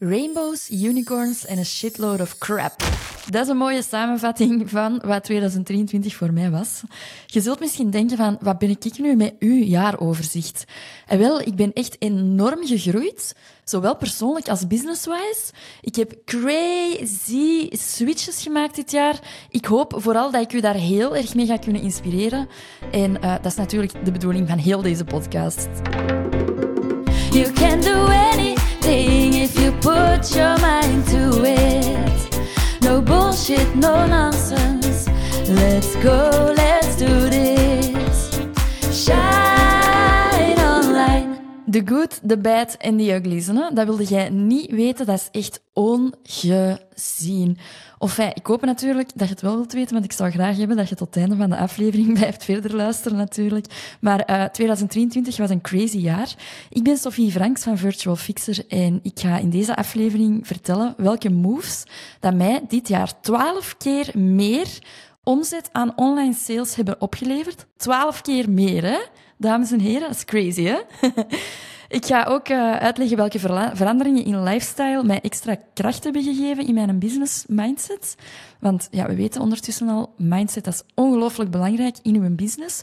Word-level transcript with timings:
Rainbows, 0.00 0.70
unicorns 0.70 1.46
en 1.46 1.58
a 1.58 1.64
shitload 1.64 2.20
of 2.20 2.38
crap. 2.38 2.82
Dat 3.30 3.42
is 3.42 3.48
een 3.48 3.56
mooie 3.56 3.82
samenvatting 3.82 4.70
van 4.70 5.02
wat 5.04 5.24
2023 5.24 6.14
voor 6.14 6.32
mij 6.32 6.50
was. 6.50 6.82
Je 7.26 7.40
zult 7.40 7.60
misschien 7.60 7.90
denken 7.90 8.16
van, 8.16 8.38
wat 8.40 8.58
ben 8.58 8.70
ik 8.70 8.98
nu 8.98 9.16
met 9.16 9.34
uw 9.38 9.62
jaaroverzicht? 9.64 10.64
En 11.06 11.18
wel, 11.18 11.40
ik 11.40 11.54
ben 11.54 11.72
echt 11.72 11.96
enorm 11.98 12.66
gegroeid, 12.66 13.34
zowel 13.64 13.96
persoonlijk 13.96 14.48
als 14.48 14.66
business-wise. 14.66 15.52
Ik 15.80 15.94
heb 15.94 16.12
crazy 16.24 17.68
switches 17.70 18.42
gemaakt 18.42 18.74
dit 18.74 18.90
jaar. 18.90 19.18
Ik 19.50 19.64
hoop 19.64 19.94
vooral 19.96 20.30
dat 20.30 20.42
ik 20.42 20.52
u 20.52 20.60
daar 20.60 20.74
heel 20.74 21.16
erg 21.16 21.34
mee 21.34 21.46
ga 21.46 21.56
kunnen 21.56 21.82
inspireren. 21.82 22.48
En 22.92 23.10
uh, 23.10 23.34
dat 23.34 23.46
is 23.46 23.56
natuurlijk 23.56 24.04
de 24.04 24.12
bedoeling 24.12 24.48
van 24.48 24.58
heel 24.58 24.82
deze 24.82 25.04
podcast. 25.04 25.68
You 27.30 27.52
can 27.52 27.80
do 27.80 27.94
anything 27.94 28.57
if 28.90 29.58
you 29.60 29.72
put 29.72 30.34
your 30.34 30.58
mind 30.58 31.06
to 31.08 31.44
it. 31.44 32.40
No 32.82 33.02
bullshit, 33.02 33.76
no 33.76 34.06
nonsense. 34.06 35.08
Let's 35.48 35.94
go, 35.96 36.52
let's 36.56 36.96
do 36.96 37.28
this. 37.28 37.57
The 41.70 41.82
good, 41.84 42.20
the 42.26 42.38
bad 42.38 42.76
en 42.78 42.96
the. 42.96 43.52
Hè? 43.54 43.74
Dat 43.74 43.86
wilde 43.86 44.04
jij 44.04 44.28
niet 44.28 44.70
weten, 44.70 45.06
dat 45.06 45.16
is 45.16 45.40
echt 45.40 45.60
ongezien. 45.72 47.58
Of 47.98 48.18
ik 48.18 48.46
hoop 48.46 48.64
natuurlijk 48.64 49.10
dat 49.14 49.28
je 49.28 49.34
het 49.34 49.42
wel 49.42 49.54
wilt 49.54 49.72
weten, 49.72 49.92
want 49.92 50.04
ik 50.04 50.12
zou 50.12 50.30
graag 50.30 50.56
hebben 50.56 50.76
dat 50.76 50.88
je 50.88 50.94
tot 50.94 51.06
het 51.06 51.16
einde 51.16 51.36
van 51.36 51.50
de 51.50 51.56
aflevering 51.56 52.12
blijft 52.18 52.44
verder 52.44 52.76
luisteren 52.76 53.18
natuurlijk. 53.18 53.96
Maar 54.00 54.30
uh, 54.30 54.44
2023 54.44 55.36
was 55.36 55.50
een 55.50 55.60
crazy 55.60 55.98
jaar. 55.98 56.34
Ik 56.70 56.82
ben 56.82 56.96
Sophie 56.96 57.30
Franks 57.30 57.62
van 57.62 57.78
Virtual 57.78 58.16
Fixer 58.16 58.64
en 58.68 59.00
ik 59.02 59.20
ga 59.20 59.38
in 59.38 59.50
deze 59.50 59.76
aflevering 59.76 60.46
vertellen 60.46 60.94
welke 60.96 61.30
moves 61.30 61.84
dat 62.20 62.34
mij 62.34 62.64
dit 62.68 62.88
jaar 62.88 63.20
12 63.20 63.76
keer 63.76 64.10
meer 64.18 64.78
omzet 65.22 65.68
aan 65.72 65.92
online 65.96 66.34
sales 66.34 66.74
hebben 66.74 67.00
opgeleverd. 67.00 67.66
12 67.76 68.20
keer 68.20 68.50
meer, 68.50 68.82
hè? 68.84 68.98
Dames 69.38 69.72
en 69.72 69.80
heren, 69.80 70.08
dat 70.08 70.16
is 70.16 70.24
crazy, 70.24 70.62
hè? 70.62 70.78
Ik 71.88 72.06
ga 72.06 72.24
ook 72.24 72.48
uh, 72.48 72.76
uitleggen 72.76 73.16
welke 73.16 73.38
veranderingen 73.74 74.24
in 74.24 74.42
lifestyle 74.42 75.04
mij 75.04 75.20
extra 75.20 75.56
kracht 75.74 76.04
hebben 76.04 76.22
gegeven 76.22 76.66
in 76.66 76.74
mijn 76.74 76.98
business 76.98 77.44
mindset. 77.46 78.14
Want 78.60 78.88
ja, 78.90 79.06
we 79.06 79.14
weten 79.14 79.40
ondertussen 79.40 79.88
al, 79.88 80.14
mindset 80.16 80.66
is 80.66 80.82
ongelooflijk 80.94 81.50
belangrijk 81.50 81.96
in 82.02 82.14
uw 82.14 82.34
business. 82.34 82.82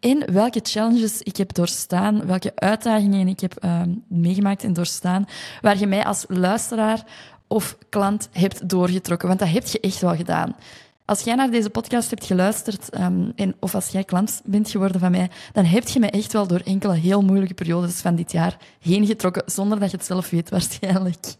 En 0.00 0.32
welke 0.32 0.60
challenges 0.62 1.22
ik 1.22 1.36
heb 1.36 1.54
doorstaan, 1.54 2.26
welke 2.26 2.52
uitdagingen 2.54 3.28
ik 3.28 3.40
heb 3.40 3.64
uh, 3.64 3.80
meegemaakt 4.08 4.64
en 4.64 4.72
doorstaan, 4.72 5.26
waar 5.60 5.78
je 5.78 5.86
mij 5.86 6.04
als 6.04 6.24
luisteraar 6.28 7.04
of 7.46 7.78
klant 7.88 8.28
hebt 8.32 8.68
doorgetrokken. 8.68 9.28
Want 9.28 9.40
dat 9.40 9.48
heb 9.48 9.66
je 9.66 9.80
echt 9.80 10.00
wel 10.00 10.16
gedaan. 10.16 10.56
Als 11.06 11.20
jij 11.20 11.34
naar 11.34 11.50
deze 11.50 11.70
podcast 11.70 12.10
hebt 12.10 12.24
geluisterd, 12.24 12.98
um, 13.00 13.32
en, 13.36 13.54
of 13.60 13.74
als 13.74 13.88
jij 13.88 14.04
klant 14.04 14.40
bent 14.44 14.70
geworden 14.70 15.00
van 15.00 15.10
mij, 15.10 15.30
dan 15.52 15.64
heb 15.64 15.88
je 15.88 16.00
mij 16.00 16.10
echt 16.10 16.32
wel 16.32 16.46
door 16.46 16.60
enkele 16.60 16.94
heel 16.94 17.22
moeilijke 17.22 17.54
periodes 17.54 18.00
van 18.00 18.14
dit 18.14 18.32
jaar 18.32 18.56
heen 18.80 19.06
getrokken, 19.06 19.42
zonder 19.46 19.80
dat 19.80 19.90
je 19.90 19.96
het 19.96 20.06
zelf 20.06 20.30
weet 20.30 20.50
waarschijnlijk. 20.56 21.34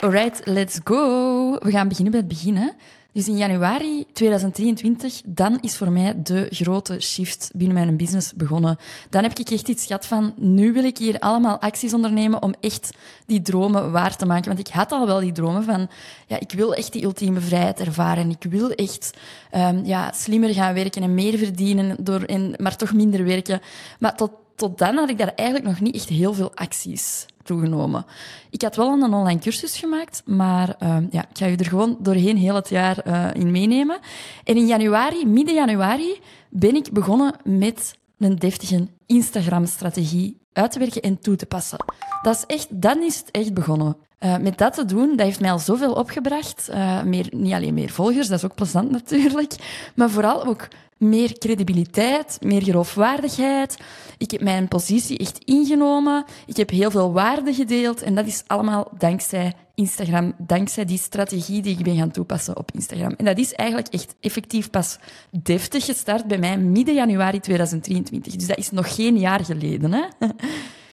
Alright, 0.00 0.40
let's 0.46 0.80
go. 0.84 1.58
We 1.58 1.70
gaan 1.70 1.88
beginnen 1.88 2.12
bij 2.12 2.20
het 2.20 2.28
begin. 2.28 2.56
Hè? 2.56 2.68
Dus 3.12 3.28
in 3.28 3.36
januari 3.36 4.04
2023, 4.12 5.20
dan 5.24 5.58
is 5.60 5.76
voor 5.76 5.90
mij 5.90 6.22
de 6.22 6.46
grote 6.50 7.00
shift 7.00 7.50
binnen 7.54 7.74
mijn 7.74 7.96
business 7.96 8.32
begonnen. 8.32 8.76
Dan 9.10 9.22
heb 9.22 9.38
ik 9.38 9.50
echt 9.50 9.68
iets 9.68 9.86
gehad 9.86 10.06
van, 10.06 10.34
nu 10.36 10.72
wil 10.72 10.84
ik 10.84 10.98
hier 10.98 11.18
allemaal 11.18 11.60
acties 11.60 11.94
ondernemen 11.94 12.42
om 12.42 12.54
echt 12.60 12.90
die 13.26 13.42
dromen 13.42 13.92
waar 13.92 14.16
te 14.16 14.26
maken. 14.26 14.46
Want 14.46 14.68
ik 14.68 14.74
had 14.74 14.92
al 14.92 15.06
wel 15.06 15.20
die 15.20 15.32
dromen 15.32 15.64
van, 15.64 15.88
ja, 16.26 16.40
ik 16.40 16.52
wil 16.52 16.74
echt 16.74 16.92
die 16.92 17.04
ultieme 17.04 17.40
vrijheid 17.40 17.80
ervaren. 17.80 18.30
Ik 18.30 18.44
wil 18.50 18.70
echt 18.70 19.10
um, 19.54 19.84
ja, 19.84 20.12
slimmer 20.12 20.54
gaan 20.54 20.74
werken 20.74 21.02
en 21.02 21.14
meer 21.14 21.38
verdienen, 21.38 21.96
door, 22.04 22.22
en, 22.22 22.54
maar 22.56 22.76
toch 22.76 22.92
minder 22.92 23.24
werken. 23.24 23.60
Maar 23.98 24.16
tot, 24.16 24.30
tot 24.56 24.78
dan 24.78 24.96
had 24.96 25.10
ik 25.10 25.18
daar 25.18 25.32
eigenlijk 25.34 25.68
nog 25.68 25.80
niet 25.80 25.94
echt 25.94 26.08
heel 26.08 26.34
veel 26.34 26.52
acties 26.54 27.26
toegenomen. 27.42 28.04
Ik 28.50 28.62
had 28.62 28.76
wel 28.76 28.92
een 28.92 29.14
online 29.14 29.40
cursus 29.40 29.78
gemaakt, 29.78 30.22
maar 30.26 30.76
uh, 30.82 30.96
ja, 31.10 31.20
ik 31.30 31.38
ga 31.38 31.46
je 31.46 31.56
er 31.56 31.66
gewoon 31.66 31.96
doorheen 32.00 32.36
heel 32.36 32.54
het 32.54 32.68
jaar 32.68 33.06
uh, 33.06 33.28
in 33.32 33.50
meenemen. 33.50 33.98
En 34.44 34.56
in 34.56 34.66
januari, 34.66 35.26
midden 35.26 35.54
januari, 35.54 36.20
ben 36.50 36.74
ik 36.74 36.92
begonnen 36.92 37.34
met 37.44 37.98
een 38.18 38.36
deftige 38.36 38.88
Instagram-strategie 39.06 40.40
uit 40.52 40.70
te 40.70 40.78
werken 40.78 41.02
en 41.02 41.18
toe 41.18 41.36
te 41.36 41.46
passen. 41.46 41.78
Dat 42.22 42.36
is 42.36 42.56
echt, 42.56 42.66
dan 42.70 43.02
is 43.02 43.18
het 43.18 43.30
echt 43.30 43.54
begonnen. 43.54 43.96
Uh, 44.24 44.36
met 44.36 44.58
dat 44.58 44.74
te 44.74 44.84
doen, 44.84 45.16
dat 45.16 45.26
heeft 45.26 45.40
mij 45.40 45.50
al 45.50 45.58
zoveel 45.58 45.92
opgebracht. 45.92 46.68
Uh, 46.70 47.02
meer, 47.02 47.26
niet 47.30 47.52
alleen 47.52 47.74
meer 47.74 47.90
volgers, 47.90 48.28
dat 48.28 48.38
is 48.38 48.44
ook 48.44 48.54
plezant 48.54 48.90
natuurlijk, 48.90 49.54
maar 49.94 50.10
vooral 50.10 50.44
ook 50.44 50.68
meer 51.02 51.38
credibiliteit, 51.38 52.38
meer 52.40 52.62
geloofwaardigheid. 52.62 53.78
Ik 54.18 54.30
heb 54.30 54.40
mijn 54.40 54.68
positie 54.68 55.18
echt 55.18 55.38
ingenomen. 55.44 56.24
Ik 56.46 56.56
heb 56.56 56.70
heel 56.70 56.90
veel 56.90 57.12
waarde 57.12 57.54
gedeeld. 57.54 58.02
En 58.02 58.14
dat 58.14 58.26
is 58.26 58.42
allemaal 58.46 58.88
dankzij 58.98 59.52
Instagram, 59.74 60.34
dankzij 60.38 60.84
die 60.84 60.98
strategie 60.98 61.62
die 61.62 61.78
ik 61.78 61.84
ben 61.84 61.96
gaan 61.96 62.10
toepassen 62.10 62.56
op 62.56 62.70
Instagram. 62.74 63.14
En 63.16 63.24
dat 63.24 63.38
is 63.38 63.54
eigenlijk 63.54 63.88
echt 63.88 64.14
effectief 64.20 64.70
pas 64.70 64.98
deftig 65.30 65.84
gestart 65.84 66.26
bij 66.26 66.38
mij 66.38 66.58
midden 66.58 66.94
januari 66.94 67.40
2023. 67.40 68.36
Dus 68.36 68.46
dat 68.46 68.58
is 68.58 68.70
nog 68.70 68.94
geen 68.94 69.18
jaar 69.18 69.44
geleden. 69.44 69.92
Hè? 69.92 70.02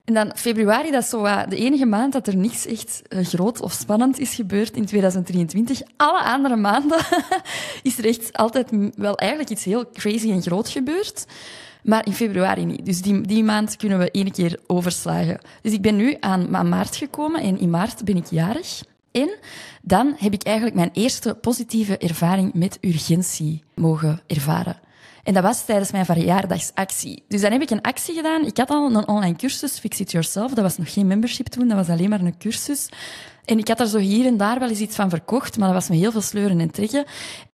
En 0.09 0.15
dan 0.15 0.31
februari, 0.35 0.91
dat 0.91 1.03
is 1.03 1.09
zo 1.09 1.23
de 1.49 1.55
enige 1.55 1.85
maand 1.85 2.13
dat 2.13 2.27
er 2.27 2.35
niks 2.35 2.65
echt 2.65 3.01
uh, 3.09 3.25
groot 3.25 3.61
of 3.61 3.71
spannend 3.71 4.19
is 4.19 4.35
gebeurd 4.35 4.75
in 4.75 4.85
2023. 4.85 5.81
Alle 5.97 6.23
andere 6.23 6.55
maanden 6.55 6.97
is 7.83 7.97
er 7.97 8.05
echt 8.05 8.37
altijd 8.37 8.69
wel 8.95 9.15
eigenlijk 9.15 9.49
iets 9.49 9.63
heel 9.63 9.89
crazy 9.93 10.31
en 10.31 10.41
groot 10.41 10.69
gebeurd. 10.69 11.25
Maar 11.83 12.05
in 12.05 12.13
februari 12.13 12.65
niet. 12.65 12.85
Dus 12.85 13.01
die, 13.01 13.21
die 13.21 13.43
maand 13.43 13.75
kunnen 13.75 13.99
we 13.99 14.11
één 14.11 14.31
keer 14.31 14.59
overslagen. 14.67 15.39
Dus 15.61 15.73
ik 15.73 15.81
ben 15.81 15.95
nu 15.95 16.17
aan, 16.19 16.55
aan 16.55 16.69
maart 16.69 16.95
gekomen 16.95 17.41
en 17.41 17.59
in 17.59 17.69
maart 17.69 18.03
ben 18.03 18.17
ik 18.17 18.25
jarig. 18.25 18.81
En 19.11 19.29
dan 19.81 20.15
heb 20.17 20.33
ik 20.33 20.43
eigenlijk 20.43 20.75
mijn 20.75 20.91
eerste 20.93 21.33
positieve 21.33 21.97
ervaring 21.97 22.53
met 22.53 22.77
urgentie 22.81 23.63
mogen 23.75 24.21
ervaren. 24.27 24.79
En 25.23 25.33
dat 25.33 25.43
was 25.43 25.65
tijdens 25.65 25.91
mijn 25.91 26.05
verjaardagsactie. 26.05 27.23
Dus 27.27 27.41
dan 27.41 27.51
heb 27.51 27.61
ik 27.61 27.69
een 27.69 27.81
actie 27.81 28.15
gedaan. 28.15 28.45
Ik 28.45 28.57
had 28.57 28.69
al 28.69 28.85
een 28.85 29.07
online 29.07 29.35
cursus, 29.35 29.79
Fix 29.79 29.99
It 29.99 30.11
Yourself. 30.11 30.53
Dat 30.53 30.63
was 30.63 30.77
nog 30.77 30.93
geen 30.93 31.07
membership 31.07 31.47
toen, 31.47 31.67
dat 31.67 31.77
was 31.77 31.89
alleen 31.89 32.09
maar 32.09 32.21
een 32.21 32.37
cursus. 32.37 32.89
En 33.49 33.57
ik 33.57 33.67
had 33.67 33.79
er 33.79 33.87
zo 33.87 33.97
hier 33.97 34.25
en 34.25 34.37
daar 34.37 34.59
wel 34.59 34.69
eens 34.69 34.79
iets 34.79 34.95
van 34.95 35.09
verkocht, 35.09 35.57
maar 35.57 35.67
dat 35.67 35.77
was 35.77 35.89
me 35.89 35.95
heel 35.95 36.11
veel 36.11 36.21
sleuren 36.21 36.59
en 36.59 36.71
trekken. 36.71 37.05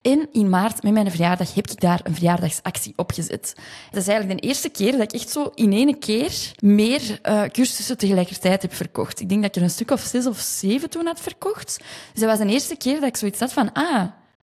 En 0.03 0.29
in 0.33 0.49
maart, 0.49 0.83
met 0.83 0.93
mijn 0.93 1.11
verjaardag, 1.11 1.55
heb 1.55 1.71
ik 1.71 1.81
daar 1.81 2.01
een 2.03 2.15
verjaardagsactie 2.15 2.93
opgezet. 2.97 3.55
Dat 3.91 4.01
is 4.01 4.09
eigenlijk 4.09 4.41
de 4.41 4.47
eerste 4.47 4.69
keer 4.69 4.93
dat 4.93 5.01
ik 5.01 5.13
echt 5.13 5.31
zo 5.31 5.51
in 5.55 5.73
één 5.73 5.99
keer 5.99 6.53
meer 6.59 7.21
uh, 7.23 7.43
cursussen 7.43 7.99
tegelijkertijd 7.99 8.63
heb 8.63 8.75
verkocht. 8.75 9.21
Ik 9.21 9.29
denk 9.29 9.41
dat 9.43 9.51
ik 9.51 9.57
er 9.57 9.63
een 9.63 9.71
stuk 9.71 9.91
of 9.91 10.01
zes 10.01 10.27
of 10.27 10.39
zeven 10.39 10.91
toen 10.91 11.07
had 11.07 11.21
verkocht. 11.21 11.79
Dus 12.13 12.21
dat 12.23 12.31
was 12.31 12.47
de 12.47 12.53
eerste 12.53 12.77
keer 12.77 13.01
dat 13.01 13.09
ik 13.09 13.17
zoiets 13.17 13.41
had 13.41 13.53
van, 13.53 13.73
ah, 13.73 14.05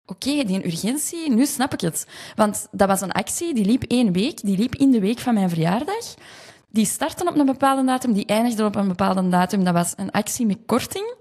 Oké, 0.09 0.29
okay, 0.29 0.45
die 0.45 0.65
urgentie, 0.65 1.31
nu 1.31 1.45
snap 1.45 1.73
ik 1.73 1.81
het. 1.81 2.07
Want 2.35 2.67
dat 2.71 2.87
was 2.87 3.01
een 3.01 3.11
actie, 3.11 3.53
die 3.53 3.65
liep 3.65 3.83
één 3.83 4.11
week, 4.11 4.41
die 4.41 4.57
liep 4.57 4.75
in 4.75 4.91
de 4.91 4.99
week 4.99 5.19
van 5.19 5.33
mijn 5.33 5.49
verjaardag. 5.49 6.13
Die 6.69 6.85
startte 6.85 7.25
op 7.27 7.37
een 7.37 7.45
bepaalde 7.45 7.85
datum, 7.85 8.13
die 8.13 8.25
eindigde 8.25 8.65
op 8.65 8.75
een 8.75 8.87
bepaalde 8.87 9.29
datum. 9.29 9.63
Dat 9.63 9.73
was 9.73 9.93
een 9.95 10.11
actie 10.11 10.45
met 10.45 10.57
korting. 10.65 11.15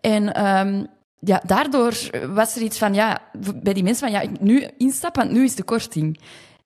En 0.00 0.46
um, 0.46 0.86
ja, 1.20 1.42
daardoor 1.46 1.94
was 2.34 2.56
er 2.56 2.62
iets 2.62 2.78
van, 2.78 2.94
ja, 2.94 3.18
bij 3.62 3.72
die 3.72 3.82
mensen 3.82 4.10
van, 4.10 4.22
ja, 4.22 4.30
nu 4.40 4.68
instappen, 4.76 5.22
want 5.22 5.36
nu 5.36 5.44
is 5.44 5.54
de 5.54 5.62
korting. 5.62 6.20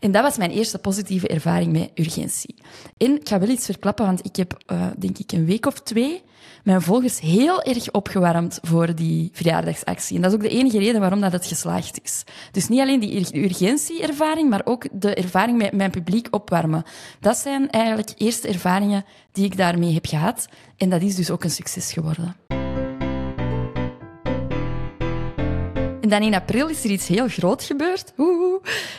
En 0.04 0.12
dat 0.12 0.22
was 0.22 0.37
mijn 0.37 0.50
eerste 0.50 0.78
positieve 0.78 1.28
ervaring 1.28 1.72
met 1.72 1.91
urgentie. 1.94 2.54
En 2.97 3.15
ik 3.20 3.28
ga 3.28 3.38
wel 3.38 3.48
iets 3.48 3.65
verklappen, 3.65 4.06
want 4.06 4.25
ik 4.25 4.37
heb, 4.37 4.62
uh, 4.72 4.87
denk 4.98 5.19
ik, 5.19 5.32
een 5.32 5.44
week 5.44 5.66
of 5.66 5.81
twee 5.81 6.22
mijn 6.65 6.82
volgers 6.82 7.20
heel 7.20 7.62
erg 7.62 7.90
opgewarmd 7.90 8.58
voor 8.62 8.94
die 8.94 9.31
verjaardagsactie. 9.32 10.17
En 10.17 10.23
dat 10.23 10.31
is 10.31 10.37
ook 10.37 10.43
de 10.43 10.56
enige 10.56 10.79
reden 10.79 11.00
waarom 11.00 11.20
dat 11.20 11.32
het 11.32 11.46
geslaagd 11.46 12.00
is. 12.02 12.25
Dus 12.52 12.69
niet 12.69 12.81
alleen 12.81 13.00
die 13.00 13.43
urgentieervaring, 13.43 14.50
maar 14.50 14.61
ook 14.64 14.87
de 14.93 15.14
ervaring 15.14 15.58
met 15.58 15.73
mijn 15.73 15.90
publiek 15.90 16.29
opwarmen. 16.31 16.82
Dat 17.20 17.37
zijn 17.37 17.70
eigenlijk 17.70 18.12
eerste 18.17 18.49
ervaringen 18.49 19.05
die 19.32 19.44
ik 19.44 19.56
daarmee 19.56 19.94
heb 19.94 20.06
gehad. 20.06 20.46
En 20.76 20.88
dat 20.88 21.02
is 21.02 21.14
dus 21.14 21.31
ook 21.31 21.44
een 21.44 21.50
succes 21.50 21.93
geworden. 21.93 22.37
En 26.05 26.11
dan 26.11 26.23
in 26.23 26.35
april 26.35 26.69
is 26.69 26.85
er 26.85 26.91
iets 26.91 27.06
heel 27.06 27.29
groot 27.29 27.62
gebeurd. 27.62 28.12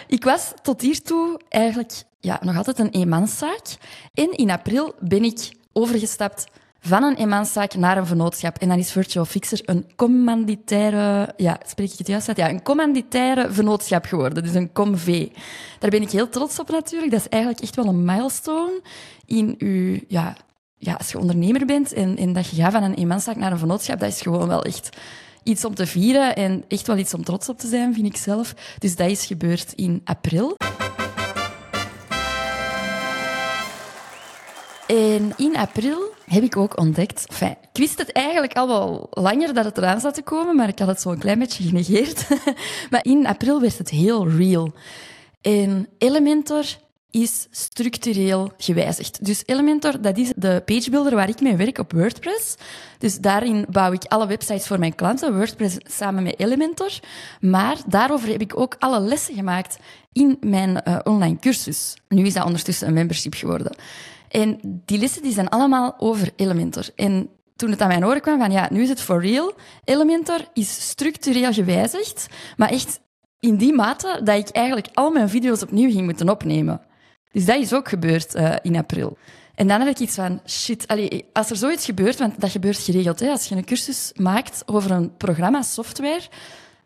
Ik 0.07 0.24
was 0.24 0.54
tot 0.62 0.81
hiertoe 0.81 1.40
eigenlijk 1.50 1.94
ja, 2.19 2.40
nog 2.42 2.57
altijd 2.57 2.80
een 2.80 2.90
eenmanszaak. 2.90 3.62
En 4.13 4.31
in 4.31 4.52
april 4.52 4.96
ben 5.00 5.24
ik 5.24 5.52
overgestapt 5.74 6.46
van 6.80 7.04
een 7.04 7.16
eenmanszaak 7.16 7.75
naar 7.75 7.98
een 7.98 8.06
vennootschap. 8.06 8.57
En 8.57 8.68
dan 8.68 8.78
is 8.78 8.92
Virtual 8.92 9.25
Fixer 9.25 9.62
een 9.66 9.86
commanditaire, 9.96 11.34
ja, 11.38 11.60
spreek 11.66 11.92
ik 11.92 11.98
het 11.98 12.07
juist 12.07 12.28
uit? 12.28 12.38
Ja, 12.38 12.50
een 12.50 12.63
commanditaire 12.63 13.52
vennootschap 13.52 14.06
geworden. 14.06 14.44
Dus 14.44 14.54
een 14.54 14.72
comv. 14.72 15.28
Daar 15.80 15.90
ben 15.90 16.02
ik 16.02 16.12
heel 16.12 16.30
trots 16.30 16.60
op 16.60 16.69
natuurlijk. 16.69 17.12
Dat 17.12 17.19
is 17.19 17.30
eigenlijk 17.30 17.63
echt 17.63 17.75
wel 17.75 17.86
een 17.86 18.06
milestone 18.06 18.81
in 19.25 19.56
uw, 19.57 20.00
ja, 20.07 20.36
ja, 20.78 20.94
als 20.94 21.12
je 21.12 21.19
ondernemer 21.19 21.66
bent 21.66 21.94
en, 21.94 22.18
en 22.18 22.34
dat 22.34 22.50
je 22.50 22.56
gaat 22.56 22.72
van 22.72 22.84
een 22.84 22.94
eenmanszaak 22.94 23.36
naar 23.36 23.52
een 23.52 23.60
vennootschap, 23.60 24.00
dat 24.00 24.10
is 24.10 24.22
gewoon 24.22 24.48
wel 24.48 24.63
echt 24.63 24.98
iets 25.45 25.65
om 25.65 25.75
te 25.75 25.86
vieren 25.86 26.36
en 26.36 26.63
echt 26.68 26.88
wel 26.88 26.97
iets 26.97 27.13
om 27.13 27.24
trots 27.24 27.50
op 27.50 27.59
te 27.59 27.68
zijn, 27.68 27.94
vind 27.94 28.06
ik 28.06 28.18
zelf. 28.18 28.53
Dus 28.80 28.95
dat 28.95 29.09
is 29.09 29.25
gebeurd 29.25 29.74
in 29.74 30.01
april. 30.03 30.56
En 34.88 35.33
in 35.38 35.56
april 35.56 36.13
heb 36.25 36.44
ik 36.44 36.57
ook 36.57 36.80
ontdekt... 36.80 37.25
Enfin, 37.30 37.56
ik 37.71 37.80
wist 37.80 37.97
het 37.97 38.12
eigenlijk 38.12 38.53
al 38.53 38.68
wel 38.68 39.07
langer 39.12 39.53
dat 39.53 39.65
het 39.65 39.77
eraan 39.77 40.00
zat 40.00 40.13
te 40.13 40.21
komen, 40.21 40.56
maar 40.56 40.68
ik 40.68 40.80
had 40.80 40.88
het 40.88 41.01
zo 41.01 41.12
een 41.12 41.19
klein 41.19 41.39
beetje 41.39 41.63
genegeerd. 41.63 42.27
maar 42.92 43.03
in 43.03 43.27
april 43.27 43.62
werd 43.62 43.77
het 43.77 43.89
heel 43.89 44.30
real. 44.30 44.74
En 45.42 45.88
Elementor 45.97 46.65
is 47.15 47.47
structureel 47.51 48.51
gewijzigd. 48.57 49.25
Dus 49.25 49.44
Elementor, 49.45 50.01
dat 50.01 50.17
is 50.17 50.33
de 50.35 50.62
pagebuilder 50.65 51.15
waar 51.15 51.29
ik 51.29 51.41
mee 51.41 51.56
werk 51.56 51.77
op 51.77 51.91
WordPress. 51.91 52.56
Dus 52.97 53.19
daarin 53.19 53.65
bouw 53.69 53.91
ik 53.91 54.03
alle 54.03 54.27
websites 54.27 54.67
voor 54.67 54.79
mijn 54.79 54.95
klanten, 54.95 55.35
WordPress 55.35 55.77
samen 55.83 56.23
met 56.23 56.39
Elementor. 56.39 56.91
Maar 57.41 57.77
daarover 57.88 58.29
heb 58.29 58.41
ik 58.41 58.59
ook 58.59 58.75
alle 58.79 59.00
lessen 59.00 59.35
gemaakt 59.35 59.77
in 60.12 60.38
mijn 60.39 60.81
uh, 60.88 61.00
online 61.03 61.39
cursus. 61.39 61.97
Nu 62.07 62.25
is 62.25 62.33
dat 62.33 62.45
ondertussen 62.45 62.88
een 62.88 62.94
membership 62.94 63.33
geworden. 63.33 63.75
En 64.29 64.59
die 64.85 65.00
lessen 65.00 65.21
die 65.21 65.33
zijn 65.33 65.50
allemaal 65.50 65.95
over 65.97 66.31
Elementor. 66.35 66.85
En 66.95 67.29
toen 67.56 67.71
het 67.71 67.81
aan 67.81 67.88
mijn 67.88 68.06
oren 68.06 68.21
kwam 68.21 68.39
van 68.39 68.51
ja, 68.51 68.68
nu 68.71 68.81
is 68.81 68.89
het 68.89 69.01
for 69.01 69.21
real. 69.21 69.53
Elementor 69.83 70.39
is 70.53 70.89
structureel 70.89 71.53
gewijzigd, 71.53 72.27
maar 72.57 72.69
echt 72.69 73.00
in 73.39 73.56
die 73.56 73.73
mate 73.73 74.21
dat 74.23 74.38
ik 74.38 74.50
eigenlijk 74.50 74.88
al 74.94 75.11
mijn 75.11 75.29
video's 75.29 75.61
opnieuw 75.61 75.91
ging 75.91 76.06
moeten 76.06 76.29
opnemen. 76.29 76.81
Dus 77.35 77.45
dat 77.45 77.57
is 77.57 77.73
ook 77.73 77.89
gebeurd 77.89 78.35
uh, 78.35 78.55
in 78.61 78.75
april. 78.75 79.17
En 79.55 79.67
dan 79.67 79.79
heb 79.79 79.89
ik 79.89 79.99
iets 79.99 80.15
van, 80.15 80.41
shit, 80.47 80.85
als 81.33 81.49
er 81.49 81.55
zoiets 81.55 81.85
gebeurt, 81.85 82.17
want 82.17 82.41
dat 82.41 82.49
gebeurt 82.49 82.77
geregeld, 82.77 83.19
hè, 83.19 83.29
als 83.29 83.45
je 83.45 83.55
een 83.55 83.65
cursus 83.65 84.11
maakt 84.15 84.63
over 84.65 84.91
een 84.91 85.17
programma, 85.17 85.61
software, 85.61 86.21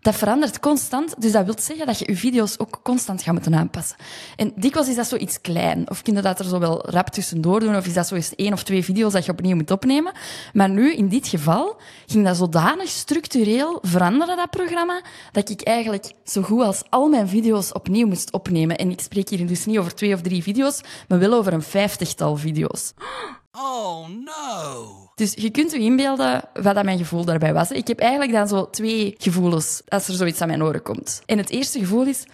dat 0.02 0.16
verandert 0.16 0.60
constant. 0.60 1.22
Dus 1.22 1.32
dat 1.32 1.46
wil 1.46 1.56
zeggen 1.60 1.86
dat 1.86 2.00
je 2.00 2.06
je 2.08 2.16
video's 2.16 2.56
ook 2.58 2.80
constant 2.84 3.22
gaat 3.22 3.34
moeten 3.34 3.56
aanpassen. 3.56 3.98
En 4.36 4.52
dikwijls 4.56 4.90
is 4.90 4.96
dat 4.96 5.08
zoiets 5.08 5.42
klein. 5.42 5.90
Of 5.90 6.02
je 6.04 6.22
dat 6.22 6.40
er 6.40 6.46
zo 6.46 6.60
wel 6.60 6.90
rap 6.90 7.08
tussendoor 7.10 7.60
doen. 7.60 7.76
Of 7.76 7.86
is 7.86 7.94
dat 7.94 8.08
zo 8.08 8.16
eens 8.16 8.36
één 8.36 8.54
of 8.54 8.64
twee 8.64 8.84
video's 8.84 9.14
dat 9.14 9.26
je 9.26 9.32
opnieuw 9.32 9.56
moet 9.56 9.72
opnemen. 9.72 10.14
Maar 10.54 10.70
nu, 10.70 10.94
in 10.94 11.08
dit 11.08 11.28
geval, 11.28 11.82
ging 12.06 12.26
dat 12.26 12.38
zodanig 12.38 12.90
structureel 12.90 13.80
veranderen, 13.82 14.38
dat 14.38 14.50
programma, 14.50 15.02
dat 15.32 15.50
ik 15.50 15.62
eigenlijk 15.62 16.12
zo 16.24 16.42
goed 16.42 16.62
als 16.62 16.84
al 16.90 17.08
mijn 17.08 17.28
video's 17.28 17.74
opnieuw 17.74 18.08
moest 18.08 18.32
opnemen. 18.32 18.78
En 18.78 18.92
ik 18.92 19.02
spreek 19.02 19.30
hier 19.30 19.48
dus 19.48 19.66
niet 19.66 19.78
over 19.78 19.96
twee 19.96 20.14
of 20.14 20.22
drie 20.22 20.44
video's, 20.44 20.82
maar 21.08 21.20
wel 21.20 21.34
over 21.34 21.54
een 21.54 21.62
vijftigtal 21.62 22.36
video's. 22.36 22.94
Oh 23.52 24.08
no! 24.08 25.10
Dus 25.16 25.34
je 25.34 25.50
kunt 25.50 25.72
je 25.72 25.80
inbeelden 25.80 26.42
wat 26.54 26.76
dat 26.76 26.84
mijn 26.84 26.98
gevoel 26.98 27.26
daarbij 27.26 27.54
was. 27.54 27.72
Ik 27.72 27.88
heb 27.88 28.00
eigenlijk 28.00 28.32
dan 28.32 28.48
zo 28.48 28.70
twee 28.70 29.16
gevoelens 29.18 29.82
als 29.88 30.08
er 30.08 30.14
zoiets 30.14 30.42
aan 30.42 30.48
mijn 30.48 30.64
oren 30.64 30.82
komt. 30.82 31.22
En 31.26 31.38
het 31.38 31.50
eerste 31.50 31.80
gevoel 31.80 32.06
is, 32.06 32.26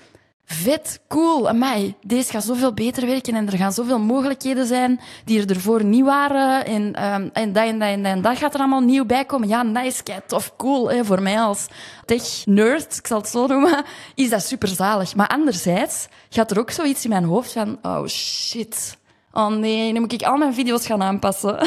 vet, 0.46 1.00
cool, 1.08 1.50
amai, 1.50 1.96
deze 2.02 2.32
gaat 2.32 2.44
zoveel 2.44 2.74
beter 2.74 3.06
werken 3.06 3.36
en 3.36 3.48
er 3.48 3.58
gaan 3.58 3.74
zoveel 3.74 4.00
mogelijkheden 4.00 4.66
zijn 4.68 5.00
die 5.26 5.42
er 5.42 5.50
ervoor 5.50 5.84
niet 5.84 6.04
waren. 6.04 6.66
En, 6.66 6.84
um, 7.14 7.30
en, 7.34 7.54
dat, 7.54 7.64
en, 7.64 7.80
dat, 7.80 7.90
en, 8.04 8.22
dat, 8.22 8.38
gaat 8.38 8.54
er 8.54 8.60
allemaal 8.60 8.82
nieuw 8.82 9.06
bij 9.06 9.26
komen. 9.26 9.48
Ja, 9.48 9.64
nice, 9.64 10.04
kei 10.04 10.20
tof, 10.28 10.56
cool. 10.58 10.92
Hè. 10.92 11.06
Voor 11.06 11.22
mij 11.22 11.40
als 11.40 11.68
tech-nerd, 12.06 12.98
ik 12.98 13.08
zal 13.08 13.18
het 13.20 13.30
zo 13.30 13.48
noemen, 13.48 13.84
is 14.16 14.30
dat 14.30 14.44
super 14.44 14.68
zalig. 14.68 15.16
Maar 15.16 15.28
anderzijds 15.28 16.08
gaat 16.30 16.52
er 16.52 16.60
ook 16.60 16.72
zoiets 16.72 17.04
in 17.04 17.10
mijn 17.10 17.24
hoofd 17.24 17.52
van, 17.52 17.80
oh 17.82 18.08
shit 18.08 18.98
oh 19.36 19.48
nee, 19.48 19.92
nu 19.92 20.00
moet 20.00 20.14
ik 20.14 20.24
al 20.24 20.38
mijn 20.38 20.54
video's 20.54 20.86
gaan 20.86 21.02
aanpassen. 21.02 21.58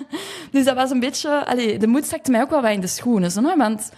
dus 0.52 0.64
dat 0.64 0.74
was 0.74 0.90
een 0.90 1.00
beetje... 1.00 1.46
Allee, 1.46 1.78
de 1.78 1.86
moed 1.86 2.06
zakte 2.06 2.30
mij 2.30 2.42
ook 2.42 2.50
wel 2.50 2.62
wat 2.62 2.70
in 2.70 2.80
de 2.80 2.86
schoenen. 2.86 3.30
Zo, 3.30 3.56
want 3.56 3.90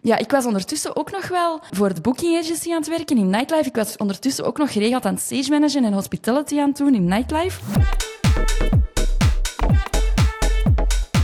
ja, 0.00 0.16
ik 0.16 0.30
was 0.30 0.46
ondertussen 0.46 0.96
ook 0.96 1.10
nog 1.10 1.28
wel 1.28 1.60
voor 1.70 1.94
de 1.94 2.00
booking 2.00 2.38
agency 2.38 2.70
aan 2.70 2.78
het 2.78 2.88
werken 2.88 3.16
in 3.16 3.30
Nightlife. 3.30 3.68
Ik 3.68 3.76
was 3.76 3.96
ondertussen 3.96 4.44
ook 4.44 4.58
nog 4.58 4.72
geregeld 4.72 5.04
aan 5.04 5.14
het 5.14 5.22
stage 5.22 5.50
managen 5.50 5.84
en 5.84 5.92
hospitality 5.92 6.60
aan 6.60 6.68
het 6.68 6.76
doen 6.76 6.94
in 6.94 7.04
Nightlife. 7.04 7.60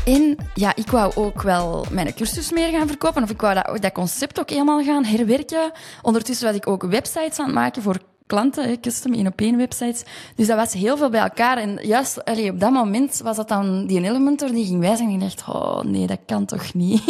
En 0.04 0.36
ja, 0.54 0.76
ik 0.76 0.90
wou 0.90 1.12
ook 1.14 1.42
wel 1.42 1.86
mijn 1.90 2.14
cursus 2.14 2.52
meer 2.52 2.70
gaan 2.70 2.86
verkopen. 2.86 3.22
Of 3.22 3.30
ik 3.30 3.40
wou 3.40 3.54
dat, 3.54 3.82
dat 3.82 3.92
concept 3.92 4.40
ook 4.40 4.50
helemaal 4.50 4.82
gaan 4.84 5.04
herwerken. 5.04 5.72
Ondertussen 6.02 6.46
was 6.46 6.56
ik 6.56 6.66
ook 6.66 6.82
websites 6.82 7.38
aan 7.38 7.44
het 7.44 7.54
maken 7.54 7.82
voor 7.82 7.96
klanten, 8.28 8.80
custom 8.80 9.12
in 9.12 9.26
op 9.26 9.40
één 9.40 9.56
websites. 9.56 10.02
Dus 10.34 10.46
dat 10.46 10.56
was 10.56 10.72
heel 10.72 10.96
veel 10.96 11.10
bij 11.10 11.20
elkaar. 11.20 11.56
En 11.56 11.78
juist 11.82 12.24
allee, 12.24 12.50
op 12.50 12.60
dat 12.60 12.72
moment 12.72 13.20
was 13.22 13.36
dat 13.36 13.48
dan 13.48 13.86
die 13.86 14.00
Elementor 14.00 14.50
die 14.50 14.66
ging 14.66 14.80
wijzen. 14.80 15.06
En 15.06 15.12
ik 15.12 15.20
dacht, 15.20 15.44
oh 15.48 15.80
nee, 15.82 16.06
dat 16.06 16.18
kan 16.26 16.44
toch 16.44 16.74
niet. 16.74 17.02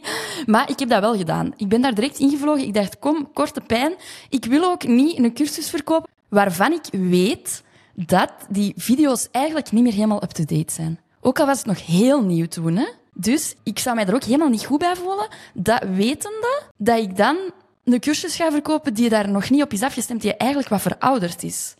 maar 0.46 0.70
ik 0.70 0.78
heb 0.78 0.88
dat 0.88 1.00
wel 1.00 1.16
gedaan. 1.16 1.52
Ik 1.56 1.68
ben 1.68 1.80
daar 1.80 1.94
direct 1.94 2.18
ingevlogen. 2.18 2.64
Ik 2.64 2.74
dacht, 2.74 2.98
kom, 2.98 3.28
korte 3.32 3.60
pijn. 3.60 3.94
Ik 4.28 4.44
wil 4.44 4.64
ook 4.64 4.86
niet 4.86 5.18
een 5.18 5.34
cursus 5.34 5.70
verkopen 5.70 6.10
waarvan 6.28 6.72
ik 6.72 6.84
weet 6.90 7.62
dat 7.94 8.32
die 8.48 8.72
video's 8.76 9.28
eigenlijk 9.30 9.72
niet 9.72 9.82
meer 9.82 9.92
helemaal 9.92 10.22
up-to-date 10.22 10.72
zijn. 10.72 11.00
Ook 11.20 11.40
al 11.40 11.46
was 11.46 11.58
het 11.58 11.66
nog 11.66 11.86
heel 11.86 12.22
nieuw 12.22 12.46
toen, 12.46 12.76
hè. 12.76 12.86
Dus 13.12 13.54
ik 13.62 13.78
zou 13.78 13.96
mij 13.96 14.06
er 14.06 14.14
ook 14.14 14.24
helemaal 14.24 14.48
niet 14.48 14.64
goed 14.64 14.78
bij 14.78 14.96
voelen, 14.96 15.28
dat 15.52 15.82
wetende 15.82 16.62
dat 16.76 16.98
ik 16.98 17.16
dan 17.16 17.36
een 17.84 18.00
cursus 18.00 18.36
gaan 18.36 18.52
verkopen 18.52 18.94
die 18.94 19.08
daar 19.08 19.30
nog 19.30 19.50
niet 19.50 19.62
op 19.62 19.72
is 19.72 19.82
afgestemd, 19.82 20.22
die 20.22 20.36
eigenlijk 20.36 20.70
wat 20.70 20.80
verouderd 20.80 21.42
is. 21.42 21.74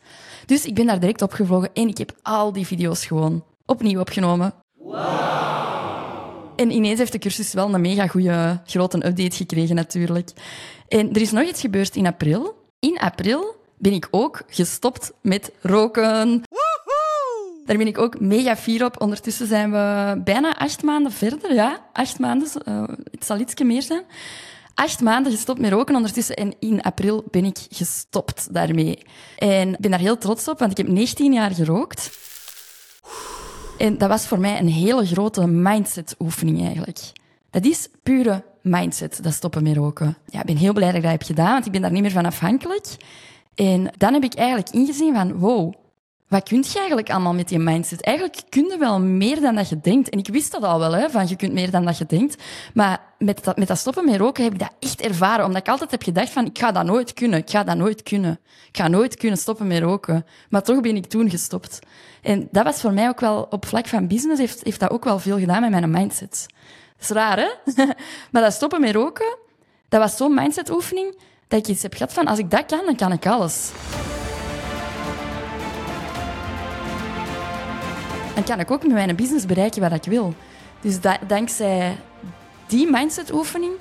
Dus 0.47 0.67
ik 0.67 0.75
ben 0.75 0.87
daar 0.87 1.01
direct 1.01 1.23
opgevlogen 1.23 1.71
en 1.73 1.89
ik 1.89 1.99
heb 1.99 2.13
al 2.23 2.53
die 2.53 2.67
video's 2.67 3.07
gewoon 3.07 3.45
opnieuw 3.67 4.01
opgenomen. 4.01 4.55
En 6.57 6.71
ineens 6.71 6.99
heeft 6.99 7.13
de 7.13 7.19
cursus 7.19 7.53
wel 7.53 7.75
een 7.75 7.81
mega 7.81 8.07
goede 8.07 8.61
grote 8.65 9.07
update 9.07 9.37
gekregen 9.37 9.75
natuurlijk. 9.75 10.31
En 10.89 11.13
er 11.13 11.21
is 11.21 11.33
nog 11.33 11.45
iets 11.45 11.61
gebeurd 11.61 11.97
in 11.97 12.07
april. 12.07 12.57
In 12.79 12.99
april 12.99 13.57
ben 13.79 13.93
ik 13.93 14.09
ook 14.11 14.43
gestopt 14.49 15.13
met 15.21 15.53
roken. 15.61 16.43
Daar 17.65 17.77
ben 17.77 17.87
ik 17.87 17.99
ook 17.99 18.21
mega 18.21 18.57
fier 18.57 18.85
op. 18.85 19.01
Ondertussen 19.01 19.47
zijn 19.47 19.71
we 19.71 20.21
bijna 20.25 20.57
acht 20.57 20.83
maanden 20.83 21.13
verder. 21.13 21.55
Ja, 21.55 21.85
acht 21.93 22.19
maanden. 22.19 22.49
Uh, 22.69 22.83
het 23.11 23.25
zal 23.25 23.39
iets 23.39 23.63
meer 23.63 23.83
zijn 23.83 24.03
acht 24.75 25.01
maanden 25.01 25.33
gestopt 25.33 25.61
met 25.61 25.71
roken 25.71 25.95
ondertussen. 25.95 26.37
En 26.37 26.55
in 26.59 26.83
april 26.83 27.25
ben 27.31 27.45
ik 27.45 27.59
gestopt 27.71 28.55
daarmee. 28.55 28.99
En 29.39 29.73
ik 29.73 29.79
ben 29.79 29.91
daar 29.91 30.01
heel 30.01 30.19
trots 30.19 30.49
op, 30.49 30.59
want 30.59 30.71
ik 30.71 30.77
heb 30.77 30.89
19 30.89 31.33
jaar 31.33 31.51
gerookt. 31.51 32.19
En 33.79 33.99
dat 33.99 34.09
was 34.09 34.27
voor 34.27 34.41
mij 34.41 34.59
een 34.59 34.69
hele 34.69 35.07
grote 35.07 35.47
mindset-oefening 35.47 36.65
eigenlijk. 36.65 36.99
Dat 37.51 37.65
is 37.65 37.89
pure 38.03 38.45
mindset, 38.63 39.23
dat 39.23 39.33
stoppen 39.33 39.63
met 39.63 39.77
roken. 39.77 40.17
Ja, 40.27 40.41
ik 40.41 40.47
ben 40.47 40.57
heel 40.57 40.73
blij 40.73 40.87
dat 40.87 40.97
ik 40.97 41.03
dat 41.03 41.11
heb 41.11 41.23
gedaan, 41.23 41.53
want 41.53 41.67
ik 41.67 41.73
ben 41.73 41.81
daar 41.81 41.93
niet 41.93 42.03
meer 42.03 42.11
van 42.11 42.27
afhankelijk. 42.27 42.87
En 43.55 43.91
dan 43.97 44.13
heb 44.13 44.25
ik 44.25 44.35
eigenlijk 44.35 44.71
ingezien 44.71 45.15
van, 45.15 45.33
wow, 45.33 45.75
wat 46.29 46.49
kun 46.49 46.65
je 46.69 46.79
eigenlijk 46.79 47.11
allemaal 47.11 47.35
met 47.35 47.49
die 47.49 47.59
mindset? 47.59 48.01
Eigenlijk 48.01 48.43
kun 48.49 48.65
je 48.65 48.79
wel 48.79 49.01
meer 49.01 49.41
dan 49.41 49.55
dat 49.55 49.69
je 49.69 49.81
denkt. 49.81 50.09
En 50.09 50.19
ik 50.19 50.29
wist 50.29 50.53
dat 50.53 50.63
al 50.63 50.79
wel, 50.79 50.93
hè, 50.93 51.11
van 51.11 51.29
je 51.29 51.37
kunt 51.37 51.53
meer 51.53 51.71
dan 51.71 51.85
dat 51.85 51.99
je 51.99 52.07
denkt. 52.07 52.43
Maar 52.75 53.01
met 53.19 53.45
dat, 53.45 53.57
met 53.57 53.69
dat 53.69 53.79
stoppen 53.79 54.05
met 54.05 54.17
roken 54.17 54.45
heb 54.45 54.53
ik 54.53 54.59
dat 54.59 54.73
echt 54.81 55.01
ervaren. 55.01 55.45
Omdat 55.45 55.61
ik 55.61 55.69
altijd 55.69 55.91
heb 55.91 56.03
gedacht 56.03 56.31
van, 56.31 56.45
ik 56.45 56.59
ga 56.59 56.73
dat 56.73 56.85
nooit 56.85 57.13
kunnen. 57.13 57.39
Ik 57.39 57.51
ga 57.51 57.65
dat 57.65 57.77
nooit 57.77 58.03
kunnen. 58.03 58.41
Ik 58.69 58.77
ga 58.77 58.89
nooit 58.89 59.17
kunnen 59.17 59.39
stoppen 59.39 59.67
met 59.67 59.83
roken. 59.83 60.27
Maar 60.49 60.63
toch 60.63 60.81
ben 60.81 60.97
ik 60.97 61.07
toen 61.07 61.31
gestopt. 61.31 61.79
En 62.23 62.49
dat 62.51 62.65
was 62.65 62.81
voor 62.81 62.93
mij 62.93 63.09
ook 63.09 63.21
wel, 63.21 63.47
op 63.51 63.67
vlak 63.67 63.87
van 63.87 64.07
business, 64.07 64.41
heeft, 64.41 64.65
heeft 64.65 64.81
dat 64.81 64.91
ook 64.91 65.05
wel 65.05 65.19
veel 65.19 65.39
gedaan 65.39 65.61
met 65.61 65.71
mijn 65.71 65.91
mindset. 65.91 66.47
Dat 66.97 67.09
is 67.09 67.09
raar, 67.09 67.39
hè? 67.39 67.75
maar 68.33 68.43
dat 68.43 68.53
stoppen 68.53 68.81
met 68.81 68.95
roken, 68.95 69.37
dat 69.89 70.01
was 70.01 70.17
zo'n 70.17 70.35
mindset-oefening 70.35 71.19
dat 71.49 71.59
ik 71.59 71.67
iets 71.67 71.83
heb 71.83 71.95
gehad 71.95 72.13
van, 72.13 72.27
als 72.27 72.39
ik 72.39 72.51
dat 72.51 72.67
kan, 72.67 72.85
dan 72.85 72.97
kan 72.97 73.13
ik 73.13 73.27
alles. 73.27 73.71
Dan 78.35 78.45
kan 78.45 78.61
ik 78.61 78.71
ook 78.71 78.83
met 78.83 78.93
mijn 78.93 79.17
business 79.17 79.47
bereiken 79.47 79.81
wat 79.81 79.93
ik 79.93 80.05
wil. 80.05 80.35
Dus 80.81 80.99
dankzij 81.27 81.97
die 82.67 82.91
mindset-oefening 82.91 83.73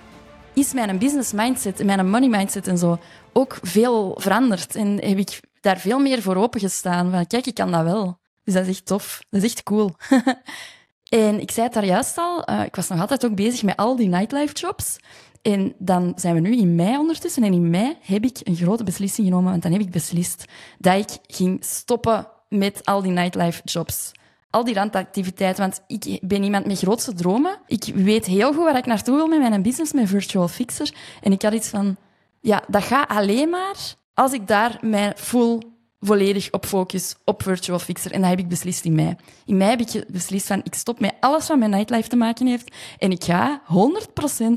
is 0.54 0.74
mijn 0.74 0.98
business 0.98 1.32
mindset, 1.32 1.84
mijn 1.84 2.10
money 2.10 2.30
mindset 2.30 2.68
en 2.68 2.78
zo 2.78 2.98
ook 3.34 3.58
veel 3.62 4.16
veranderd. 4.20 4.76
En 4.76 5.06
heb 5.06 5.18
ik 5.18 5.40
daar 5.62 5.78
veel 5.78 6.00
meer 6.00 6.22
voor 6.22 6.36
opengestaan. 6.36 7.12
Van, 7.12 7.28
kijk, 7.28 7.46
ik 7.46 7.54
kan 7.54 7.72
dat 7.72 7.84
wel. 7.84 8.18
Dus 8.44 8.54
dat 8.54 8.64
is 8.64 8.70
echt 8.70 8.86
tof. 8.86 9.22
Dat 9.30 9.44
is 9.44 9.52
echt 9.52 9.64
cool. 9.64 9.92
en 11.10 11.40
ik 11.40 11.52
zei 11.52 11.66
het 11.66 11.74
daar 11.74 11.86
juist 11.86 12.18
al, 12.18 12.50
uh, 12.50 12.64
ik 12.64 12.76
was 12.76 12.88
nog 12.88 13.00
altijd 13.00 13.26
ook 13.26 13.36
bezig 13.36 13.64
met 13.64 13.78
al 13.78 13.96
die 13.96 14.08
nightlife 14.08 14.54
jobs. 14.54 14.98
En 15.42 15.74
dan 15.78 16.14
zijn 16.16 16.34
we 16.34 16.40
nu 16.40 16.58
in 16.58 16.76
mei 16.76 16.98
ondertussen. 16.98 17.44
En 17.44 17.54
in 17.54 17.70
mei 17.70 17.98
heb 18.02 18.24
ik 18.24 18.40
een 18.44 18.56
grote 18.56 18.84
beslissing 18.84 19.28
genomen. 19.28 19.52
Want 19.52 19.64
dan 19.64 19.72
heb 19.72 19.82
ik 19.82 19.92
beslist 19.92 20.46
dat 20.80 20.96
ik 20.96 21.36
ging 21.36 21.64
stoppen 21.66 22.28
met 22.50 22.86
al 22.86 23.02
die 23.02 23.12
nightlife 23.12 23.62
jobs 23.64 24.12
al 24.54 24.64
die 24.64 24.74
randactiviteiten. 24.74 25.64
Want 25.64 25.82
ik 25.88 26.20
ben 26.22 26.44
iemand 26.44 26.66
met 26.66 26.78
grootste 26.78 27.14
dromen. 27.14 27.58
Ik 27.68 27.84
weet 27.96 28.26
heel 28.26 28.54
goed 28.54 28.64
waar 28.64 28.78
ik 28.78 28.86
naartoe 28.86 29.16
wil 29.16 29.28
met 29.28 29.40
mijn 29.40 29.62
business, 29.62 29.94
met 29.94 30.10
Virtual 30.10 30.48
Fixer. 30.48 30.94
En 31.22 31.32
ik 31.32 31.42
had 31.42 31.54
iets 31.54 31.68
van, 31.68 31.98
ja, 32.40 32.64
dat 32.68 32.84
gaat 32.84 33.10
alleen 33.10 33.50
maar 33.50 33.76
als 34.14 34.34
ik 34.34 34.48
daar 34.48 34.78
mijn 34.82 35.14
full 35.18 35.62
volledig 36.00 36.52
op 36.52 36.66
focus 36.66 37.16
op 37.26 37.44
Virtual 37.44 37.80
Fixer. 37.80 38.12
En 38.12 38.22
dat 38.22 38.30
heb 38.30 38.40
ik 38.40 38.48
beslist 38.48 38.86
in 38.86 38.96
mei. 38.96 39.16
In 39.46 39.58
mei 39.58 39.70
heb 39.70 39.80
ik 39.80 40.06
beslist 40.08 40.48
van, 40.48 40.62
ik 40.64 40.74
stop 40.74 41.00
met 41.00 41.14
alles 41.20 41.48
wat 41.48 41.58
met 41.58 41.70
nightlife 41.70 42.10
te 42.10 42.16
maken 42.16 42.48
heeft 42.48 42.76
en 42.98 43.12
ik 43.12 43.24
ga 43.24 43.62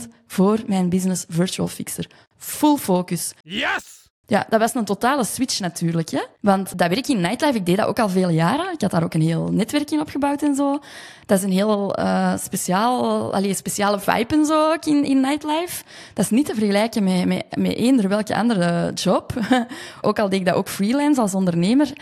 100% 0.04 0.08
voor 0.26 0.58
mijn 0.66 0.88
business 0.88 1.24
Virtual 1.28 1.68
Fixer. 1.68 2.10
Full 2.36 2.76
focus. 2.76 3.32
Yes! 3.42 3.95
Ja, 4.28 4.46
dat 4.48 4.60
was 4.60 4.74
een 4.74 4.84
totale 4.84 5.24
switch 5.24 5.60
natuurlijk. 5.60 6.10
Hè? 6.10 6.20
Want 6.40 6.78
dat 6.78 6.88
werk 6.88 7.08
in 7.08 7.20
nightlife, 7.20 7.56
ik 7.56 7.66
deed 7.66 7.76
dat 7.76 7.86
ook 7.86 7.98
al 7.98 8.08
vele 8.08 8.32
jaren. 8.32 8.72
Ik 8.72 8.80
had 8.80 8.90
daar 8.90 9.04
ook 9.04 9.14
een 9.14 9.20
heel 9.20 9.48
netwerk 9.52 9.90
in 9.90 10.00
opgebouwd 10.00 10.42
en 10.42 10.54
zo. 10.54 10.78
Dat 11.26 11.38
is 11.38 11.44
een 11.44 11.50
heel 11.50 11.98
uh, 11.98 12.36
speciaal, 12.38 13.34
allee, 13.34 13.54
speciale 13.54 14.00
vibe 14.00 14.34
en 14.34 14.46
zo 14.46 14.72
ook 14.72 14.84
in, 14.84 15.04
in 15.04 15.20
nightlife. 15.20 15.84
Dat 16.14 16.24
is 16.24 16.30
niet 16.30 16.46
te 16.46 16.54
vergelijken 16.54 17.04
met, 17.04 17.24
met, 17.24 17.44
met 17.56 17.74
eender 17.74 18.08
welke 18.08 18.36
andere 18.36 18.92
job. 18.94 19.32
ook 20.02 20.18
al 20.18 20.28
deed 20.28 20.40
ik 20.40 20.46
dat 20.46 20.54
ook 20.54 20.68
freelance 20.68 21.20
als 21.20 21.34
ondernemer. 21.34 21.92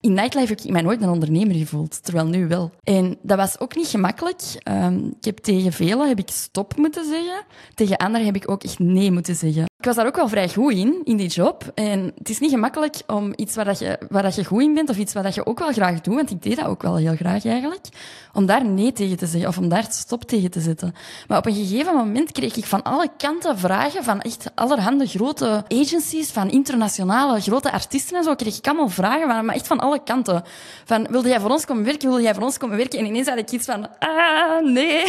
In 0.00 0.12
nightlife 0.12 0.48
heb 0.48 0.60
ik 0.60 0.70
mij 0.70 0.82
nooit 0.82 1.02
een 1.02 1.08
ondernemer 1.08 1.54
gevoeld, 1.54 2.04
terwijl 2.04 2.26
nu 2.26 2.48
wel. 2.48 2.70
En 2.82 3.18
dat 3.22 3.36
was 3.36 3.60
ook 3.60 3.76
niet 3.76 3.88
gemakkelijk. 3.88 4.42
Um, 4.68 5.14
ik 5.18 5.24
heb 5.24 5.38
tegen 5.38 5.72
velen 5.72 6.08
heb 6.08 6.18
ik 6.18 6.30
stop 6.30 6.76
moeten 6.76 7.04
zeggen. 7.04 7.44
Tegen 7.74 7.96
anderen 7.96 8.26
heb 8.26 8.36
ik 8.36 8.50
ook 8.50 8.64
echt 8.64 8.78
nee 8.78 9.10
moeten 9.10 9.34
zeggen. 9.34 9.67
Ik 9.78 9.84
was 9.84 9.96
daar 9.96 10.06
ook 10.06 10.16
wel 10.16 10.28
vrij 10.28 10.48
goed 10.48 10.72
in, 10.72 11.00
in 11.04 11.16
die 11.16 11.28
job. 11.28 11.72
En 11.74 12.12
het 12.18 12.28
is 12.28 12.38
niet 12.38 12.50
gemakkelijk 12.50 12.96
om 13.06 13.32
iets 13.36 13.54
waar, 13.54 13.64
dat 13.64 13.78
je, 13.78 13.98
waar 14.08 14.22
dat 14.22 14.34
je 14.34 14.44
goed 14.44 14.62
in 14.62 14.74
bent, 14.74 14.88
of 14.88 14.96
iets 14.96 15.12
wat 15.12 15.22
dat 15.22 15.34
je 15.34 15.46
ook 15.46 15.58
wel 15.58 15.72
graag 15.72 16.00
doet, 16.00 16.14
want 16.14 16.30
ik 16.30 16.42
deed 16.42 16.56
dat 16.56 16.66
ook 16.66 16.82
wel 16.82 16.96
heel 16.96 17.14
graag 17.14 17.44
eigenlijk, 17.44 17.86
om 18.32 18.46
daar 18.46 18.64
nee 18.64 18.92
tegen 18.92 19.16
te 19.16 19.26
zeggen, 19.26 19.48
of 19.48 19.58
om 19.58 19.68
daar 19.68 19.86
stop 19.90 20.24
tegen 20.24 20.50
te 20.50 20.60
zetten. 20.60 20.94
Maar 21.28 21.38
op 21.38 21.46
een 21.46 21.54
gegeven 21.54 21.94
moment 21.94 22.32
kreeg 22.32 22.56
ik 22.56 22.64
van 22.64 22.82
alle 22.82 23.08
kanten 23.16 23.58
vragen, 23.58 24.04
van 24.04 24.20
echt 24.20 24.50
allerhande 24.54 25.06
grote 25.06 25.64
agencies, 25.68 26.30
van 26.30 26.50
internationale 26.50 27.40
grote 27.40 27.72
artiesten 27.72 28.16
en 28.16 28.24
zo, 28.24 28.34
kreeg 28.34 28.58
ik 28.58 28.66
allemaal 28.66 28.88
vragen, 28.88 29.26
maar 29.26 29.54
echt 29.54 29.66
van 29.66 29.78
alle 29.78 30.02
kanten. 30.02 30.42
Van, 30.84 31.06
wilde 31.10 31.28
jij 31.28 31.40
voor 31.40 31.50
ons 31.50 31.64
komen 31.64 31.84
werken? 31.84 32.08
Wilde 32.08 32.22
jij 32.22 32.34
voor 32.34 32.44
ons 32.44 32.58
komen 32.58 32.76
werken? 32.76 32.98
En 32.98 33.06
ineens 33.06 33.28
had 33.28 33.38
ik 33.38 33.50
iets 33.50 33.66
van, 33.66 33.88
ah, 33.98 34.64
nee, 34.64 35.04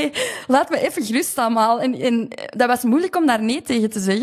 laat 0.46 0.70
me 0.70 0.80
even 0.80 1.04
gerust 1.04 1.38
allemaal. 1.38 1.80
En 1.80 2.28
dat 2.56 2.68
was 2.68 2.82
moeilijk 2.82 3.16
om 3.16 3.26
daar 3.26 3.42
nee 3.42 3.62
tegen 3.62 3.90
te 3.90 4.00
zeggen. 4.00 4.13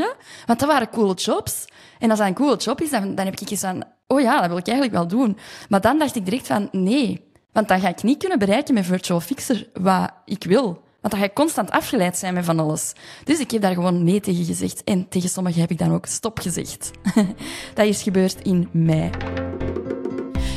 Want 0.46 0.60
dat 0.60 0.70
waren 0.70 0.90
coole 0.90 1.14
jobs. 1.14 1.66
En 2.00 2.10
als 2.10 2.20
dat 2.20 2.28
een 2.28 2.34
coole 2.34 2.58
job 2.58 2.82
is, 2.82 2.90
dan, 2.90 3.16
dan 3.16 3.26
heb 3.26 3.40
ik 3.40 3.50
iets 3.50 3.62
van... 3.62 3.84
Oh 4.08 4.22
ja, 4.22 4.40
dat 4.40 4.48
wil 4.48 4.58
ik 4.58 4.68
eigenlijk 4.68 4.98
wel 4.98 5.08
doen. 5.08 5.38
Maar 5.70 5.82
dan 5.82 6.00
dacht 6.00 6.16
ik 6.16 6.26
direct 6.26 6.48
van... 6.48 6.70
Nee, 6.72 7.32
want 7.52 7.68
dan 7.68 7.80
ga 7.80 7.88
ik 7.88 8.04
niet 8.04 8.18
kunnen 8.18 8.40
bereiken 8.40 8.74
met 8.74 8.86
Virtual 8.86 9.20
Fixer 9.20 9.68
wat 9.74 10.12
ik 10.26 10.44
wil. 10.44 10.64
Want 11.02 11.14
dan 11.14 11.20
ga 11.20 11.24
ik 11.24 11.34
constant 11.34 11.72
afgeleid 11.72 12.18
zijn 12.18 12.34
met 12.34 12.46
van 12.46 12.60
alles. 12.60 12.94
Dus 13.24 13.40
ik 13.40 13.52
heb 13.52 13.62
daar 13.62 13.74
gewoon 13.74 14.04
nee 14.04 14.20
tegen 14.20 14.46
gezegd. 14.46 14.84
En 14.84 15.10
tegen 15.10 15.30
sommigen 15.30 15.62
heb 15.62 15.72
ik 15.72 15.78
dan 15.78 15.94
ook 15.94 16.06
stop 16.06 16.40
gezegd. 16.40 16.92
dat 17.76 17.86
is 17.86 18.02
gebeurd 18.02 18.42
in 18.42 18.70
mei. 18.72 19.10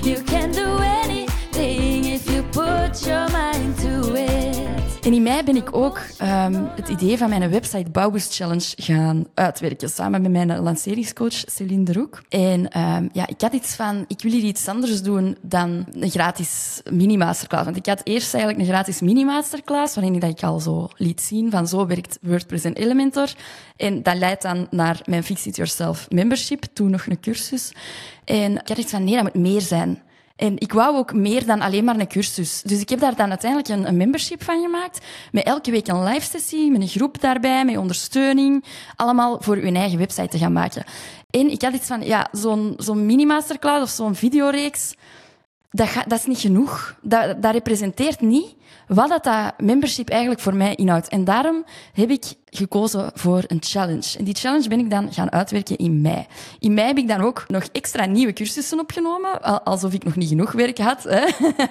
You 0.03 0.23
can 0.23 0.53
do 0.53 0.77
anything 0.77 2.07
if 2.07 2.25
you 2.31 2.43
put 2.43 3.05
your. 3.05 3.34
En 5.05 5.13
in 5.13 5.23
mei 5.23 5.43
ben 5.43 5.57
ik 5.57 5.77
ook 5.77 5.99
um, 6.23 6.69
het 6.77 6.89
idee 6.89 7.19
van 7.19 7.29
mijn 7.29 7.51
website 7.51 7.91
Bouwboost 7.91 8.35
Challenge 8.35 8.73
gaan 8.77 9.27
uitwerken, 9.35 9.89
samen 9.89 10.23
met 10.23 10.31
mijn 10.31 10.59
lanceringscoach 10.61 11.33
Celine 11.33 11.85
de 11.85 11.93
Roek. 11.93 12.23
En 12.29 12.81
um, 12.81 13.09
ja, 13.13 13.27
ik 13.27 13.41
had 13.41 13.53
iets 13.53 13.75
van, 13.75 14.05
ik 14.09 14.23
wil 14.23 14.33
hier 14.33 14.43
iets 14.43 14.69
anders 14.69 15.03
doen 15.03 15.37
dan 15.43 15.87
een 15.93 16.11
gratis 16.11 16.81
mini-masterclass. 16.91 17.65
Want 17.65 17.77
ik 17.77 17.87
had 17.87 18.01
eerst 18.05 18.35
eigenlijk 18.35 18.65
een 18.65 18.75
gratis 18.75 19.01
mini-masterclass, 19.01 19.95
waarin 19.95 20.23
ik 20.23 20.43
al 20.43 20.61
zo 20.61 20.89
liet 20.97 21.21
zien 21.21 21.51
van 21.51 21.69
zo 21.69 21.87
werkt 21.87 22.19
WordPress 22.23 22.65
en 22.65 22.75
Elementor. 22.75 23.29
En 23.77 24.03
dat 24.03 24.17
leidt 24.17 24.43
dan 24.43 24.67
naar 24.71 25.01
mijn 25.05 25.25
Fix 25.25 25.47
It 25.47 25.57
Yourself 25.57 26.07
membership, 26.11 26.65
toen 26.73 26.91
nog 26.91 27.07
een 27.07 27.21
cursus. 27.21 27.73
En 28.25 28.53
ik 28.53 28.69
had 28.69 28.79
iets 28.79 28.91
van, 28.91 29.05
nee, 29.05 29.15
dat 29.15 29.23
moet 29.23 29.43
meer 29.43 29.61
zijn. 29.61 30.03
En 30.37 30.59
ik 30.59 30.73
wou 30.73 30.97
ook 30.97 31.13
meer 31.13 31.47
dan 31.47 31.61
alleen 31.61 31.85
maar 31.85 31.99
een 31.99 32.09
cursus. 32.09 32.63
Dus 32.63 32.81
ik 32.81 32.89
heb 32.89 33.01
daar 33.01 33.17
dan 33.17 33.29
uiteindelijk 33.31 33.71
een, 33.71 33.89
een 33.89 33.97
membership 33.97 34.43
van 34.43 34.63
gemaakt. 34.63 35.05
Met 35.33 35.45
elke 35.45 35.71
week 35.71 35.89
een 35.89 36.05
live 36.05 36.27
sessie, 36.27 36.71
met 36.71 36.81
een 36.81 36.89
groep 36.89 37.21
daarbij, 37.21 37.65
met 37.65 37.77
ondersteuning. 37.77 38.65
Allemaal 38.97 39.43
voor 39.43 39.57
uw 39.57 39.75
eigen 39.75 39.99
website 39.99 40.29
te 40.29 40.39
gaan 40.39 40.53
maken. 40.53 40.85
En 41.31 41.51
ik 41.51 41.63
had 41.63 41.75
iets 41.75 41.87
van, 41.87 42.03
ja, 42.03 42.29
zo'n 42.77 43.07
mini-masterclass 43.07 43.83
of 43.83 43.89
zo'n 43.89 44.15
videoreeks, 44.15 44.95
dat, 45.71 45.89
dat 46.07 46.19
is 46.19 46.27
niet 46.27 46.39
genoeg. 46.39 46.99
Dat, 47.03 47.43
dat 47.43 47.53
representeert 47.53 48.21
niet 48.21 48.55
wat 48.87 49.23
dat, 49.23 49.53
membership 49.59 50.09
eigenlijk 50.09 50.41
voor 50.41 50.55
mij 50.55 50.75
inhoudt. 50.75 51.09
En 51.09 51.25
daarom 51.25 51.65
heb 51.93 52.11
ik 52.11 52.25
gekozen 52.57 53.11
voor 53.15 53.43
een 53.47 53.59
challenge. 53.61 54.19
En 54.19 54.25
die 54.25 54.35
challenge 54.35 54.69
ben 54.69 54.79
ik 54.79 54.91
dan 54.91 55.13
gaan 55.13 55.33
uitwerken 55.33 55.77
in 55.77 56.01
mei. 56.01 56.27
In 56.59 56.75
mei 56.75 56.87
heb 56.87 56.99
ik 56.99 57.09
dan 57.09 57.21
ook 57.21 57.45
nog 57.49 57.65
extra 57.73 58.05
nieuwe 58.05 58.33
cursussen 58.33 58.79
opgenomen, 58.79 59.65
alsof 59.65 59.93
ik 59.93 60.05
nog 60.05 60.17
niet 60.17 60.29
genoeg 60.29 60.53
werk 60.53 60.79
had. 60.79 61.03
Hè. 61.03 61.25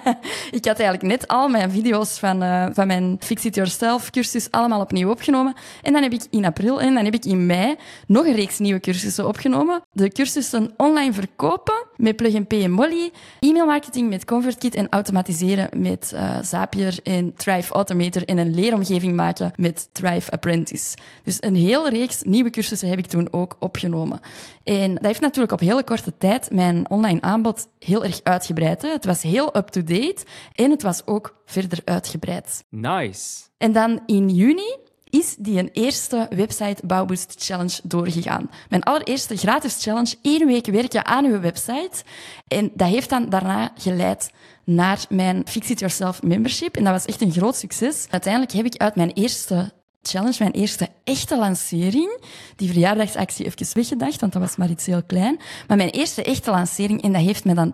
ik 0.58 0.64
had 0.64 0.78
eigenlijk 0.78 1.02
net 1.02 1.28
al 1.28 1.48
mijn 1.48 1.70
video's 1.70 2.18
van, 2.18 2.42
uh, 2.42 2.66
van 2.72 2.86
mijn 2.86 3.16
Fix 3.20 3.44
It 3.44 3.54
Yourself 3.54 4.10
cursus 4.10 4.50
allemaal 4.50 4.80
opnieuw 4.80 5.10
opgenomen. 5.10 5.54
En 5.82 5.92
dan 5.92 6.02
heb 6.02 6.12
ik 6.12 6.22
in 6.30 6.44
april 6.44 6.80
en 6.80 6.94
dan 6.94 7.04
heb 7.04 7.14
ik 7.14 7.24
in 7.24 7.46
mei 7.46 7.76
nog 8.06 8.26
een 8.26 8.34
reeks 8.34 8.58
nieuwe 8.58 8.80
cursussen 8.80 9.28
opgenomen. 9.28 9.82
De 9.92 10.08
cursussen 10.08 10.72
online 10.76 11.12
verkopen 11.12 11.86
met 11.96 12.16
Plug 12.16 12.46
Pay 12.46 12.62
en 12.62 12.70
Molly, 12.70 13.10
e-mail 13.40 13.66
marketing 13.66 14.08
met 14.08 14.24
ConvertKit 14.24 14.74
en 14.74 14.86
automatiseren 14.90 15.68
met 15.76 16.12
uh, 16.14 16.36
Zapier 16.42 16.83
en 17.02 17.34
Thrive 17.34 17.72
Automator 17.72 18.24
en 18.24 18.38
een 18.38 18.54
leeromgeving 18.54 19.16
maken 19.16 19.52
met 19.56 19.88
Thrive 19.92 20.30
Apprentice. 20.30 20.96
Dus 21.22 21.36
een 21.40 21.54
hele 21.54 21.90
reeks 21.90 22.22
nieuwe 22.22 22.50
cursussen 22.50 22.88
heb 22.88 22.98
ik 22.98 23.06
toen 23.06 23.28
ook 23.30 23.56
opgenomen. 23.58 24.20
En 24.64 24.94
dat 24.94 25.04
heeft 25.04 25.20
natuurlijk 25.20 25.52
op 25.52 25.60
hele 25.60 25.84
korte 25.84 26.16
tijd 26.18 26.50
mijn 26.50 26.90
online 26.90 27.20
aanbod 27.20 27.68
heel 27.78 28.04
erg 28.04 28.20
uitgebreid. 28.22 28.82
Hè. 28.82 28.88
Het 28.88 29.04
was 29.04 29.22
heel 29.22 29.56
up-to-date 29.56 30.24
en 30.52 30.70
het 30.70 30.82
was 30.82 31.06
ook 31.06 31.42
verder 31.44 31.78
uitgebreid. 31.84 32.64
Nice. 32.68 33.42
En 33.58 33.72
dan 33.72 34.00
in 34.06 34.28
juni 34.28 34.76
is 35.14 35.36
die 35.38 35.58
een 35.58 35.70
eerste 35.72 36.26
website 36.30 36.86
Bouwboost 36.86 37.34
Challenge 37.38 37.80
doorgegaan. 37.82 38.50
Mijn 38.68 38.82
allereerste 38.82 39.36
gratis 39.36 39.82
challenge, 39.82 40.14
één 40.22 40.46
week 40.46 40.66
werken 40.66 41.06
aan 41.06 41.24
uw 41.24 41.40
website. 41.40 42.02
En 42.48 42.70
dat 42.74 42.88
heeft 42.88 43.10
dan 43.10 43.28
daarna 43.28 43.72
geleid 43.78 44.30
naar 44.64 45.04
mijn 45.08 45.42
Fix 45.46 45.70
It 45.70 45.78
Yourself 45.78 46.22
membership. 46.22 46.76
En 46.76 46.84
dat 46.84 46.92
was 46.92 47.04
echt 47.04 47.20
een 47.20 47.32
groot 47.32 47.56
succes. 47.56 48.06
Uiteindelijk 48.10 48.52
heb 48.52 48.64
ik 48.64 48.76
uit 48.76 48.94
mijn 48.94 49.12
eerste 49.12 49.72
challenge, 50.02 50.36
mijn 50.38 50.52
eerste 50.52 50.88
echte 51.04 51.38
lancering. 51.38 52.20
Die 52.56 52.68
verjaardagsactie 52.68 53.44
even 53.46 53.66
weggedacht, 53.74 54.20
want 54.20 54.32
dat 54.32 54.42
was 54.42 54.56
maar 54.56 54.70
iets 54.70 54.86
heel 54.86 55.02
klein. 55.02 55.40
Maar 55.68 55.76
mijn 55.76 55.90
eerste 55.90 56.22
echte 56.22 56.50
lancering, 56.50 57.02
en 57.02 57.12
dat 57.12 57.22
heeft 57.22 57.44
me 57.44 57.54
dan 57.54 57.72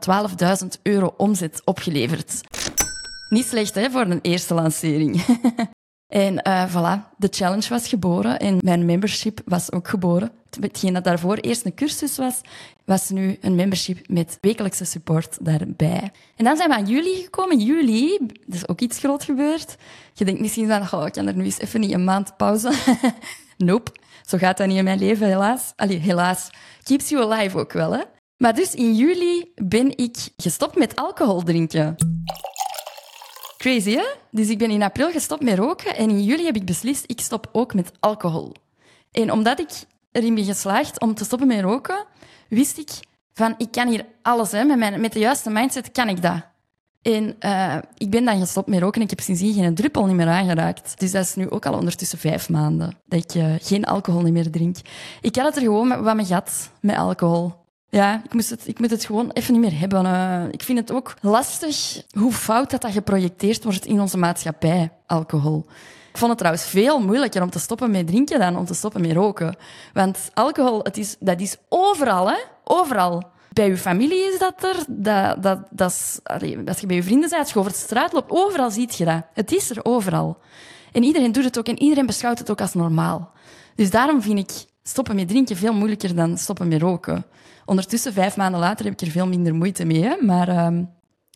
12.000 0.62 0.82
euro 0.82 1.14
omzet 1.16 1.62
opgeleverd. 1.64 2.40
Niet 3.28 3.46
slecht 3.46 3.74
hè, 3.74 3.90
voor 3.90 4.06
een 4.06 4.22
eerste 4.22 4.54
lancering. 4.54 5.22
en 6.10 6.40
uh, 6.48 6.74
voilà, 6.74 7.16
de 7.16 7.28
challenge 7.30 7.68
was 7.68 7.88
geboren 7.88 8.38
en 8.38 8.58
mijn 8.60 8.84
membership 8.84 9.40
was 9.44 9.72
ook 9.72 9.88
geboren. 9.88 10.30
Hetgeen 10.60 10.92
dat 10.92 11.04
daarvoor 11.04 11.36
eerst 11.36 11.64
een 11.64 11.74
cursus 11.74 12.16
was, 12.16 12.40
was 12.84 13.08
nu 13.08 13.38
een 13.40 13.54
membership 13.54 14.08
met 14.08 14.38
wekelijkse 14.40 14.84
support 14.84 15.38
daarbij. 15.40 16.10
En 16.36 16.44
dan 16.44 16.56
zijn 16.56 16.68
we 16.68 16.74
aan 16.74 16.86
juli 16.86 17.22
gekomen. 17.22 17.60
Juli, 17.60 18.16
er 18.48 18.54
is 18.54 18.68
ook 18.68 18.80
iets 18.80 18.98
groot 18.98 19.24
gebeurd. 19.24 19.76
Je 20.12 20.24
denkt 20.24 20.40
misschien 20.40 20.68
van, 20.68 21.00
oh, 21.00 21.06
ik 21.06 21.12
kan 21.12 21.26
er 21.26 21.36
nu 21.36 21.44
eens 21.44 21.58
even 21.58 21.80
niet 21.80 21.92
een 21.92 22.04
maand 22.04 22.36
pauze. 22.36 22.72
nope, 23.56 23.92
zo 24.26 24.38
gaat 24.38 24.56
dat 24.56 24.66
niet 24.66 24.78
in 24.78 24.84
mijn 24.84 24.98
leven, 24.98 25.26
helaas. 25.26 25.72
Allee, 25.76 25.98
helaas. 25.98 26.50
Keeps 26.82 27.08
you 27.08 27.32
alive 27.32 27.58
ook 27.58 27.72
wel, 27.72 27.92
hè. 27.92 28.02
Maar 28.36 28.54
dus 28.54 28.74
in 28.74 28.94
juli 28.94 29.52
ben 29.54 29.96
ik 29.96 30.16
gestopt 30.36 30.76
met 30.76 30.96
alcohol 30.96 31.42
drinken. 31.42 31.94
Crazy, 33.60 33.90
hè? 33.90 34.04
Dus 34.30 34.48
ik 34.48 34.58
ben 34.58 34.70
in 34.70 34.82
april 34.82 35.10
gestopt 35.10 35.42
met 35.42 35.58
roken 35.58 35.96
en 35.96 36.10
in 36.10 36.24
juli 36.24 36.44
heb 36.44 36.56
ik 36.56 36.64
beslist, 36.64 37.04
ik 37.06 37.20
stop 37.20 37.48
ook 37.52 37.74
met 37.74 37.92
alcohol. 37.98 38.54
En 39.12 39.32
omdat 39.32 39.58
ik 39.58 39.70
erin 40.12 40.34
ben 40.34 40.44
geslaagd 40.44 41.00
om 41.00 41.14
te 41.14 41.24
stoppen 41.24 41.46
met 41.48 41.60
roken, 41.60 42.06
wist 42.48 42.78
ik 42.78 42.90
van, 43.32 43.54
ik 43.58 43.70
kan 43.70 43.88
hier 43.88 44.06
alles, 44.22 44.52
hè. 44.52 44.64
Met, 44.64 44.78
mijn, 44.78 45.00
met 45.00 45.12
de 45.12 45.18
juiste 45.18 45.50
mindset 45.50 45.92
kan 45.92 46.08
ik 46.08 46.22
dat. 46.22 46.42
En 47.02 47.36
uh, 47.40 47.76
ik 47.96 48.10
ben 48.10 48.24
dan 48.24 48.38
gestopt 48.40 48.68
met 48.68 48.80
roken 48.80 48.96
en 48.96 49.02
ik 49.02 49.10
heb 49.10 49.20
sindsdien 49.20 49.54
geen 49.54 49.74
druppel 49.74 50.06
niet 50.06 50.16
meer 50.16 50.28
aangeraakt. 50.28 50.98
Dus 50.98 51.12
dat 51.12 51.24
is 51.24 51.34
nu 51.34 51.50
ook 51.50 51.66
al 51.66 51.74
ondertussen 51.74 52.18
vijf 52.18 52.48
maanden 52.48 52.96
dat 53.06 53.24
ik 53.24 53.34
uh, 53.34 53.54
geen 53.60 53.84
alcohol 53.84 54.22
meer 54.22 54.50
drink. 54.50 54.76
Ik 55.20 55.36
had 55.36 55.46
het 55.46 55.56
er 55.56 55.62
gewoon 55.62 56.02
wat 56.02 56.16
me 56.16 56.24
gat 56.24 56.70
met 56.80 56.96
alcohol. 56.96 57.52
Ja, 57.90 58.22
ik, 58.30 58.32
het, 58.48 58.68
ik 58.68 58.78
moet 58.78 58.90
het 58.90 59.04
gewoon 59.04 59.30
even 59.30 59.52
niet 59.52 59.70
meer 59.70 59.78
hebben. 59.78 60.04
Uh, 60.04 60.44
ik 60.50 60.62
vind 60.62 60.78
het 60.78 60.92
ook 60.92 61.14
lastig 61.20 62.02
hoe 62.12 62.32
fout 62.32 62.70
dat, 62.70 62.80
dat 62.80 62.92
geprojecteerd 62.92 63.64
wordt 63.64 63.86
in 63.86 64.00
onze 64.00 64.18
maatschappij, 64.18 64.92
alcohol. 65.06 65.66
Ik 66.10 66.18
vond 66.18 66.30
het 66.30 66.38
trouwens 66.38 66.66
veel 66.66 67.00
moeilijker 67.00 67.42
om 67.42 67.50
te 67.50 67.58
stoppen 67.58 67.90
met 67.90 68.06
drinken 68.06 68.38
dan 68.38 68.56
om 68.56 68.64
te 68.64 68.74
stoppen 68.74 69.00
met 69.00 69.12
roken. 69.12 69.56
Want 69.92 70.30
alcohol, 70.34 70.82
het 70.82 70.96
is, 70.96 71.16
dat 71.20 71.40
is 71.40 71.56
overal, 71.68 72.28
hè? 72.28 72.36
Overal. 72.64 73.22
Bij 73.52 73.68
je 73.68 73.76
familie 73.76 74.32
is 74.32 74.38
dat 74.38 74.62
er. 74.62 74.84
Dat, 74.88 75.42
dat, 75.42 75.58
dat 75.70 75.90
is, 75.90 76.18
als 76.66 76.80
je 76.80 76.86
bij 76.86 76.96
je 76.96 77.02
vrienden 77.02 77.28
bent, 77.28 77.42
als 77.42 77.52
je 77.52 77.58
over 77.58 77.70
de 77.70 77.78
straat 77.78 78.12
loopt, 78.12 78.30
overal 78.30 78.70
ziet 78.70 78.96
je 78.96 79.04
dat. 79.04 79.22
Het 79.34 79.52
is 79.52 79.70
er 79.70 79.84
overal. 79.84 80.38
En 80.92 81.02
iedereen 81.02 81.32
doet 81.32 81.44
het 81.44 81.58
ook 81.58 81.66
en 81.66 81.82
iedereen 81.82 82.06
beschouwt 82.06 82.38
het 82.38 82.50
ook 82.50 82.60
als 82.60 82.74
normaal. 82.74 83.30
Dus 83.74 83.90
daarom 83.90 84.22
vind 84.22 84.38
ik 84.38 84.50
stoppen 84.90 85.16
met 85.16 85.28
drinken 85.28 85.56
veel 85.56 85.72
moeilijker 85.72 86.14
dan 86.14 86.38
stoppen 86.38 86.68
met 86.68 86.80
roken. 86.80 87.24
Ondertussen, 87.64 88.12
vijf 88.12 88.36
maanden 88.36 88.60
later, 88.60 88.84
heb 88.84 88.94
ik 88.94 89.00
er 89.00 89.12
veel 89.12 89.26
minder 89.26 89.54
moeite 89.54 89.84
mee. 89.84 90.16
Maar 90.20 90.66
um, 90.66 90.90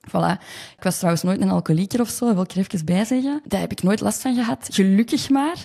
voilà. 0.09 0.41
Ik 0.77 0.83
was 0.83 0.97
trouwens 0.97 1.23
nooit 1.23 1.41
een 1.41 1.51
alcoholieker 1.51 2.01
of 2.01 2.09
zo, 2.09 2.35
wil 2.35 2.43
ik 2.43 2.51
er 2.51 2.59
even 2.59 2.85
bij 2.85 3.05
zeggen. 3.05 3.41
Daar 3.45 3.61
heb 3.61 3.73
ik 3.73 3.83
nooit 3.83 4.01
last 4.01 4.21
van 4.21 4.35
gehad. 4.35 4.69
Gelukkig 4.71 5.31
maar. 5.31 5.65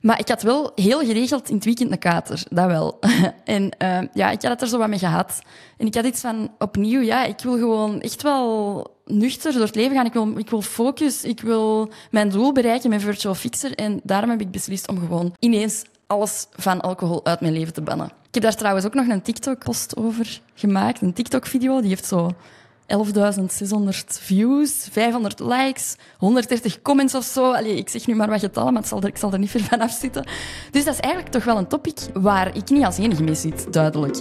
Maar 0.00 0.18
ik 0.18 0.28
had 0.28 0.42
wel 0.42 0.72
heel 0.74 1.00
geregeld 1.00 1.48
in 1.48 1.54
het 1.54 1.64
weekend 1.64 1.90
een 1.90 1.98
kater, 1.98 2.42
dat 2.50 2.66
wel. 2.66 2.98
en 3.44 3.76
uh, 3.82 3.98
ja, 4.12 4.30
ik 4.30 4.42
had 4.42 4.50
het 4.50 4.60
er 4.60 4.68
zo 4.68 4.78
wat 4.78 4.88
mee 4.88 4.98
gehad. 4.98 5.40
En 5.76 5.86
ik 5.86 5.94
had 5.94 6.04
iets 6.04 6.20
van, 6.20 6.50
opnieuw, 6.58 7.00
ja, 7.00 7.24
ik 7.24 7.40
wil 7.40 7.58
gewoon 7.58 8.00
echt 8.00 8.22
wel 8.22 8.86
nuchter 9.04 9.52
door 9.52 9.62
het 9.62 9.74
leven 9.74 9.96
gaan. 9.96 10.06
Ik 10.06 10.12
wil, 10.12 10.38
ik 10.38 10.50
wil 10.50 10.62
focus, 10.62 11.24
ik 11.24 11.40
wil 11.40 11.92
mijn 12.10 12.28
doel 12.28 12.52
bereiken 12.52 12.90
met 12.90 13.02
Virtual 13.02 13.34
Fixer. 13.34 13.74
En 13.74 14.00
daarom 14.02 14.30
heb 14.30 14.40
ik 14.40 14.50
beslist 14.50 14.88
om 14.88 14.98
gewoon 14.98 15.34
ineens 15.38 15.84
alles 16.12 16.46
van 16.52 16.80
alcohol 16.80 17.24
uit 17.24 17.40
mijn 17.40 17.52
leven 17.52 17.72
te 17.72 17.82
bannen. 17.82 18.06
Ik 18.06 18.34
heb 18.34 18.42
daar 18.42 18.56
trouwens 18.56 18.86
ook 18.86 18.94
nog 18.94 19.08
een 19.08 19.22
TikTok-post 19.22 19.96
over 19.96 20.40
gemaakt, 20.54 21.00
een 21.00 21.12
TikTok-video. 21.12 21.80
Die 21.80 21.88
heeft 21.88 22.06
zo 22.06 22.30
11.600 22.86 23.90
views, 24.06 24.88
500 24.90 25.40
likes, 25.40 25.96
130 26.18 26.82
comments 26.82 27.14
of 27.14 27.24
zo. 27.24 27.52
Ik 27.54 27.88
zeg 27.88 28.06
nu 28.06 28.14
maar 28.14 28.28
wat 28.28 28.40
getallen, 28.40 28.72
maar 28.72 28.84
zal 28.84 29.00
er, 29.00 29.08
ik 29.08 29.16
zal 29.16 29.32
er 29.32 29.38
niet 29.38 29.50
ver 29.50 29.60
van 29.60 29.80
afzitten. 29.80 30.24
Dus 30.70 30.84
dat 30.84 30.94
is 30.94 31.00
eigenlijk 31.00 31.32
toch 31.32 31.44
wel 31.44 31.56
een 31.58 31.68
topic 31.68 31.98
waar 32.12 32.56
ik 32.56 32.70
niet 32.70 32.84
als 32.84 32.98
enige 32.98 33.22
mee 33.22 33.34
zit, 33.34 33.72
duidelijk. 33.72 34.20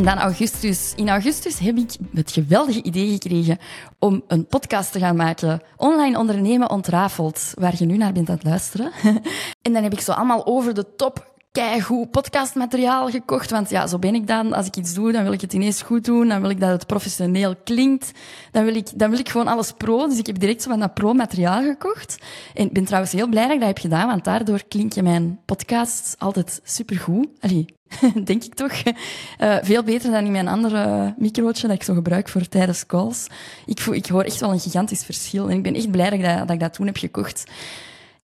En 0.00 0.06
dan 0.06 0.18
augustus. 0.18 0.92
In 0.96 1.08
augustus 1.08 1.58
heb 1.58 1.76
ik 1.76 1.90
het 2.14 2.32
geweldige 2.32 2.82
idee 2.82 3.10
gekregen 3.12 3.58
om 3.98 4.22
een 4.26 4.46
podcast 4.46 4.92
te 4.92 4.98
gaan 4.98 5.16
maken. 5.16 5.60
Online 5.76 6.18
ondernemen 6.18 6.70
ontrafeld, 6.70 7.52
waar 7.54 7.74
je 7.78 7.84
nu 7.84 7.96
naar 7.96 8.12
bent 8.12 8.28
aan 8.28 8.34
het 8.34 8.44
luisteren. 8.44 8.92
en 9.62 9.72
dan 9.72 9.82
heb 9.82 9.92
ik 9.92 10.00
zo 10.00 10.12
allemaal 10.12 10.46
over 10.46 10.74
de 10.74 10.94
top 10.96 11.29
keigoed 11.52 12.10
podcastmateriaal 12.10 13.10
gekocht. 13.10 13.50
Want 13.50 13.70
ja, 13.70 13.86
zo 13.86 13.98
ben 13.98 14.14
ik 14.14 14.26
dan. 14.26 14.52
Als 14.52 14.66
ik 14.66 14.76
iets 14.76 14.94
doe, 14.94 15.12
dan 15.12 15.22
wil 15.22 15.32
ik 15.32 15.40
het 15.40 15.52
ineens 15.52 15.82
goed 15.82 16.04
doen. 16.04 16.28
Dan 16.28 16.40
wil 16.40 16.50
ik 16.50 16.60
dat 16.60 16.70
het 16.70 16.86
professioneel 16.86 17.54
klinkt. 17.64 18.10
Dan 18.50 18.64
wil 18.64 18.74
ik, 18.74 18.98
dan 18.98 19.10
wil 19.10 19.18
ik 19.18 19.28
gewoon 19.28 19.46
alles 19.46 19.72
pro. 19.72 20.08
Dus 20.08 20.18
ik 20.18 20.26
heb 20.26 20.38
direct 20.38 20.62
zo 20.62 20.70
van 20.70 20.80
dat 20.80 20.94
pro-materiaal 20.94 21.62
gekocht. 21.62 22.18
En 22.54 22.66
ik 22.66 22.72
ben 22.72 22.84
trouwens 22.84 23.12
heel 23.12 23.28
blij 23.28 23.44
dat 23.44 23.52
ik 23.52 23.58
dat 23.58 23.68
heb 23.68 23.78
gedaan, 23.78 24.06
want 24.06 24.24
daardoor 24.24 24.62
klink 24.68 24.92
je 24.92 25.02
mijn 25.02 25.40
podcast 25.44 26.14
altijd 26.18 26.60
supergoed. 26.64 27.28
Denk 28.24 28.44
ik 28.44 28.54
toch. 28.54 28.72
Uh, 29.40 29.56
veel 29.62 29.82
beter 29.82 30.10
dan 30.10 30.24
in 30.24 30.32
mijn 30.32 30.48
andere 30.48 31.14
microotje 31.18 31.66
dat 31.66 31.76
ik 31.76 31.82
zo 31.82 31.94
gebruik 31.94 32.28
voor 32.28 32.48
tijdens 32.48 32.86
calls. 32.86 33.26
Ik, 33.66 33.80
voel, 33.80 33.94
ik 33.94 34.06
hoor 34.06 34.22
echt 34.22 34.40
wel 34.40 34.52
een 34.52 34.60
gigantisch 34.60 35.04
verschil. 35.04 35.48
En 35.48 35.56
ik 35.56 35.62
ben 35.62 35.74
echt 35.74 35.90
blij 35.90 36.10
dat, 36.18 36.50
ik 36.50 36.60
dat 36.60 36.74
toen 36.74 36.86
heb 36.86 36.96
gekocht. 36.96 37.44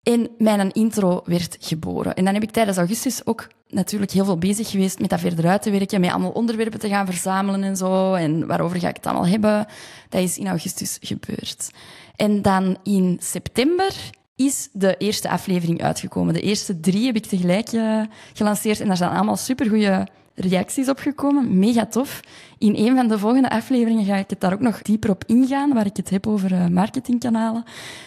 En 0.05 0.29
mijn 0.39 0.73
intro 0.73 1.23
werd 1.25 1.57
geboren. 1.61 2.15
En 2.15 2.25
dan 2.25 2.35
heb 2.35 2.43
ik 2.43 2.51
tijdens 2.51 2.77
augustus 2.77 3.27
ook 3.27 3.49
natuurlijk 3.69 4.13
heel 4.13 4.25
veel 4.25 4.39
bezig 4.39 4.71
geweest 4.71 4.99
met 4.99 5.11
dat 5.11 5.21
verder 5.21 5.47
uit 5.47 5.63
te 5.63 5.71
werken, 5.71 6.01
met 6.01 6.11
allemaal 6.11 6.31
onderwerpen 6.31 6.81
te 6.81 6.89
gaan 6.89 7.07
verzamelen 7.07 7.63
en 7.63 7.77
zo. 7.77 8.15
En 8.15 8.47
waarover 8.47 8.81
ga 8.81 8.89
ik 8.89 8.97
het 8.97 9.07
allemaal 9.07 9.27
hebben? 9.27 9.67
Dat 10.09 10.21
is 10.21 10.39
in 10.39 10.47
augustus 10.47 10.99
gebeurd. 11.01 11.71
En 12.17 12.43
dan 12.43 12.77
in 12.83 13.17
september 13.21 13.95
is 14.37 14.69
de 14.73 14.97
eerste 14.97 15.29
aflevering 15.29 15.83
uitgekomen. 15.83 16.35
De 16.35 16.41
eerste 16.41 16.81
drie 16.81 17.07
heb 17.07 17.17
ik 17.17 17.27
tegelijk 17.27 17.73
uh, 17.73 18.03
gelanceerd 18.33 18.81
en 18.81 18.87
daar 18.87 18.97
zijn 18.97 19.11
allemaal 19.11 19.37
supergoeie 19.37 20.05
reacties 20.35 20.89
opgekomen. 20.89 21.59
Mega 21.59 21.87
tof. 21.87 22.21
In 22.59 22.75
een 22.77 22.97
van 22.97 23.09
de 23.09 23.19
volgende 23.19 23.51
afleveringen 23.51 24.05
ga 24.05 24.17
ik 24.17 24.31
het 24.31 24.41
daar 24.41 24.53
ook 24.53 24.61
nog 24.61 24.83
dieper 24.83 25.11
op 25.11 25.25
ingaan, 25.27 25.73
waar 25.73 25.87
ik 25.87 25.97
het 25.97 26.11
heb 26.11 26.27
over 26.27 26.53
uh, 26.53 26.67
marketingkanalen. 26.67 27.65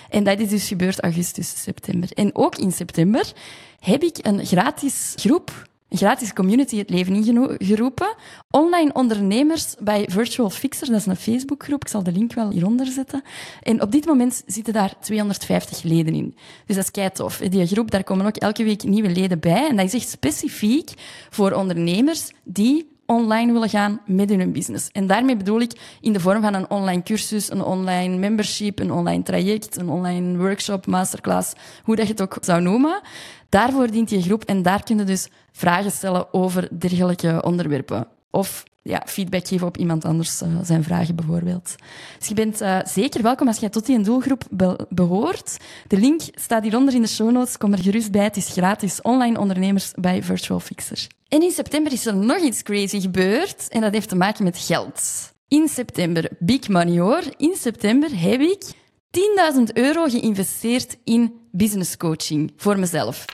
En 0.09 0.23
dat 0.23 0.39
is 0.39 0.49
dus 0.49 0.67
gebeurd 0.67 1.01
augustus, 1.01 1.61
september. 1.63 2.09
En 2.13 2.35
ook 2.35 2.55
in 2.55 2.71
september 2.71 3.33
heb 3.79 4.03
ik 4.03 4.17
een 4.21 4.45
gratis 4.45 5.13
groep 5.15 5.67
gratis 5.89 6.33
community 6.33 6.77
het 6.77 6.89
leven 6.89 7.15
ingeroepen. 7.15 8.15
Online 8.51 8.93
ondernemers 8.93 9.75
bij 9.79 10.05
Virtual 10.09 10.49
Fixer, 10.49 10.87
dat 10.87 10.99
is 10.99 11.05
een 11.05 11.15
Facebookgroep. 11.15 11.81
Ik 11.81 11.87
zal 11.87 12.03
de 12.03 12.11
link 12.11 12.33
wel 12.33 12.49
hieronder 12.49 12.85
zetten. 12.85 13.23
En 13.63 13.81
op 13.81 13.91
dit 13.91 14.05
moment 14.05 14.43
zitten 14.45 14.73
daar 14.73 14.93
250 14.99 15.83
leden 15.83 16.13
in. 16.13 16.35
Dus 16.65 16.75
dat 16.75 16.85
is 16.85 16.91
kei 16.91 17.09
tof. 17.11 17.37
Die 17.37 17.67
groep, 17.67 17.91
daar 17.91 18.03
komen 18.03 18.25
ook 18.25 18.37
elke 18.37 18.63
week 18.63 18.83
nieuwe 18.83 19.09
leden 19.09 19.39
bij. 19.39 19.67
En 19.67 19.75
dat 19.75 19.85
is 19.85 19.93
echt 19.93 20.09
specifiek 20.09 20.91
voor 21.29 21.51
ondernemers 21.51 22.31
die 22.43 22.95
online 23.07 23.51
willen 23.51 23.69
gaan 23.69 24.01
met 24.05 24.29
hun 24.29 24.51
business. 24.51 24.89
En 24.91 25.07
daarmee 25.07 25.37
bedoel 25.37 25.59
ik 25.59 25.97
in 26.01 26.13
de 26.13 26.19
vorm 26.19 26.41
van 26.41 26.53
een 26.53 26.69
online 26.69 27.03
cursus, 27.03 27.51
een 27.51 27.63
online 27.63 28.17
membership, 28.17 28.79
een 28.79 28.91
online 28.91 29.23
traject, 29.23 29.77
een 29.77 29.89
online 29.89 30.37
workshop, 30.37 30.85
masterclass, 30.85 31.53
hoe 31.83 31.95
dat 31.95 32.05
je 32.05 32.11
het 32.11 32.21
ook 32.21 32.37
zou 32.41 32.61
noemen. 32.61 33.01
Daarvoor 33.49 33.91
dient 33.91 34.09
je 34.09 34.21
groep 34.21 34.43
en 34.43 34.61
daar 34.61 34.83
kun 34.83 34.97
je 34.97 35.03
dus 35.03 35.27
vragen 35.51 35.91
stellen 35.91 36.33
over 36.33 36.67
dergelijke 36.79 37.41
onderwerpen. 37.43 38.07
Of 38.31 38.63
ja, 38.87 39.03
feedback 39.05 39.47
geven 39.47 39.67
op 39.67 39.77
iemand 39.77 40.05
anders 40.05 40.41
uh, 40.41 40.49
zijn 40.63 40.83
vragen 40.83 41.15
bijvoorbeeld. 41.15 41.75
Dus 42.17 42.27
je 42.27 42.33
bent 42.33 42.61
uh, 42.61 42.79
zeker 42.83 43.21
welkom 43.21 43.47
als 43.47 43.57
jij 43.57 43.69
tot 43.69 43.85
die 43.85 44.01
doelgroep 44.01 44.43
be 44.49 44.85
behoort. 44.89 45.57
De 45.87 45.97
link 45.97 46.21
staat 46.33 46.63
hieronder 46.63 46.93
in 46.93 47.01
de 47.01 47.07
show 47.07 47.31
notes. 47.31 47.57
Kom 47.57 47.73
er 47.73 47.79
gerust 47.79 48.11
bij. 48.11 48.23
Het 48.23 48.37
is 48.37 48.47
gratis. 48.47 49.01
Online 49.01 49.39
ondernemers 49.39 49.91
bij 49.95 50.23
Virtual 50.23 50.59
Fixer. 50.59 51.07
En 51.27 51.41
in 51.41 51.51
september 51.51 51.91
is 51.91 52.05
er 52.05 52.15
nog 52.15 52.39
iets 52.39 52.63
crazy 52.63 52.99
gebeurd 52.99 53.67
en 53.69 53.81
dat 53.81 53.93
heeft 53.93 54.09
te 54.09 54.15
maken 54.15 54.43
met 54.43 54.57
geld. 54.57 55.01
In 55.47 55.67
september, 55.67 56.29
big 56.39 56.67
money 56.67 56.99
hoor. 56.99 57.23
In 57.37 57.55
september 57.55 58.09
heb 58.19 58.39
ik 58.39 58.63
10.000 59.11 59.63
euro 59.73 60.05
geïnvesteerd 60.07 60.97
in 61.03 61.33
business 61.51 61.97
coaching 61.97 62.53
voor 62.55 62.79
mezelf. 62.79 63.25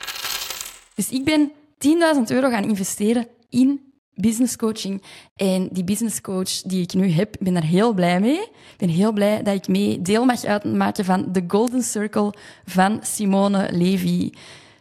Dus 0.94 1.10
ik 1.10 1.24
ben 1.24 1.52
10.000 1.78 2.22
euro 2.26 2.50
gaan 2.50 2.64
investeren 2.64 3.26
in 3.48 3.92
business 4.14 4.56
coaching. 4.56 5.02
En 5.36 5.68
die 5.72 5.84
business 5.84 6.20
coach 6.20 6.62
die 6.62 6.82
ik 6.82 6.94
nu 6.94 7.10
heb, 7.10 7.36
ben 7.40 7.54
daar 7.54 7.64
heel 7.64 7.92
blij 7.92 8.20
mee. 8.20 8.40
Ik 8.40 8.76
ben 8.76 8.88
heel 8.88 9.12
blij 9.12 9.42
dat 9.42 9.54
ik 9.54 9.68
mee 9.68 10.02
deel 10.02 10.24
mag 10.24 10.44
uitmaken 10.44 11.04
van 11.04 11.32
de 11.32 11.44
Golden 11.46 11.82
Circle 11.82 12.34
van 12.64 12.98
Simone 13.02 13.68
Levy. 13.72 14.30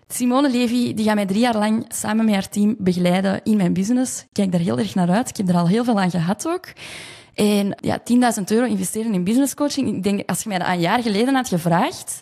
Simone 0.08 0.50
Levy 0.50 0.94
die 0.94 1.06
gaat 1.06 1.16
mij 1.16 1.26
drie 1.26 1.40
jaar 1.40 1.58
lang 1.58 1.86
samen 1.88 2.26
met 2.26 2.34
haar 2.34 2.50
team 2.50 2.76
begeleiden 2.78 3.44
in 3.44 3.58
mijn 3.58 3.74
business. 3.74 4.22
Ik 4.22 4.28
kijk 4.32 4.52
daar 4.52 4.62
heel 4.62 4.80
erg 4.80 4.96
naar 4.96 5.10
uit. 5.10 5.30
Ik 5.30 5.38
heb 5.38 5.50
er 5.50 5.56
al 5.56 5.68
heel 5.68 5.84
veel 5.84 6.00
aan 6.00 6.12
gehad 6.12 6.48
ook. 6.48 6.66
En 7.34 7.78
ja, 7.80 8.00
10.000 8.38 8.44
euro 8.46 8.66
investeren 8.66 9.14
in 9.14 9.24
business 9.24 9.54
coaching. 9.54 9.96
Ik 9.96 10.04
denk, 10.04 10.30
als 10.30 10.44
je 10.44 10.50
mij 10.50 10.58
dat 10.58 10.68
een 10.68 10.80
jaar 10.80 11.02
geleden 11.02 11.36
had 11.36 11.48
gevraagd, 11.48 12.22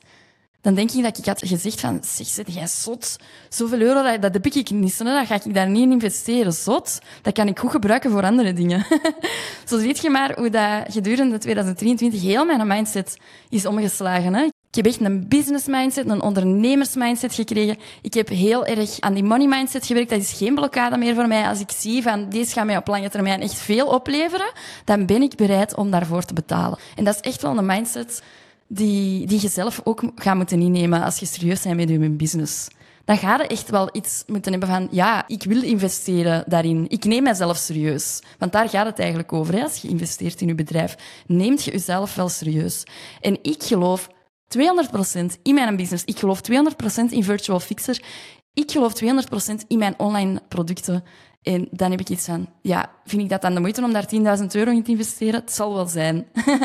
dan 0.62 0.74
denk 0.74 0.91
ik 0.91 1.04
dat 1.04 1.17
ik 1.17 1.26
had 1.26 1.39
gezegd 1.45 1.80
van, 1.80 2.00
zeg, 2.04 2.28
zit 2.28 2.54
jij 2.54 2.67
zot? 2.67 3.15
Zoveel 3.50 3.80
euro, 3.80 4.04
dat, 4.04 4.21
dat 4.21 4.34
heb 4.34 4.45
ik 4.45 4.69
niet, 4.69 4.97
dat 4.97 5.28
ga 5.28 5.36
ik 5.43 5.54
daar 5.54 5.69
niet 5.69 5.84
in 5.84 5.91
investeren, 5.91 6.54
zot. 6.54 7.00
Dat 7.21 7.34
kan 7.34 7.47
ik 7.47 7.60
goed 7.60 7.71
gebruiken 7.71 8.12
voor 8.12 8.24
andere 8.24 8.54
dingen. 8.54 8.86
Zo 9.69 9.80
ziet 9.80 10.00
je 10.00 10.10
maar 10.10 10.36
hoe 10.39 10.50
dat 10.50 10.93
gedurende 10.93 11.38
2023 11.38 12.21
heel 12.21 12.45
mijn 12.45 12.67
mindset 12.67 13.17
is 13.50 13.65
omgeslagen. 13.65 14.34
Hè? 14.34 14.47
Ik 14.71 14.77
heb 14.77 14.86
echt 14.86 15.01
een 15.01 15.27
business 15.27 15.67
mindset, 15.67 16.10
een 16.10 16.21
ondernemers 16.21 16.95
mindset 16.95 17.34
gekregen. 17.34 17.77
Ik 18.01 18.13
heb 18.13 18.27
heel 18.27 18.65
erg 18.65 18.99
aan 18.99 19.13
die 19.13 19.23
money 19.23 19.47
mindset 19.47 19.86
gewerkt. 19.86 20.10
Dat 20.10 20.19
is 20.19 20.31
geen 20.34 20.55
blokkade 20.55 20.97
meer 20.97 21.15
voor 21.15 21.27
mij. 21.27 21.47
Als 21.47 21.60
ik 21.60 21.71
zie 21.71 22.01
van 22.01 22.29
deze 22.29 22.53
gaat 22.53 22.65
mij 22.65 22.77
op 22.77 22.88
lange 22.88 23.10
termijn 23.10 23.41
echt 23.41 23.53
veel 23.53 23.88
opleveren, 23.88 24.51
dan 24.86 25.05
ben 25.05 25.21
ik 25.21 25.36
bereid 25.36 25.75
om 25.75 25.91
daarvoor 25.91 26.23
te 26.23 26.34
betalen. 26.34 26.77
En 26.95 27.03
dat 27.03 27.15
is 27.15 27.21
echt 27.21 27.41
wel 27.41 27.57
een 27.57 27.65
mindset 27.65 28.23
die, 28.67 29.27
die 29.27 29.41
je 29.41 29.47
zelf 29.47 29.81
ook 29.84 30.03
gaat 30.15 30.36
moeten 30.36 30.62
innemen 30.62 31.03
als 31.03 31.19
je 31.19 31.25
serieus 31.25 31.62
bent 31.62 31.75
met 31.75 31.89
je 31.89 32.10
business. 32.10 32.67
Dan 33.05 33.17
ga 33.17 33.38
je 33.38 33.47
echt 33.47 33.69
wel 33.69 33.89
iets 33.91 34.23
moeten 34.27 34.51
hebben 34.51 34.69
van, 34.69 34.88
ja, 34.91 35.27
ik 35.27 35.43
wil 35.43 35.63
investeren 35.63 36.43
daarin. 36.47 36.86
Ik 36.88 37.03
neem 37.03 37.23
mijzelf 37.23 37.57
serieus. 37.57 38.21
Want 38.38 38.51
daar 38.51 38.69
gaat 38.69 38.86
het 38.86 38.99
eigenlijk 38.99 39.34
over. 39.34 39.53
Hè? 39.53 39.63
Als 39.63 39.77
je 39.77 39.88
investeert 39.88 40.41
in 40.41 40.47
je 40.47 40.55
bedrijf, 40.55 40.95
neemt 41.25 41.63
je 41.63 41.71
jezelf 41.71 42.15
wel 42.15 42.29
serieus. 42.29 42.84
En 43.21 43.38
ik 43.41 43.63
geloof 43.63 44.10
200% 44.57 45.41
in 45.43 45.53
mijn 45.53 45.75
business. 45.75 46.03
Ik 46.05 46.19
geloof 46.19 46.41
200% 46.51 46.53
in 47.09 47.23
Virtual 47.23 47.59
Fixer. 47.59 48.01
Ik 48.53 48.71
geloof 48.71 49.03
200% 49.03 49.07
in 49.67 49.77
mijn 49.77 49.93
online 49.97 50.41
producten. 50.47 51.03
En 51.41 51.67
dan 51.71 51.91
heb 51.91 51.99
ik 51.99 52.09
iets 52.09 52.25
van, 52.25 52.49
ja, 52.61 52.91
vind 53.05 53.21
ik 53.21 53.29
dat 53.29 53.41
dan 53.41 53.53
de 53.53 53.59
moeite 53.59 53.83
om 53.83 53.93
daar 53.93 54.37
10.000 54.39 54.45
euro 54.51 54.71
in 54.71 54.83
te 54.83 54.91
investeren? 54.91 55.39
Het 55.39 55.51
zal 55.51 55.73
wel 55.73 55.87
zijn. 55.87 56.25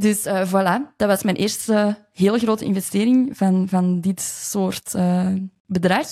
Dus 0.00 0.26
uh, 0.26 0.46
voilà, 0.46 0.96
dat 0.96 1.08
was 1.08 1.22
mijn 1.22 1.36
eerste 1.36 1.96
heel 2.12 2.38
grote 2.38 2.64
investering 2.64 3.36
van, 3.36 3.66
van 3.68 4.00
dit 4.00 4.20
soort 4.20 4.92
uh, 4.96 5.26
bedrag. 5.66 6.06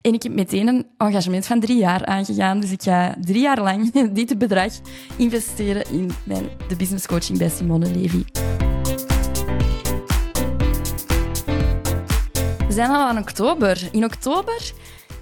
En 0.00 0.12
ik 0.12 0.22
heb 0.22 0.32
meteen 0.32 0.68
een 0.68 0.86
engagement 0.96 1.46
van 1.46 1.60
drie 1.60 1.78
jaar 1.78 2.04
aangegaan. 2.04 2.60
Dus 2.60 2.70
ik 2.70 2.82
ga 2.82 3.16
drie 3.20 3.42
jaar 3.42 3.62
lang 3.62 3.92
dit 4.12 4.38
bedrag 4.38 4.72
investeren 5.16 5.90
in 5.90 6.10
mijn, 6.24 6.48
de 6.68 6.76
business 6.76 7.06
coaching 7.06 7.38
bij 7.38 7.48
Simone 7.48 7.90
Levy. 7.90 8.24
We 12.72 12.78
zijn 12.78 12.90
al 12.90 13.06
aan 13.06 13.18
oktober. 13.18 13.88
In 13.90 14.04
oktober 14.04 14.72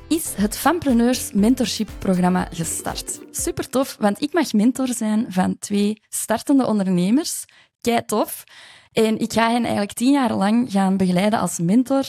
is 0.08 0.34
het 0.36 0.56
Fanpreneurs 0.56 1.32
Mentorship 1.32 1.88
programma 1.98 2.48
gestart. 2.52 3.20
Super 3.30 3.68
tof, 3.68 3.96
want 4.00 4.22
ik 4.22 4.32
mag 4.32 4.52
mentor 4.52 4.88
zijn 4.88 5.26
van 5.28 5.58
twee 5.58 6.02
startende 6.08 6.66
ondernemers 6.66 7.44
kei 7.80 8.04
tof. 8.06 8.44
En 8.92 9.18
ik 9.18 9.32
ga 9.32 9.50
hen 9.50 9.62
eigenlijk 9.62 9.92
tien 9.92 10.12
jaar 10.12 10.34
lang 10.34 10.70
gaan 10.72 10.96
begeleiden 10.96 11.38
als 11.38 11.58
mentor 11.58 12.04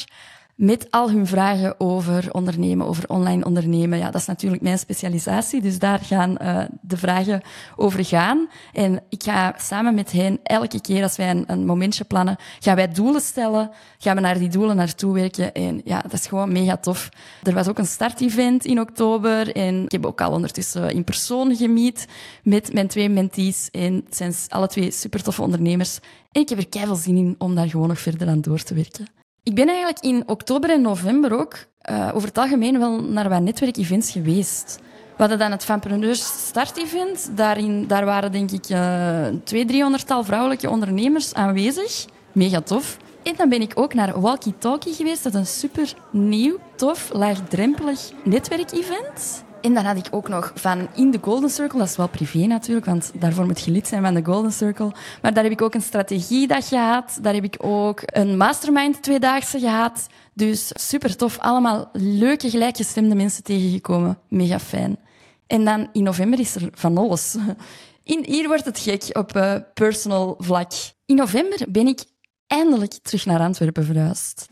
met 0.62 0.88
al 0.89 1.12
hun 1.12 1.28
vragen 1.28 1.80
over 1.80 2.34
ondernemen, 2.34 2.88
over 2.88 3.10
online 3.10 3.45
ondernemen. 3.45 3.97
Ja, 3.97 4.12
dat 4.12 4.21
is 4.21 4.28
natuurlijk 4.28 4.62
mijn 4.62 4.80
specialisatie, 4.80 5.62
dus 5.62 5.80
daar 5.80 6.00
gaan 6.00 6.38
uh, 6.41 6.63
de 6.82 6.97
vragen 6.97 7.41
over 7.76 8.06
gaan. 8.06 8.47
En 8.74 9.04
ik 9.10 9.24
ga 9.24 9.56
samen 9.58 9.95
met 9.95 10.12
hen 10.12 10.39
elke 10.43 10.82
keer 10.82 11.04
als 11.04 11.15
wij 11.15 11.30
een, 11.30 11.43
een, 11.47 11.65
momentje 11.65 12.04
plannen, 12.04 12.36
gaan 12.60 12.76
wij 12.76 12.88
doelen 12.88 13.21
stellen, 13.21 13.71
gaan 13.97 14.15
we 14.15 14.21
naar 14.21 14.38
die 14.38 14.50
doelen 14.50 14.76
naartoe 14.76 15.13
werken. 15.13 15.54
En 15.54 15.82
ja, 15.84 16.02
dat 16.02 16.13
is 16.13 16.28
gewoon 16.28 16.52
mega 16.52 16.78
tof. 16.78 17.10
Er 17.43 17.54
was 17.54 17.67
ook 17.67 17.78
een 17.78 17.86
start-event 17.86 18.65
in 18.65 18.80
oktober 18.80 19.56
en 19.56 19.84
ik 19.84 19.91
heb 19.91 20.06
ook 20.06 20.21
al 20.21 20.32
ondertussen 20.32 20.89
in 20.89 21.04
persoon 21.04 21.56
gemiet 21.56 22.08
met 22.43 22.74
mijn 22.74 22.88
twee 22.88 23.10
mentees. 23.10 23.69
En 23.71 24.04
het 24.06 24.15
zijn 24.15 24.34
alle 24.47 24.67
twee 24.67 24.91
super 24.91 25.24
toffe 25.24 25.41
ondernemers. 25.41 26.00
En 26.32 26.41
ik 26.41 26.50
heb 26.50 26.58
er 26.58 26.69
keihard 26.69 27.00
zin 27.00 27.17
in 27.17 27.36
om 27.38 27.56
daar 27.56 27.69
gewoon 27.69 27.88
nog 27.88 28.00
verder 28.00 28.28
aan 28.28 28.41
door 28.41 28.63
te 28.63 28.74
werken. 28.74 29.21
Ik 29.43 29.56
ben 29.56 29.67
eigenlijk 29.67 29.99
in 29.99 30.23
oktober 30.25 30.69
en 30.69 30.82
november 30.82 31.39
ook 31.39 31.65
uh, 31.89 32.10
over 32.13 32.27
het 32.27 32.38
algemeen 32.38 32.80
wel 32.80 33.01
naar 33.01 33.30
wat 33.30 33.41
netwerkevents 33.41 34.12
geweest. 34.12 34.80
We 35.15 35.17
hadden 35.17 35.39
dan 35.39 35.51
het 35.51 35.65
Vampreneurs 35.65 36.47
Start-event. 36.47 37.32
Daarin, 37.36 37.88
daar 37.88 38.06
waren 38.06 38.32
denk 38.32 38.51
ik 38.51 38.69
uh, 38.69 39.27
twee, 39.43 39.65
driehonderdtal 39.65 40.23
vrouwelijke 40.23 40.69
ondernemers 40.69 41.34
aanwezig. 41.34 42.06
Mega 42.32 42.62
tof. 42.62 42.97
En 43.23 43.34
dan 43.38 43.49
ben 43.49 43.62
ik 43.62 43.71
ook 43.75 43.93
naar 43.93 44.21
Walkie 44.21 44.58
Talkie 44.58 44.93
geweest. 44.93 45.23
Dat 45.23 45.34
is 45.34 45.39
een 45.39 45.45
super 45.45 45.93
nieuw, 46.12 46.58
tof, 46.75 47.10
laagdrempelig 47.13 48.12
netwerkevent. 48.23 49.43
En 49.62 49.74
dan 49.74 49.86
had 49.86 49.97
ik 49.97 50.08
ook 50.12 50.28
nog 50.28 50.52
van 50.56 50.88
in 50.95 51.12
de 51.12 51.19
Golden 51.21 51.50
Circle, 51.50 51.80
dat 51.80 51.88
is 51.88 51.95
wel 51.95 52.08
privé 52.08 52.38
natuurlijk, 52.38 52.86
want 52.86 53.12
daarvoor 53.13 53.45
moet 53.45 53.62
je 53.62 53.71
lid 53.71 53.88
zijn 53.88 54.04
van 54.04 54.13
de 54.13 54.26
Golden 54.26 54.52
Circle. 54.52 54.91
Maar 55.21 55.34
daar 55.34 55.43
heb 55.43 55.52
ik 55.52 55.62
ook 55.62 55.74
een 55.74 55.82
strategiedag 55.82 56.67
gehad. 56.67 57.17
Daar 57.21 57.34
heb 57.34 57.43
ik 57.43 57.56
ook 57.58 58.02
een 58.06 58.38
mastermind 58.38 59.04
tweedaagse 59.04 59.60
gehad. 59.60 60.08
Dus 60.34 60.71
super 60.74 61.15
tof. 61.15 61.39
Allemaal 61.39 61.89
leuke, 61.93 62.50
gelijkgestemde 62.50 63.15
mensen 63.15 63.43
tegengekomen. 63.43 64.17
Mega 64.28 64.60
fijn. 64.60 64.97
En 65.47 65.65
dan 65.65 65.89
in 65.93 66.04
november 66.04 66.39
is 66.39 66.56
er 66.56 66.69
van 66.74 66.97
alles. 66.97 67.36
In, 68.04 68.24
hier 68.26 68.47
wordt 68.47 68.65
het 68.65 68.80
gek 68.80 69.04
op 69.17 69.36
uh, 69.36 69.56
personal 69.74 70.36
vlak. 70.38 70.71
In 71.06 71.15
november 71.15 71.65
ben 71.69 71.88
ik 71.88 72.04
eindelijk 72.47 72.93
terug 73.02 73.26
naar 73.26 73.39
Antwerpen 73.39 73.86
verhuisd. 73.86 74.47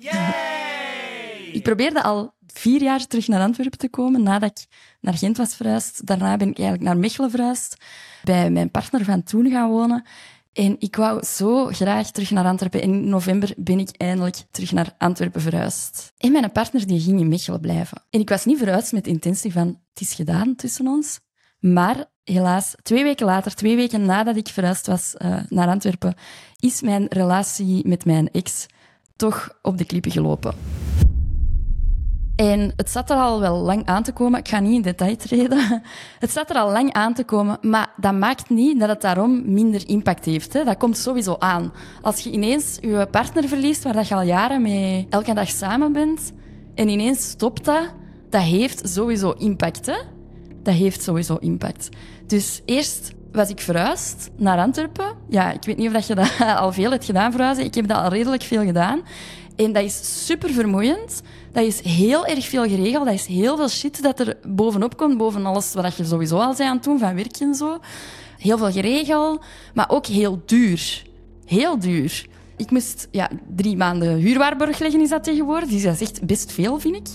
Ik 1.52 1.64
probeerde 1.64 2.04
al 2.04 2.34
vier 2.48 2.82
jaar 2.82 3.08
terug 3.08 3.28
naar 3.28 3.42
Antwerpen 3.42 3.80
te 3.80 3.90
komen 3.90 4.24
nadat 4.24 4.50
ik 4.50 4.66
naar 5.02 5.14
Gent 5.14 5.38
was 5.38 5.56
verhuisd. 5.56 6.06
Daarna 6.06 6.38
ben 6.38 6.50
ik 6.50 6.58
eigenlijk 6.58 6.88
naar 6.90 6.98
Mechelen 6.98 7.30
verhuisd, 7.30 7.78
bij 8.24 8.50
mijn 8.50 8.72
partner 8.72 9.04
van 9.04 9.24
toen 9.24 9.50
gaan 9.50 9.70
wonen. 9.70 10.06
En 10.54 10.76
ik 10.80 10.96
wou 10.96 11.26
zo 11.26 11.66
graag 11.66 12.12
terug 12.12 12.32
naar 12.32 12.46
Antwerpen. 12.46 12.82
En 12.82 12.94
in 12.94 13.10
november 13.10 13.54
ben 13.58 13.80
ik 13.80 13.90
eindelijk 13.98 14.36
terug 14.52 14.72
naar 14.72 14.96
Antwerpen 14.98 15.42
verhuisd. 15.42 16.14
En 16.18 16.32
mijn 16.32 16.52
partner 16.52 16.88
die 16.88 17.00
ging 17.00 17.20
in 17.20 17.28
Mechelen 17.28 17.60
blijven. 17.60 18.02
En 18.10 18.20
ik 18.20 18.30
was 18.30 18.46
niet 18.46 18.58
verhuisd 18.58 18.92
met 18.92 19.04
de 19.04 19.10
intentie 19.10 19.52
van 19.52 19.68
het 19.68 20.02
is 20.02 20.14
gedaan 20.14 20.56
tussen 20.56 20.88
ons. 20.88 21.20
Maar 21.60 22.06
helaas, 22.24 22.76
twee 22.82 23.04
weken 23.04 23.26
later, 23.26 23.56
twee 23.56 23.76
weken 23.76 24.06
nadat 24.06 24.36
ik 24.36 24.48
verhuisd 24.48 24.88
was 24.88 25.16
uh, 25.18 25.38
naar 25.50 25.68
Antwerpen, 25.68 26.16
is 26.60 26.82
mijn 26.82 27.06
relatie 27.10 27.88
met 27.88 28.06
mijn 28.06 28.32
ex 28.32 28.66
toch 29.16 29.60
op 29.62 29.78
de 29.78 29.86
klippen 29.86 30.12
gelopen. 30.12 30.56
En 32.39 32.73
het 32.75 32.89
zat 32.89 33.10
er 33.10 33.15
al 33.15 33.39
wel 33.39 33.58
lang 33.58 33.86
aan 33.86 34.04
te 34.04 34.12
komen. 34.12 34.39
Ik 34.39 34.47
ga 34.47 34.60
niet 34.60 34.73
in 34.73 34.82
detail 34.82 35.15
treden. 35.15 35.82
Het 36.19 36.32
zat 36.32 36.49
er 36.49 36.56
al 36.56 36.71
lang 36.71 36.93
aan 36.93 37.13
te 37.13 37.23
komen, 37.23 37.58
maar 37.62 37.88
dat 37.97 38.13
maakt 38.13 38.49
niet 38.49 38.80
dat 38.80 38.89
het 38.89 39.02
daarom 39.02 39.54
minder 39.54 39.88
impact 39.88 40.25
heeft. 40.25 40.54
Hè. 40.54 40.63
Dat 40.63 40.78
komt 40.78 40.97
sowieso 40.97 41.36
aan. 41.39 41.73
Als 42.02 42.19
je 42.19 42.32
ineens 42.32 42.78
je 42.82 43.08
partner 43.12 43.47
verliest, 43.47 43.84
waar 43.84 44.06
je 44.08 44.15
al 44.15 44.21
jaren 44.21 44.62
mee 44.62 45.08
elke 45.10 45.34
dag 45.34 45.49
samen 45.49 45.91
bent, 45.91 46.32
en 46.75 46.89
ineens 46.89 47.30
stopt 47.30 47.65
dat, 47.65 47.93
dat 48.30 48.41
heeft 48.41 48.89
sowieso 48.89 49.32
impact. 49.32 49.86
Hè. 49.86 49.97
Dat 50.63 50.73
heeft 50.73 51.04
sowieso 51.04 51.36
impact. 51.36 51.89
Dus 52.28 52.62
eerst 52.65 53.13
was 53.32 53.49
ik 53.49 53.60
verhuisd 53.60 54.30
naar 54.38 54.58
Antwerpen. 54.58 55.13
Ja, 55.30 55.52
ik 55.52 55.63
weet 55.63 55.78
niet 55.78 55.95
of 55.95 56.08
je 56.08 56.15
dat 56.15 56.32
al 56.60 56.71
veel 56.71 56.91
hebt 56.91 57.06
gedaan, 57.06 57.32
verhuizen. 57.32 57.65
Ik 57.65 57.75
heb 57.75 57.88
dat 57.88 57.97
al 57.97 58.10
redelijk 58.10 58.43
veel 58.43 58.63
gedaan. 58.63 59.02
En 59.60 59.74
dat 59.74 59.84
is 59.84 60.26
super 60.26 60.50
vermoeiend. 60.50 61.22
Dat 61.52 61.63
is 61.63 61.82
heel 61.82 62.26
erg 62.26 62.48
veel 62.48 62.67
geregeld. 62.67 63.06
Dat 63.06 63.13
is 63.13 63.26
heel 63.26 63.58
veel 63.58 63.69
shit 63.69 64.02
dat 64.02 64.19
er 64.19 64.38
bovenop 64.48 64.98
komt, 64.98 65.17
boven 65.17 65.45
alles 65.45 65.74
wat 65.74 65.95
je 65.95 66.04
sowieso 66.06 66.38
al 66.38 66.54
zei 66.54 66.69
aan 66.69 66.76
het 66.76 66.84
doen, 66.84 67.00
van 67.00 67.15
werk 67.15 67.38
en 67.38 67.56
zo. 67.56 67.80
Heel 68.38 68.58
veel 68.58 68.72
geregeld, 68.72 69.43
maar 69.74 69.89
ook 69.89 70.06
heel 70.06 70.41
duur. 70.45 71.04
Heel 71.45 71.80
duur. 71.80 72.28
Ik 72.58 72.72
moest 72.72 73.08
ja, 73.12 73.30
drie 73.56 73.78
maanden 73.78 74.17
huurwaarborg 74.17 74.80
leggen, 74.80 75.02
is 75.02 75.10
dat 75.10 75.24
tegenwoordig. 75.24 75.69
Dus 75.69 75.84
dat 75.84 75.93
is 75.93 76.02
echt 76.02 76.26
best 76.26 76.52
veel, 76.52 76.80
vind 76.80 76.95
ik. 76.95 77.08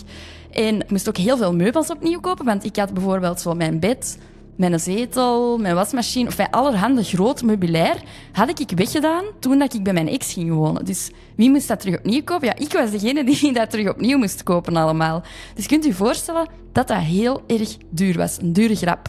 En 0.50 0.80
ik 0.80 0.90
moest 0.90 1.08
ook 1.08 1.16
heel 1.16 1.36
veel 1.36 1.54
meubels 1.54 1.90
opnieuw 1.90 2.20
kopen, 2.20 2.44
want 2.44 2.64
ik 2.64 2.76
had 2.76 2.94
bijvoorbeeld 2.94 3.40
zo 3.40 3.54
mijn 3.54 3.80
bed, 3.80 4.18
mijn 4.56 4.80
zetel, 4.80 5.58
mijn 5.58 5.74
wasmachine, 5.74 6.28
of 6.28 6.36
bij 6.36 6.50
allerhande 6.50 7.02
groot 7.02 7.42
meubilair, 7.42 8.02
had 8.32 8.60
ik 8.60 8.70
weggedaan 8.76 9.24
toen 9.40 9.58
dat 9.58 9.74
ik 9.74 9.82
bij 9.82 9.92
mijn 9.92 10.08
ex 10.08 10.32
ging 10.32 10.52
wonen. 10.52 10.84
Dus 10.84 11.10
wie 11.36 11.50
moest 11.50 11.68
dat 11.68 11.80
terug 11.80 11.98
opnieuw 11.98 12.22
kopen? 12.22 12.46
Ja, 12.46 12.56
ik 12.56 12.72
was 12.72 12.90
degene 12.90 13.24
die 13.24 13.52
dat 13.58 13.70
terug 13.70 13.88
opnieuw 13.88 14.18
moest 14.18 14.42
kopen 14.42 14.76
allemaal. 14.76 15.22
Dus 15.54 15.66
kunt 15.66 15.86
u 15.86 15.92
voorstellen 15.92 16.48
dat 16.72 16.88
dat 16.88 16.98
heel 16.98 17.42
erg 17.46 17.76
duur 17.90 18.16
was. 18.16 18.38
Een 18.40 18.52
dure 18.52 18.76
grap. 18.76 19.08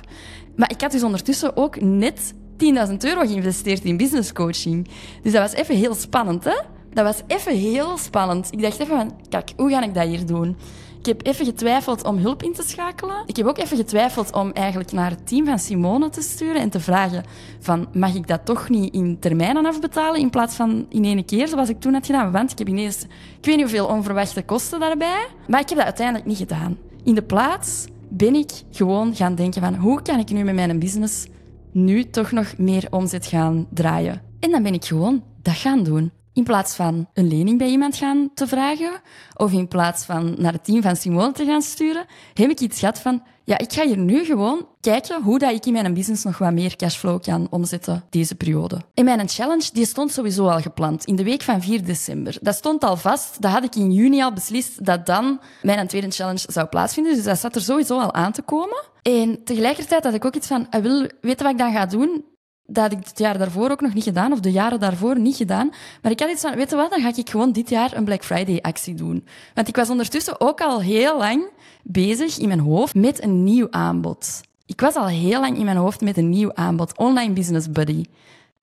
Maar 0.55 0.71
ik 0.71 0.81
had 0.81 0.91
dus 0.91 1.03
ondertussen 1.03 1.57
ook 1.57 1.81
net 1.81 2.33
10.000 2.33 2.97
euro 2.97 3.25
geïnvesteerd 3.25 3.83
in 3.83 3.97
business 3.97 4.33
coaching. 4.33 4.87
Dus 5.21 5.31
dat 5.31 5.41
was 5.41 5.53
even 5.53 5.75
heel 5.75 5.95
spannend, 5.95 6.43
hè? 6.43 6.61
Dat 6.93 7.05
was 7.05 7.21
even 7.27 7.55
heel 7.55 7.97
spannend. 7.97 8.51
Ik 8.51 8.61
dacht 8.61 8.79
even 8.79 8.97
van, 8.97 9.19
kijk, 9.29 9.53
hoe 9.57 9.69
ga 9.69 9.83
ik 9.83 9.93
dat 9.93 10.07
hier 10.07 10.25
doen? 10.25 10.57
Ik 11.05 11.11
heb 11.17 11.27
even 11.27 11.45
getwijfeld 11.45 12.03
om 12.03 12.17
hulp 12.17 12.43
in 12.43 12.53
te 12.53 12.63
schakelen. 12.63 13.23
Ik 13.25 13.35
heb 13.35 13.45
ook 13.45 13.57
even 13.57 13.77
getwijfeld 13.77 14.33
om 14.33 14.51
eigenlijk 14.51 14.91
naar 14.91 15.09
het 15.09 15.27
team 15.27 15.45
van 15.45 15.59
Simone 15.59 16.09
te 16.09 16.21
sturen 16.21 16.61
en 16.61 16.69
te 16.69 16.79
vragen 16.79 17.23
van 17.59 17.87
mag 17.93 18.15
ik 18.15 18.27
dat 18.27 18.45
toch 18.45 18.69
niet 18.69 18.93
in 18.93 19.19
termijnen 19.19 19.65
afbetalen 19.65 20.19
in 20.19 20.29
plaats 20.29 20.55
van 20.55 20.85
in 20.89 21.05
één 21.05 21.25
keer 21.25 21.47
zoals 21.47 21.69
ik 21.69 21.79
toen 21.79 21.93
had 21.93 22.05
gedaan. 22.05 22.31
Want 22.31 22.51
ik 22.51 22.57
heb 22.57 22.67
ineens, 22.67 23.03
ik 23.03 23.45
weet 23.45 23.55
niet 23.55 23.65
hoeveel 23.65 23.87
onverwachte 23.87 24.43
kosten 24.43 24.79
daarbij, 24.79 25.27
maar 25.47 25.59
ik 25.59 25.69
heb 25.69 25.77
dat 25.77 25.87
uiteindelijk 25.87 26.25
niet 26.25 26.37
gedaan. 26.37 26.77
In 27.03 27.15
de 27.15 27.23
plaats 27.23 27.85
ben 28.09 28.35
ik 28.35 28.51
gewoon 28.71 29.15
gaan 29.15 29.35
denken 29.35 29.61
van 29.61 29.75
hoe 29.75 30.01
kan 30.01 30.19
ik 30.19 30.29
nu 30.29 30.43
met 30.43 30.55
mijn 30.55 30.79
business 30.79 31.27
nu 31.71 32.03
toch 32.03 32.31
nog 32.31 32.57
meer 32.57 32.87
omzet 32.89 33.25
gaan 33.25 33.67
draaien. 33.69 34.21
En 34.39 34.51
dan 34.51 34.63
ben 34.63 34.73
ik 34.73 34.85
gewoon 34.85 35.23
dat 35.41 35.55
gaan 35.55 35.83
doen. 35.83 36.11
In 36.35 36.43
plaats 36.43 36.75
van 36.75 37.07
een 37.13 37.27
lening 37.27 37.57
bij 37.57 37.67
iemand 37.67 37.95
gaan 37.95 38.29
te 38.33 38.47
vragen, 38.47 38.91
of 39.35 39.51
in 39.51 39.67
plaats 39.67 40.05
van 40.05 40.35
naar 40.37 40.53
het 40.53 40.63
team 40.63 40.81
van 40.81 40.95
Simone 40.95 41.31
te 41.31 41.45
gaan 41.45 41.61
sturen, 41.61 42.05
heb 42.33 42.49
ik 42.49 42.59
iets 42.59 42.79
gehad 42.79 42.99
van, 42.99 43.23
ja, 43.43 43.57
ik 43.57 43.73
ga 43.73 43.85
hier 43.85 43.97
nu 43.97 44.25
gewoon 44.25 44.67
kijken 44.81 45.21
hoe 45.21 45.39
dat 45.39 45.51
ik 45.51 45.65
in 45.65 45.73
mijn 45.73 45.93
business 45.93 46.23
nog 46.23 46.37
wat 46.37 46.53
meer 46.53 46.75
cashflow 46.75 47.21
kan 47.21 47.47
omzetten 47.49 48.03
deze 48.09 48.35
periode. 48.35 48.81
En 48.93 49.05
mijn 49.05 49.29
challenge, 49.29 49.69
die 49.73 49.85
stond 49.85 50.11
sowieso 50.11 50.47
al 50.47 50.59
gepland, 50.61 51.05
in 51.05 51.15
de 51.15 51.23
week 51.23 51.41
van 51.41 51.61
4 51.61 51.85
december. 51.85 52.37
Dat 52.41 52.55
stond 52.55 52.83
al 52.83 52.97
vast, 52.97 53.41
dat 53.41 53.51
had 53.51 53.63
ik 53.63 53.75
in 53.75 53.91
juni 53.91 54.21
al 54.21 54.33
beslist 54.33 54.85
dat 54.85 55.05
dan 55.05 55.39
mijn 55.61 55.87
tweede 55.87 56.11
challenge 56.11 56.45
zou 56.47 56.67
plaatsvinden, 56.67 57.15
dus 57.15 57.23
dat 57.23 57.39
zat 57.39 57.55
er 57.55 57.61
sowieso 57.61 57.99
al 57.99 58.13
aan 58.13 58.31
te 58.31 58.41
komen. 58.41 58.83
En 59.01 59.43
tegelijkertijd 59.43 60.03
had 60.03 60.13
ik 60.13 60.25
ook 60.25 60.35
iets 60.35 60.47
van, 60.47 60.61
ik 60.61 60.73
ah, 60.73 60.81
wil 60.81 61.07
weten 61.21 61.43
wat 61.43 61.53
ik 61.53 61.57
dan 61.57 61.71
ga 61.71 61.85
doen? 61.85 62.23
Dat 62.67 62.83
had 62.83 62.91
ik 62.91 63.07
het 63.07 63.19
jaar 63.19 63.37
daarvoor 63.37 63.69
ook 63.69 63.81
nog 63.81 63.93
niet 63.93 64.03
gedaan, 64.03 64.31
of 64.31 64.39
de 64.39 64.51
jaren 64.51 64.79
daarvoor 64.79 65.19
niet 65.19 65.35
gedaan. 65.35 65.69
Maar 66.01 66.11
ik 66.11 66.19
had 66.19 66.29
iets 66.29 66.41
van, 66.41 66.55
weet 66.55 66.69
je 66.69 66.75
wat, 66.75 66.89
dan 66.89 67.01
ga 67.01 67.11
ik 67.15 67.29
gewoon 67.29 67.51
dit 67.51 67.69
jaar 67.69 67.95
een 67.95 68.03
Black 68.03 68.23
Friday 68.23 68.59
actie 68.61 68.95
doen. 68.95 69.25
Want 69.53 69.67
ik 69.67 69.75
was 69.75 69.89
ondertussen 69.89 70.41
ook 70.41 70.61
al 70.61 70.81
heel 70.81 71.17
lang 71.17 71.43
bezig 71.83 72.37
in 72.37 72.47
mijn 72.47 72.59
hoofd 72.59 72.95
met 72.95 73.23
een 73.23 73.43
nieuw 73.43 73.67
aanbod. 73.69 74.41
Ik 74.65 74.81
was 74.81 74.95
al 74.95 75.07
heel 75.07 75.39
lang 75.39 75.57
in 75.57 75.65
mijn 75.65 75.77
hoofd 75.77 76.01
met 76.01 76.17
een 76.17 76.29
nieuw 76.29 76.53
aanbod, 76.53 76.97
Online 76.97 77.33
Business 77.33 77.71
Buddy. 77.71 78.03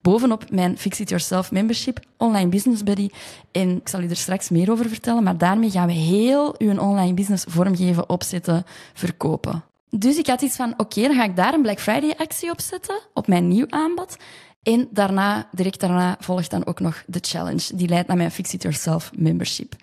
Bovenop 0.01 0.51
mijn 0.51 0.77
Fix 0.77 0.99
It 0.99 1.09
Yourself 1.09 1.51
membership, 1.51 1.99
Online 2.17 2.49
Business 2.49 2.83
Buddy. 2.83 3.09
En 3.51 3.77
ik 3.77 3.87
zal 3.87 4.01
u 4.01 4.07
er 4.07 4.15
straks 4.15 4.49
meer 4.49 4.71
over 4.71 4.89
vertellen, 4.89 5.23
maar 5.23 5.37
daarmee 5.37 5.71
gaan 5.71 5.87
we 5.87 5.93
heel 5.93 6.55
uw 6.57 6.77
online 6.77 7.13
business 7.13 7.45
vormgeven, 7.47 8.09
opzetten, 8.09 8.63
verkopen. 8.93 9.63
Dus 9.95 10.17
ik 10.17 10.27
had 10.27 10.41
iets 10.41 10.55
van, 10.55 10.73
oké, 10.77 11.01
dan 11.01 11.15
ga 11.15 11.23
ik 11.23 11.35
daar 11.35 11.53
een 11.53 11.61
Black 11.61 11.79
Friday 11.79 12.13
actie 12.17 12.51
op 12.51 12.61
zetten, 12.61 12.99
op 13.13 13.27
mijn 13.27 13.47
nieuw 13.47 13.65
aanbod. 13.69 14.17
En 14.63 14.87
daarna, 14.91 15.47
direct 15.51 15.79
daarna, 15.79 16.17
volgt 16.19 16.51
dan 16.51 16.65
ook 16.65 16.79
nog 16.79 17.03
de 17.07 17.19
challenge. 17.21 17.75
Die 17.75 17.87
leidt 17.87 18.07
naar 18.07 18.17
mijn 18.17 18.31
Fix 18.31 18.53
It 18.53 18.61
Yourself 18.61 19.11
membership. 19.15 19.75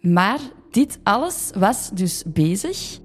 Maar 0.00 0.38
dit 0.70 0.98
alles 1.02 1.50
was 1.58 1.90
dus 1.92 2.22
bezig, 2.26 2.98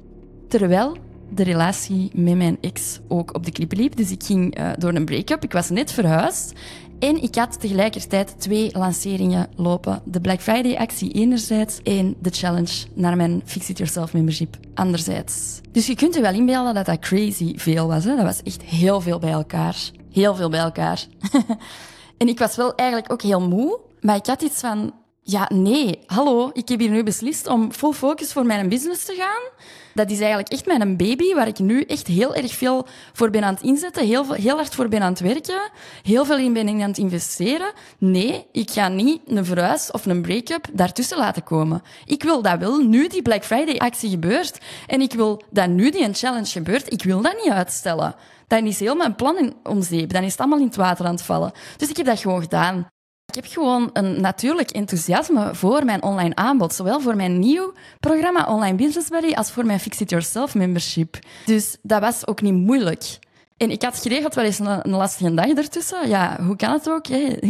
terwijl 0.48 0.98
de 1.30 1.44
relatie 1.44 2.12
met 2.14 2.38
mijn 2.38 2.58
ex 2.62 3.00
ook 3.08 3.36
op 3.36 3.46
de 3.46 3.52
klippen 3.52 3.78
liep. 3.78 3.96
Dus 3.96 4.12
ik 4.12 4.24
ging 4.24 4.60
uh, 4.60 4.72
door 4.78 4.94
een 4.94 5.06
break-up. 5.06 5.44
Ik 5.44 5.52
was 5.52 5.70
net 5.70 5.92
verhuisd. 5.92 6.54
En 7.00 7.22
ik 7.22 7.36
had 7.36 7.60
tegelijkertijd 7.60 8.36
twee 8.38 8.70
lanceringen 8.78 9.48
lopen. 9.56 10.02
De 10.06 10.22
Black 10.22 10.42
Friday 10.42 10.78
actie 10.78 11.12
enerzijds 11.12 11.80
en 11.84 12.16
de 12.22 12.30
challenge 12.30 12.86
naar 12.94 13.16
mijn 13.16 13.42
Fix 13.46 13.70
It 13.70 13.78
Yourself 13.78 14.14
membership 14.14 14.58
anderzijds. 14.74 15.62
Dus 15.72 15.88
je 15.88 15.96
kunt 15.96 16.14
je 16.14 16.22
wel 16.22 16.34
inbeelden 16.34 16.74
dat 16.74 16.86
dat 16.86 17.00
crazy 17.00 17.58
veel 17.58 17.88
was. 17.88 18.04
Hè? 18.04 18.16
Dat 18.16 18.26
was 18.26 18.44
echt 18.44 18.62
heel 18.62 19.02
veel 19.02 19.20
bij 19.20 19.32
elkaar. 19.32 19.92
Heel 20.12 20.36
veel 20.36 20.50
bij 20.50 20.60
elkaar. 20.60 21.06
en 22.18 22.28
ik 22.28 22.40
was 22.40 22.56
wel 22.56 22.76
eigenlijk 22.76 23.12
ook 23.12 23.22
heel 23.22 23.48
moe. 23.48 23.80
Maar 24.02 24.16
ik 24.16 24.26
had 24.26 24.42
iets 24.42 24.60
van, 24.60 24.94
ja, 25.22 25.50
nee, 25.54 26.00
hallo, 26.06 26.50
ik 26.54 26.70
heb 26.70 26.80
hier 26.80 26.90
nu 26.90 27.04
beslist 27.04 27.48
om 27.48 27.72
full 27.72 27.94
focus 27.94 28.32
voor 28.32 28.46
mijn 28.46 28.70
business 28.70 29.06
te 29.06 29.16
gaan. 29.18 29.68
Dat 29.94 30.12
is 30.12 30.20
eigenlijk 30.20 30.52
echt 30.52 30.66
mijn 30.66 30.98
baby, 30.98 31.34
waar 31.34 31.48
ik 31.48 31.60
nu 31.60 31.82
echt 31.82 32.08
heel 32.08 32.36
erg 32.36 32.54
veel 32.54 32.88
voor 33.14 33.30
ben 33.30 33.44
aan 33.44 33.54
het 33.54 33.64
inzetten, 33.64 34.06
heel, 34.06 34.34
heel 34.34 34.56
hard 34.56 34.76
voor 34.76 34.88
ben 34.88 35.02
aan 35.02 35.12
het 35.12 35.20
werken, 35.20 35.72
heel 36.04 36.26
veel 36.26 36.38
in 36.38 36.54
ben 36.54 36.68
aan 36.70 36.80
het 36.80 36.98
investeren. 36.98 37.72
Nee, 37.98 38.46
ik 38.52 38.70
ga 38.70 38.88
niet 38.88 39.22
een 39.26 39.46
verhuis 39.46 39.92
of 39.92 40.06
een 40.06 40.22
break-up 40.22 40.68
daartussen 40.72 41.18
laten 41.18 41.44
komen. 41.44 41.82
Ik 42.06 42.24
wil 42.24 42.42
dat 42.42 42.60
wel 42.60 42.78
nu 42.78 43.08
die 43.08 43.22
Black 43.22 43.44
Friday-actie 43.44 44.10
gebeurt 44.10 44.58
en 44.88 45.02
ik 45.02 45.14
wil 45.14 45.44
dat 45.50 45.70
nu 45.70 45.90
die 45.92 46.14
challenge 46.14 46.46
gebeurt. 46.46 46.92
Ik 46.94 47.04
wil 47.04 47.22
dat 47.22 47.36
niet 47.44 47.54
uitstellen. 47.54 48.16
Dan 48.48 48.66
is 48.66 48.80
heel 48.80 48.96
mijn 48.96 49.16
plan 49.16 49.38
in 49.38 49.54
om 49.64 49.82
zeep. 49.82 50.14
Dan 50.14 50.24
is 50.24 50.32
het 50.32 50.40
allemaal 50.40 50.60
in 50.60 50.66
het 50.66 50.76
water 50.76 51.06
aan 51.06 51.12
het 51.12 51.22
vallen. 51.22 51.52
Dus 51.78 51.90
ik 51.90 51.98
heb 51.98 52.06
dat 52.06 52.20
gewoon 52.20 52.42
gedaan. 52.42 52.88
Ik 53.30 53.36
heb 53.36 53.46
gewoon 53.46 53.90
een 53.94 54.22
natuurlijk 54.22 54.70
enthousiasme 54.70 55.56
voor 55.56 55.86
mijn 55.86 56.04
online 56.04 56.36
aanbod. 56.36 56.74
Zowel 56.74 57.02
voor 57.02 57.16
mijn 57.16 57.40
nieuw 57.40 57.74
programma 58.00 58.46
Online 58.46 58.78
Business 58.78 59.10
Buddy 59.10 59.34
als 59.34 59.52
voor 59.52 59.66
mijn 59.66 59.80
Fix 59.80 60.02
It 60.02 60.10
Yourself 60.10 60.56
membership. 60.56 61.20
Dus 61.46 61.78
dat 61.82 62.02
was 62.02 62.28
ook 62.28 62.42
niet 62.42 62.54
moeilijk. 62.54 63.20
En 63.58 63.72
ik 63.72 63.82
had 63.82 64.00
geregeld 64.00 64.36
wel 64.36 64.46
eens 64.46 64.60
een, 64.60 64.90
lastige 64.90 65.34
dag 65.34 65.48
ertussen. 65.48 66.08
Ja, 66.08 66.38
hoe 66.42 66.56
kan 66.56 66.72
het 66.72 66.90
ook? 66.90 67.08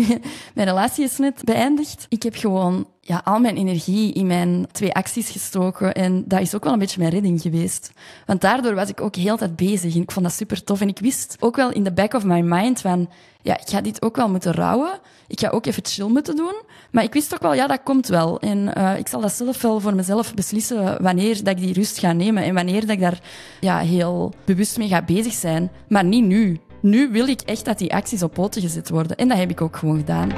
Mijn 0.56 0.68
relatie 0.68 1.04
is 1.04 1.18
net 1.18 1.42
beëindigd. 1.44 2.06
Ik 2.10 2.24
heb 2.24 2.36
gewoon 2.36 2.88
ja, 3.10 3.22
al 3.24 3.39
mijn 3.39 3.58
energie 3.58 4.13
in 4.13 4.28
mijn 4.28 4.67
twee 4.72 4.93
acties 4.93 5.30
gestoken. 5.30 5.93
En 5.93 6.24
dat 6.28 6.39
is 6.39 6.56
ook 6.56 6.63
wel 6.63 6.74
een 6.74 6.80
beetje 6.80 7.00
mijn 7.00 7.12
redding 7.12 7.41
geweest. 7.41 7.91
Want 8.26 8.41
daardoor 8.41 8.76
was 8.76 8.89
ik 8.89 9.02
ook 9.02 9.15
heel 9.15 9.38
tijd 9.38 9.56
bezig. 9.56 9.95
En 9.95 10.02
ik 10.02 10.12
vond 10.12 10.26
dat 10.26 10.36
super 10.36 10.63
tof. 10.63 10.82
En 10.82 10.88
ik 10.88 11.00
wist 11.00 11.38
ook 11.39 11.56
wel 11.56 11.72
in 11.72 11.84
the 11.84 11.91
back 11.91 12.13
of 12.13 12.24
my 12.24 12.41
mind 12.41 12.82
van... 12.82 13.10
Ja, 13.41 13.58
ik 13.60 13.69
ga 13.69 13.82
dit 13.82 14.02
ook 14.02 14.15
wel 14.15 14.30
moeten 14.30 14.54
rouwen. 14.54 15.00
Ik 15.28 15.39
ga 15.39 15.50
ook 15.50 15.65
even 15.65 15.86
chill 15.86 16.08
moeten 16.08 16.36
doen. 16.36 16.54
Maar 16.91 17.04
ik 17.04 17.13
wist 17.13 17.34
ook 17.34 17.41
wel, 17.41 17.54
ja, 17.54 17.67
dat 17.67 17.80
komt 17.84 18.08
wel. 18.08 18.39
En 18.39 18.74
uh, 18.78 18.98
ik 18.98 19.08
zal 19.08 19.22
dat 19.22 19.34
zelf 19.34 19.62
wel 19.62 19.80
voor 19.80 19.95
mezelf 19.95 20.34
beslissen 20.34 21.02
wanneer 21.02 21.43
dat 21.43 21.58
ik 21.58 21.62
die 21.62 21.74
rust 21.74 22.00
ga 22.00 22.12
nemen. 22.12 22.43
En 22.43 22.54
wanneer 22.54 22.82
dat 22.82 22.89
ik 22.89 23.00
daar 23.00 23.19
ja, 23.60 23.80
heel 23.80 24.34
bewust 24.45 24.78
mee 24.78 24.88
ga 24.88 25.02
bezig 25.02 25.34
zijn. 25.34 25.72
Maar 25.88 26.04
niet 26.04 26.26
nu. 26.26 26.60
Nu 26.82 27.12
wil 27.12 27.28
ik 27.28 27.41
echt 27.41 27.65
dat 27.65 27.78
die 27.78 27.93
acties 27.93 28.24
op 28.24 28.34
poten 28.34 28.62
gezet 28.62 28.89
worden. 28.89 29.17
En 29.17 29.28
dat 29.28 29.38
heb 29.38 29.50
ik 29.50 29.62
ook 29.62 29.78
gewoon 29.78 29.98
gedaan. 29.98 30.32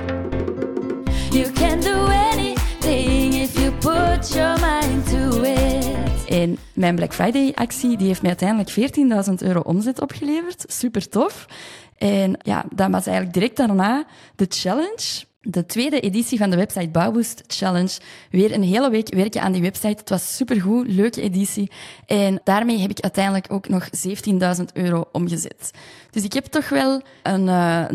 You 1.30 1.52
can 1.52 1.80
do 1.80 2.21
put 4.22 4.34
your 4.34 4.60
mind 4.60 5.10
to 5.10 5.44
it. 5.44 6.26
En 6.28 6.58
mijn 6.74 6.96
Black 6.96 7.14
Friday 7.14 7.52
actie 7.56 7.98
die 7.98 8.08
heeft 8.08 8.22
mij 8.22 8.36
uiteindelijk 8.38 9.30
14.000 9.30 9.34
euro 9.48 9.60
omzet 9.60 10.02
opgeleverd. 10.02 10.64
Super 10.68 11.10
tof. 11.10 11.46
En 11.98 12.38
ja, 12.42 12.66
dat 12.76 12.90
was 12.90 13.06
eigenlijk 13.06 13.34
direct 13.34 13.58
daarna 13.58 14.06
de 14.36 14.46
challenge. 14.50 15.24
De 15.42 15.66
tweede 15.66 16.00
editie 16.00 16.38
van 16.38 16.50
de 16.50 16.56
website 16.56 16.90
Bouwboost 16.90 17.44
Challenge. 17.48 18.00
Weer 18.32 18.54
een 18.54 18.64
hele 18.64 18.90
week 18.90 19.14
werken 19.14 19.42
aan 19.42 19.52
die 19.52 19.62
website. 19.62 20.00
Het 20.00 20.10
was 20.10 20.36
supergoed, 20.36 20.88
leuke 20.88 21.22
editie. 21.22 21.72
En 22.06 22.42
daarmee 22.44 22.80
heb 22.80 22.90
ik 22.90 23.00
uiteindelijk 23.00 23.46
ook 23.52 23.70
nog 23.70 23.88
17.000 24.60 24.64
euro 24.74 25.06
omgezet. 25.12 25.72
Dus 26.12 26.24
ik 26.24 26.34
heb 26.34 26.46
toch 26.46 26.70
wel 26.70 27.02
een 27.24 27.46
uh, 27.46 27.86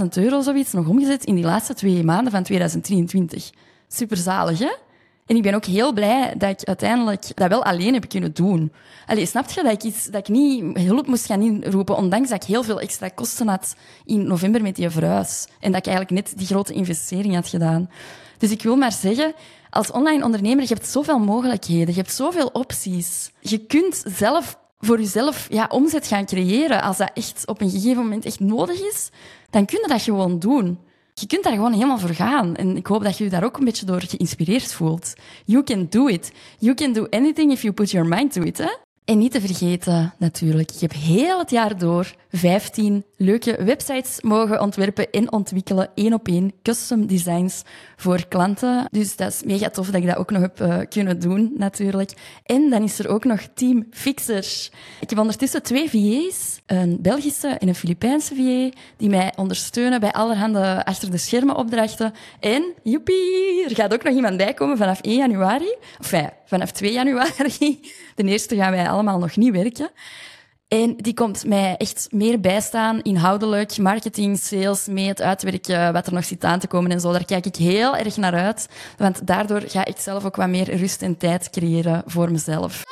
30.000 0.00 0.06
euro 0.10 0.40
zoiets 0.40 0.72
nog 0.72 0.88
omgezet 0.88 1.24
in 1.24 1.34
die 1.34 1.44
laatste 1.44 1.74
twee 1.74 2.04
maanden 2.04 2.32
van 2.32 2.42
2023. 2.42 3.50
Superzalig, 3.88 4.58
hè? 4.58 4.72
En 5.26 5.36
ik 5.36 5.42
ben 5.42 5.54
ook 5.54 5.64
heel 5.64 5.92
blij 5.92 6.34
dat 6.36 6.50
ik 6.50 6.68
uiteindelijk 6.68 7.36
dat 7.36 7.48
wel 7.48 7.64
alleen 7.64 7.92
heb 7.92 8.08
kunnen 8.08 8.34
doen. 8.34 8.72
Allee, 9.06 9.26
snap 9.26 9.50
je 9.50 9.62
dat 9.62 9.72
ik, 9.72 9.82
iets, 9.82 10.06
dat 10.06 10.28
ik 10.28 10.34
niet 10.34 10.78
hulp 10.78 11.06
moest 11.06 11.26
gaan 11.26 11.42
inroepen, 11.42 11.96
ondanks 11.96 12.28
dat 12.28 12.42
ik 12.42 12.48
heel 12.48 12.62
veel 12.62 12.80
extra 12.80 13.08
kosten 13.08 13.48
had 13.48 13.76
in 14.04 14.26
november 14.26 14.62
met 14.62 14.76
die 14.76 14.90
verhuis. 14.90 15.46
En 15.60 15.72
dat 15.72 15.86
ik 15.86 15.92
eigenlijk 15.92 16.10
net 16.26 16.38
die 16.38 16.46
grote 16.46 16.72
investering 16.72 17.34
had 17.34 17.48
gedaan. 17.48 17.90
Dus 18.38 18.50
ik 18.50 18.62
wil 18.62 18.76
maar 18.76 18.92
zeggen, 18.92 19.34
als 19.70 19.90
online 19.90 20.24
ondernemer, 20.24 20.62
je 20.62 20.74
hebt 20.74 20.88
zoveel 20.88 21.18
mogelijkheden, 21.18 21.94
je 21.94 22.00
hebt 22.00 22.12
zoveel 22.12 22.46
opties. 22.46 23.32
Je 23.40 23.58
kunt 23.58 24.04
zelf 24.06 24.58
voor 24.80 25.00
jezelf 25.00 25.46
ja, 25.50 25.66
omzet 25.70 26.06
gaan 26.06 26.26
creëren. 26.26 26.82
Als 26.82 26.96
dat 26.96 27.10
echt 27.14 27.42
op 27.46 27.60
een 27.60 27.70
gegeven 27.70 28.02
moment 28.02 28.24
echt 28.24 28.40
nodig 28.40 28.80
is, 28.80 29.10
dan 29.50 29.64
kun 29.64 29.78
je 29.82 29.88
dat 29.88 30.02
gewoon 30.02 30.38
doen 30.38 30.78
je 31.14 31.26
kunt 31.26 31.44
daar 31.44 31.52
gewoon 31.52 31.72
helemaal 31.72 31.98
voor 31.98 32.14
gaan. 32.14 32.56
En 32.56 32.76
ik 32.76 32.86
hoop 32.86 33.02
dat 33.02 33.18
je 33.18 33.24
je 33.24 33.30
daar 33.30 33.44
ook 33.44 33.56
een 33.56 33.64
beetje 33.64 33.86
door 33.86 34.02
geïnspireerd 34.02 34.72
voelt. 34.72 35.14
You 35.44 35.64
can 35.64 35.86
do 35.88 36.06
it. 36.06 36.32
You 36.58 36.74
can 36.74 36.92
do 36.92 37.06
anything 37.10 37.52
if 37.52 37.62
you 37.62 37.74
put 37.74 37.90
your 37.90 38.08
mind 38.08 38.32
to 38.32 38.42
it. 38.42 38.58
Hè? 38.58 38.70
En 39.04 39.18
niet 39.18 39.32
te 39.32 39.40
vergeten, 39.40 40.14
natuurlijk, 40.18 40.70
ik 40.70 40.80
heb 40.80 40.92
heel 40.92 41.38
het 41.38 41.50
jaar 41.50 41.78
door 41.78 42.14
15 42.30 43.04
leuke 43.16 43.64
websites 43.64 44.20
mogen 44.20 44.60
ontwerpen 44.60 45.10
en 45.10 45.32
ontwikkelen, 45.32 45.90
één 45.94 46.12
op 46.12 46.28
één, 46.28 46.52
custom 46.62 47.06
designs 47.06 47.62
voor 47.96 48.26
klanten. 48.28 48.86
Dus 48.90 49.16
dat 49.16 49.32
is 49.32 49.42
mega 49.42 49.68
tof 49.70 49.86
dat 49.86 49.94
ik 50.00 50.06
dat 50.06 50.16
ook 50.16 50.30
nog 50.30 50.40
heb 50.40 50.60
uh, 50.60 50.78
kunnen 50.88 51.20
doen, 51.20 51.52
natuurlijk. 51.56 52.12
En 52.44 52.70
dan 52.70 52.82
is 52.82 52.98
er 52.98 53.08
ook 53.08 53.24
nog 53.24 53.40
Team 53.54 53.86
Fixer. 53.90 54.68
Ik 55.00 55.10
heb 55.10 55.18
ondertussen 55.18 55.62
twee 55.62 55.90
VA's, 55.90 56.60
een 56.66 56.98
Belgische 57.00 57.48
en 57.48 57.68
een 57.68 57.74
Filipijnse 57.74 58.34
VA, 58.34 58.78
die 58.96 59.08
mij 59.08 59.32
ondersteunen 59.36 60.00
bij 60.00 60.12
allerhande 60.12 60.84
achter 60.84 61.10
de 61.10 61.18
schermen 61.18 61.56
opdrachten. 61.56 62.12
En, 62.40 62.64
joepie, 62.82 63.64
er 63.64 63.74
gaat 63.74 63.94
ook 63.94 64.02
nog 64.02 64.14
iemand 64.14 64.36
bij 64.36 64.54
komen 64.54 64.76
vanaf 64.76 65.00
1 65.00 65.16
januari. 65.16 65.74
Of 66.00 66.10
ja, 66.10 66.32
vanaf 66.44 66.70
2 66.70 66.92
januari. 66.92 67.80
De 68.26 68.30
eerste 68.30 68.56
gaan 68.56 68.70
wij 68.70 68.88
allemaal 68.88 69.18
nog 69.18 69.36
niet 69.36 69.52
werken. 69.52 69.90
En 70.68 70.96
die 70.96 71.14
komt 71.14 71.46
mij 71.46 71.74
echt 71.76 72.08
meer 72.10 72.40
bijstaan, 72.40 73.02
inhoudelijk, 73.02 73.78
marketing, 73.78 74.38
sales, 74.38 74.86
mee 74.86 75.08
het 75.08 75.22
uitwerken, 75.22 75.92
wat 75.92 76.06
er 76.06 76.12
nog 76.12 76.24
zit 76.24 76.44
aan 76.44 76.58
te 76.58 76.66
komen 76.66 76.90
en 76.90 77.00
zo. 77.00 77.12
Daar 77.12 77.24
kijk 77.24 77.46
ik 77.46 77.56
heel 77.56 77.96
erg 77.96 78.16
naar 78.16 78.34
uit, 78.34 78.68
want 78.96 79.26
daardoor 79.26 79.60
ga 79.60 79.84
ik 79.84 79.98
zelf 79.98 80.24
ook 80.24 80.36
wat 80.36 80.48
meer 80.48 80.76
rust 80.76 81.02
en 81.02 81.16
tijd 81.16 81.50
creëren 81.50 82.02
voor 82.06 82.30
mezelf. 82.30 82.82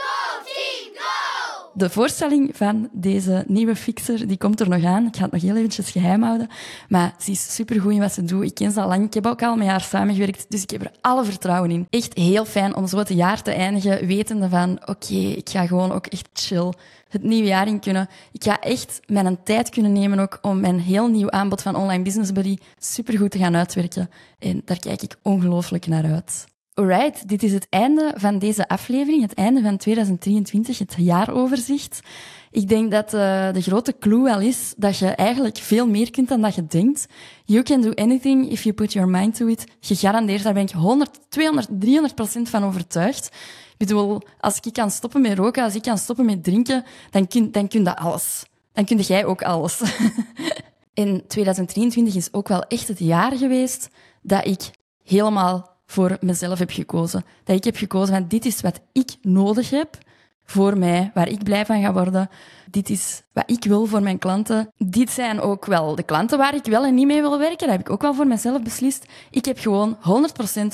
De 1.72 1.90
voorstelling 1.90 2.50
van 2.56 2.88
deze 2.92 3.44
nieuwe 3.46 3.76
fixer, 3.76 4.26
die 4.26 4.36
komt 4.36 4.60
er 4.60 4.68
nog 4.68 4.84
aan. 4.84 5.06
Ik 5.06 5.16
ga 5.16 5.22
het 5.22 5.32
nog 5.32 5.42
heel 5.42 5.56
eventjes 5.56 5.90
geheim 5.90 6.22
houden. 6.22 6.48
Maar 6.88 7.14
ze 7.18 7.30
is 7.30 7.54
supergoed 7.54 7.92
in 7.92 8.00
wat 8.00 8.12
ze 8.12 8.24
doet. 8.24 8.44
Ik 8.44 8.54
ken 8.54 8.72
ze 8.72 8.80
al 8.80 8.88
lang. 8.88 9.04
Ik 9.04 9.14
heb 9.14 9.26
ook 9.26 9.42
al 9.42 9.56
met 9.56 9.66
haar 9.66 9.80
samengewerkt. 9.80 10.46
Dus 10.48 10.62
ik 10.62 10.70
heb 10.70 10.80
er 10.80 10.92
alle 11.00 11.24
vertrouwen 11.24 11.70
in. 11.70 11.86
Echt 11.90 12.14
heel 12.14 12.44
fijn 12.44 12.76
om 12.76 12.86
zo 12.86 12.98
het 12.98 13.08
jaar 13.08 13.42
te 13.42 13.52
eindigen, 13.52 14.06
wetende 14.06 14.48
van, 14.48 14.80
oké, 14.84 15.14
ik 15.14 15.48
ga 15.48 15.66
gewoon 15.66 15.92
ook 15.92 16.06
echt 16.06 16.28
chill 16.32 16.72
het 17.08 17.22
nieuwe 17.22 17.48
jaar 17.48 17.66
in 17.66 17.80
kunnen. 17.80 18.08
Ik 18.32 18.44
ga 18.44 18.60
echt 18.60 19.00
mijn 19.06 19.42
tijd 19.42 19.68
kunnen 19.68 19.92
nemen 19.92 20.18
ook 20.18 20.38
om 20.42 20.60
mijn 20.60 20.80
heel 20.80 21.08
nieuw 21.08 21.30
aanbod 21.30 21.62
van 21.62 21.76
Online 21.76 22.02
Business 22.02 22.32
Buddy 22.32 22.56
supergoed 22.78 23.30
te 23.30 23.38
gaan 23.38 23.56
uitwerken. 23.56 24.10
En 24.38 24.62
daar 24.64 24.78
kijk 24.78 25.02
ik 25.02 25.16
ongelooflijk 25.22 25.86
naar 25.86 26.04
uit. 26.04 26.49
Alright, 26.80 27.28
dit 27.28 27.42
is 27.42 27.52
het 27.52 27.66
einde 27.70 28.12
van 28.16 28.38
deze 28.38 28.68
aflevering, 28.68 29.22
het 29.22 29.34
einde 29.34 29.62
van 29.62 29.76
2023, 29.76 30.78
het 30.78 30.94
jaaroverzicht. 30.98 32.00
Ik 32.50 32.68
denk 32.68 32.90
dat 32.90 33.14
uh, 33.14 33.52
de 33.52 33.60
grote 33.60 33.94
clue 33.98 34.22
wel 34.22 34.40
is 34.40 34.74
dat 34.76 34.98
je 34.98 35.06
eigenlijk 35.06 35.56
veel 35.56 35.86
meer 35.86 36.10
kunt 36.10 36.28
dan 36.28 36.40
dat 36.40 36.54
je 36.54 36.66
denkt. 36.66 37.06
You 37.44 37.62
can 37.62 37.80
do 37.80 37.90
anything 37.94 38.50
if 38.50 38.62
you 38.62 38.74
put 38.74 38.92
your 38.92 39.08
mind 39.08 39.34
to 39.36 39.46
it. 39.46 39.64
Gegarandeerd, 39.80 40.42
daar 40.42 40.54
ben 40.54 40.62
ik 40.62 40.70
100, 40.70 41.10
200, 41.28 41.68
300 41.70 42.14
procent 42.14 42.48
van 42.48 42.64
overtuigd. 42.64 43.26
Ik 43.26 43.86
bedoel, 43.86 44.20
als 44.38 44.60
ik 44.60 44.72
kan 44.72 44.90
stoppen 44.90 45.20
met 45.20 45.38
roken, 45.38 45.64
als 45.64 45.74
ik 45.74 45.82
kan 45.82 45.98
stoppen 45.98 46.24
met 46.24 46.44
drinken, 46.44 46.84
dan 47.10 47.26
kun, 47.26 47.52
dan 47.52 47.68
kun 47.68 47.84
dat 47.84 47.96
alles. 47.96 48.44
Dan 48.72 48.84
kun 48.84 48.98
jij 48.98 49.24
ook 49.24 49.42
alles. 49.42 49.80
en 50.94 51.24
2023 51.26 52.14
is 52.14 52.32
ook 52.32 52.48
wel 52.48 52.62
echt 52.62 52.88
het 52.88 52.98
jaar 52.98 53.36
geweest 53.36 53.88
dat 54.22 54.46
ik 54.46 54.70
helemaal 55.04 55.69
voor 55.90 56.16
mezelf 56.20 56.58
heb 56.58 56.70
gekozen. 56.70 57.24
Dat 57.44 57.56
ik 57.56 57.64
heb 57.64 57.76
gekozen 57.76 58.14
van 58.14 58.28
dit 58.28 58.44
is 58.44 58.60
wat 58.60 58.80
ik 58.92 59.16
nodig 59.22 59.70
heb 59.70 59.98
voor 60.44 60.78
mij, 60.78 61.10
waar 61.14 61.28
ik 61.28 61.44
blij 61.44 61.66
van 61.66 61.82
ga 61.82 61.92
worden. 61.92 62.28
Dit 62.70 62.90
is 62.90 63.22
wat 63.32 63.50
ik 63.50 63.64
wil 63.64 63.86
voor 63.86 64.02
mijn 64.02 64.18
klanten. 64.18 64.72
Dit 64.76 65.10
zijn 65.10 65.40
ook 65.40 65.66
wel 65.66 65.94
de 65.94 66.02
klanten 66.02 66.38
waar 66.38 66.54
ik 66.54 66.64
wel 66.64 66.84
en 66.84 66.94
niet 66.94 67.06
mee 67.06 67.20
wil 67.20 67.38
werken. 67.38 67.58
Dat 67.66 67.76
heb 67.76 67.80
ik 67.80 67.90
ook 67.90 68.02
wel 68.02 68.14
voor 68.14 68.26
mezelf 68.26 68.62
beslist. 68.62 69.06
Ik 69.30 69.44
heb 69.44 69.58
gewoon 69.58 69.96
100% 69.96 70.00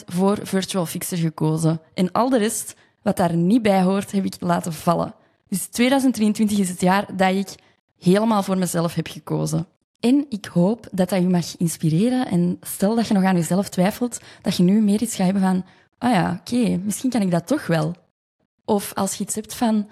voor 0.07 0.39
Virtual 0.43 0.87
Fixer 0.87 1.19
gekozen. 1.19 1.81
En 1.95 2.13
al 2.13 2.29
de 2.29 2.39
rest, 2.39 2.75
wat 3.03 3.17
daar 3.17 3.37
niet 3.37 3.63
bij 3.63 3.83
hoort, 3.83 4.13
heb 4.13 4.25
ik 4.25 4.35
laten 4.39 4.73
vallen. 4.73 5.15
Dus 5.49 5.67
2023 5.67 6.59
is 6.59 6.69
het 6.69 6.81
jaar 6.81 7.17
dat 7.17 7.35
ik 7.35 7.49
helemaal 7.99 8.43
voor 8.43 8.59
mezelf 8.59 8.95
heb 8.95 9.07
gekozen. 9.07 9.67
En 10.01 10.27
ik 10.29 10.45
hoop 10.45 10.89
dat 10.93 11.09
dat 11.09 11.21
je 11.21 11.29
mag 11.29 11.57
inspireren. 11.57 12.27
En 12.27 12.57
stel 12.61 12.95
dat 12.95 13.07
je 13.07 13.15
nog 13.15 13.25
aan 13.25 13.37
jezelf 13.37 13.69
twijfelt, 13.69 14.21
dat 14.43 14.57
je 14.57 14.63
nu 14.63 14.81
meer 14.81 15.03
iets 15.03 15.15
gaat 15.15 15.25
hebben 15.25 15.43
van, 15.43 15.65
ah 15.99 16.09
oh 16.09 16.15
ja, 16.15 16.41
oké, 16.41 16.77
misschien 16.77 17.11
kan 17.11 17.23
ik 17.23 17.31
dat 17.31 17.47
toch 17.47 17.67
wel. 17.67 17.95
Of 18.65 18.95
als 18.95 19.15
je 19.15 19.25
iets 19.25 19.35
hebt 19.35 19.55
van, 19.55 19.89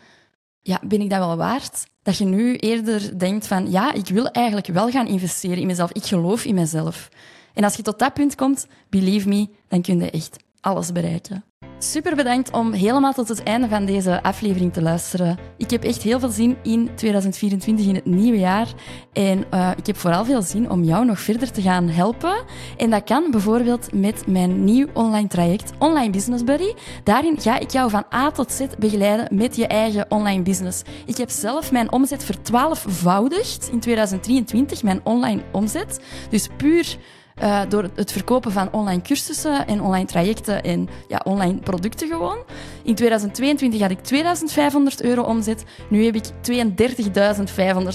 ja, 0.60 0.80
ben 0.86 1.00
ik 1.00 1.10
dat 1.10 1.18
wel 1.18 1.36
waard? 1.36 1.86
Dat 2.02 2.16
je 2.16 2.24
nu 2.24 2.56
eerder 2.56 3.18
denkt 3.18 3.46
van, 3.46 3.70
ja, 3.70 3.92
ik 3.92 4.08
wil 4.08 4.26
eigenlijk 4.26 4.66
wel 4.66 4.90
gaan 4.90 5.06
investeren 5.06 5.58
in 5.58 5.66
mezelf. 5.66 5.92
Ik 5.92 6.04
geloof 6.04 6.44
in 6.44 6.54
mezelf. 6.54 7.08
En 7.54 7.64
als 7.64 7.76
je 7.76 7.82
tot 7.82 7.98
dat 7.98 8.14
punt 8.14 8.34
komt, 8.34 8.66
believe 8.88 9.28
me, 9.28 9.48
dan 9.68 9.82
kun 9.82 10.00
je 10.00 10.10
echt 10.10 10.36
alles 10.60 10.92
bereiken. 10.92 11.44
Super 11.90 12.16
bedankt 12.16 12.50
om 12.50 12.72
helemaal 12.72 13.12
tot 13.12 13.28
het 13.28 13.42
einde 13.42 13.68
van 13.68 13.84
deze 13.84 14.22
aflevering 14.22 14.72
te 14.72 14.82
luisteren. 14.82 15.38
Ik 15.56 15.70
heb 15.70 15.84
echt 15.84 16.02
heel 16.02 16.20
veel 16.20 16.28
zin 16.28 16.56
in 16.62 16.90
2024, 16.94 17.86
in 17.86 17.94
het 17.94 18.04
nieuwe 18.04 18.38
jaar. 18.38 18.68
En 19.12 19.44
uh, 19.54 19.70
ik 19.76 19.86
heb 19.86 19.96
vooral 19.96 20.24
veel 20.24 20.42
zin 20.42 20.70
om 20.70 20.84
jou 20.84 21.04
nog 21.04 21.20
verder 21.20 21.50
te 21.52 21.62
gaan 21.62 21.88
helpen. 21.88 22.44
En 22.76 22.90
dat 22.90 23.04
kan 23.04 23.30
bijvoorbeeld 23.30 23.92
met 23.92 24.26
mijn 24.26 24.64
nieuw 24.64 24.86
online 24.92 25.28
traject, 25.28 25.72
Online 25.78 26.10
Business 26.10 26.44
Buddy. 26.44 26.72
Daarin 27.02 27.40
ga 27.40 27.58
ik 27.58 27.70
jou 27.70 27.90
van 27.90 28.04
A 28.14 28.30
tot 28.30 28.52
Z 28.52 28.60
begeleiden 28.78 29.36
met 29.36 29.56
je 29.56 29.66
eigen 29.66 30.06
online 30.08 30.42
business. 30.42 30.82
Ik 31.06 31.16
heb 31.16 31.30
zelf 31.30 31.72
mijn 31.72 31.92
omzet 31.92 32.24
vertwaalfvoudigd 32.24 33.68
in 33.72 33.80
2023, 33.80 34.82
mijn 34.82 35.00
online 35.04 35.42
omzet. 35.52 36.00
Dus 36.30 36.48
puur 36.56 36.96
uh, 37.42 37.60
door 37.68 37.90
het 37.94 38.12
verkopen 38.12 38.52
van 38.52 38.72
online 38.72 39.02
cursussen 39.02 39.66
en 39.66 39.82
online 39.82 40.06
trajecten 40.06 40.62
en 40.62 40.88
ja, 41.08 41.20
online 41.24 41.58
producten 41.58 42.08
gewoon. 42.08 42.38
In 42.82 42.94
2022 42.94 43.80
had 43.80 43.90
ik 43.90 44.00
2500 44.00 45.02
euro 45.02 45.22
omzet. 45.22 45.64
Nu 45.88 46.04
heb 46.04 46.14
ik 46.14 46.24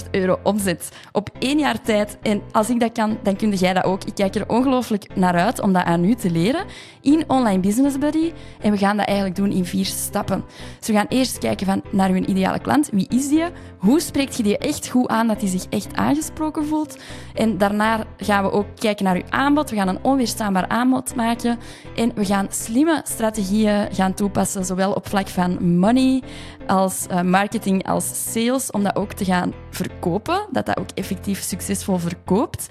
32.500 0.04 0.10
euro 0.10 0.38
omzet 0.42 0.88
op 1.12 1.30
één 1.38 1.58
jaar 1.58 1.82
tijd. 1.82 2.18
En 2.22 2.42
als 2.52 2.70
ik 2.70 2.80
dat 2.80 2.92
kan, 2.92 3.18
dan 3.22 3.36
kun 3.36 3.50
jij 3.50 3.72
dat 3.72 3.84
ook. 3.84 4.04
Ik 4.04 4.14
kijk 4.14 4.34
er 4.34 4.48
ongelooflijk 4.48 5.16
naar 5.16 5.34
uit 5.34 5.60
om 5.60 5.72
dat 5.72 5.84
aan 5.84 6.04
u 6.04 6.14
te 6.14 6.30
leren 6.30 6.64
in 7.00 7.24
Online 7.26 7.60
Business 7.60 7.98
Buddy. 7.98 8.32
En 8.60 8.70
we 8.70 8.78
gaan 8.78 8.96
dat 8.96 9.06
eigenlijk 9.06 9.36
doen 9.36 9.50
in 9.50 9.64
vier 9.64 9.84
stappen. 9.84 10.44
Dus 10.78 10.88
we 10.88 10.94
gaan 10.94 11.06
eerst 11.08 11.38
kijken 11.38 11.66
van 11.66 11.82
naar 11.90 12.10
uw 12.10 12.24
ideale 12.24 12.58
klant. 12.58 12.88
Wie 12.92 13.08
is 13.08 13.28
die? 13.28 13.44
Hoe 13.80 14.00
spreekt 14.00 14.36
je 14.36 14.42
die 14.42 14.58
echt 14.58 14.88
goed 14.88 15.08
aan 15.08 15.26
dat 15.26 15.40
hij 15.40 15.50
zich 15.50 15.64
echt 15.68 15.94
aangesproken 15.94 16.66
voelt? 16.66 16.98
En 17.34 17.58
daarna 17.58 18.04
gaan 18.16 18.44
we 18.44 18.50
ook 18.50 18.66
kijken 18.74 19.04
naar 19.04 19.16
uw 19.16 19.28
aanbod. 19.28 19.70
We 19.70 19.76
gaan 19.76 19.88
een 19.88 20.04
onweerstaanbaar 20.04 20.68
aanbod 20.68 21.14
maken. 21.14 21.58
En 21.96 22.12
we 22.14 22.24
gaan 22.24 22.46
slimme 22.50 23.00
strategieën 23.04 23.88
gaan 23.92 24.14
toepassen, 24.14 24.64
zowel 24.64 24.92
op 24.92 25.08
vlak 25.08 25.28
van 25.28 25.78
money 25.78 26.22
als 26.66 27.06
uh, 27.10 27.20
marketing 27.20 27.88
als 27.88 28.32
sales, 28.32 28.70
om 28.70 28.82
dat 28.82 28.96
ook 28.96 29.12
te 29.12 29.24
gaan 29.24 29.52
verkopen. 29.70 30.46
Dat 30.50 30.66
dat 30.66 30.78
ook 30.78 30.90
effectief 30.94 31.42
succesvol 31.42 31.98
verkoopt. 31.98 32.66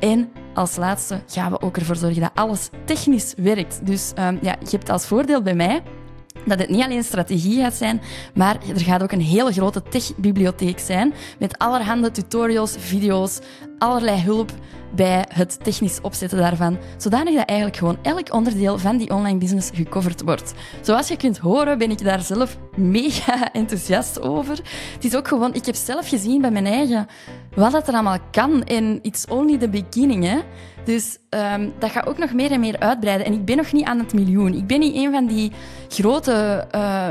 En 0.00 0.32
als 0.54 0.76
laatste 0.76 1.20
gaan 1.26 1.50
we 1.50 1.60
ook 1.60 1.76
ervoor 1.76 1.96
zorgen 1.96 2.20
dat 2.20 2.30
alles 2.34 2.70
technisch 2.84 3.34
werkt. 3.36 3.86
Dus 3.86 4.12
um, 4.18 4.38
ja, 4.42 4.56
je 4.60 4.70
hebt 4.70 4.90
als 4.90 5.06
voordeel 5.06 5.42
bij 5.42 5.54
mij 5.54 5.82
dat 6.44 6.58
het 6.58 6.68
niet 6.68 6.82
alleen 6.82 7.04
strategie 7.04 7.60
gaat 7.62 7.74
zijn, 7.74 8.00
maar 8.34 8.56
er 8.74 8.80
gaat 8.80 9.02
ook 9.02 9.12
een 9.12 9.20
hele 9.20 9.52
grote 9.52 9.82
tech-bibliotheek 9.82 10.78
zijn 10.78 11.14
met 11.38 11.58
allerhande 11.58 12.10
tutorials, 12.10 12.76
video's, 12.78 13.38
allerlei 13.78 14.20
hulp 14.20 14.52
bij 14.94 15.24
het 15.28 15.64
technisch 15.64 16.00
opzetten 16.00 16.38
daarvan, 16.38 16.78
zodanig 16.96 17.34
dat 17.34 17.48
eigenlijk 17.48 17.78
gewoon 17.78 17.98
elk 18.02 18.32
onderdeel 18.32 18.78
van 18.78 18.96
die 18.96 19.10
online 19.10 19.38
business 19.38 19.70
gecoverd 19.74 20.22
wordt. 20.22 20.54
Zoals 20.80 21.08
je 21.08 21.16
kunt 21.16 21.38
horen 21.38 21.78
ben 21.78 21.90
ik 21.90 22.04
daar 22.04 22.20
zelf 22.20 22.58
mega 22.76 23.52
enthousiast 23.52 24.20
over. 24.20 24.56
Het 24.94 25.04
is 25.04 25.16
ook 25.16 25.28
gewoon, 25.28 25.54
ik 25.54 25.66
heb 25.66 25.74
zelf 25.74 26.08
gezien 26.08 26.40
bij 26.40 26.50
mijn 26.50 26.66
eigen 26.66 27.06
wat 27.54 27.72
dat 27.72 27.88
er 27.88 27.94
allemaal 27.94 28.18
kan 28.30 28.64
en 28.64 28.98
it's 29.02 29.26
only 29.26 29.58
the 29.58 29.68
beginning, 29.68 30.24
hè. 30.24 30.38
Dus 30.84 31.18
um, 31.30 31.72
dat 31.78 31.90
gaat 31.90 32.06
ook 32.06 32.18
nog 32.18 32.32
meer 32.32 32.50
en 32.50 32.60
meer 32.60 32.78
uitbreiden. 32.78 33.26
En 33.26 33.32
ik 33.32 33.44
ben 33.44 33.56
nog 33.56 33.72
niet 33.72 33.84
aan 33.84 33.98
het 33.98 34.12
miljoen. 34.12 34.54
Ik 34.54 34.66
ben 34.66 34.80
niet 34.80 34.96
een 34.96 35.12
van 35.12 35.26
die 35.26 35.52
grote 35.88 36.66
uh, 36.74 37.08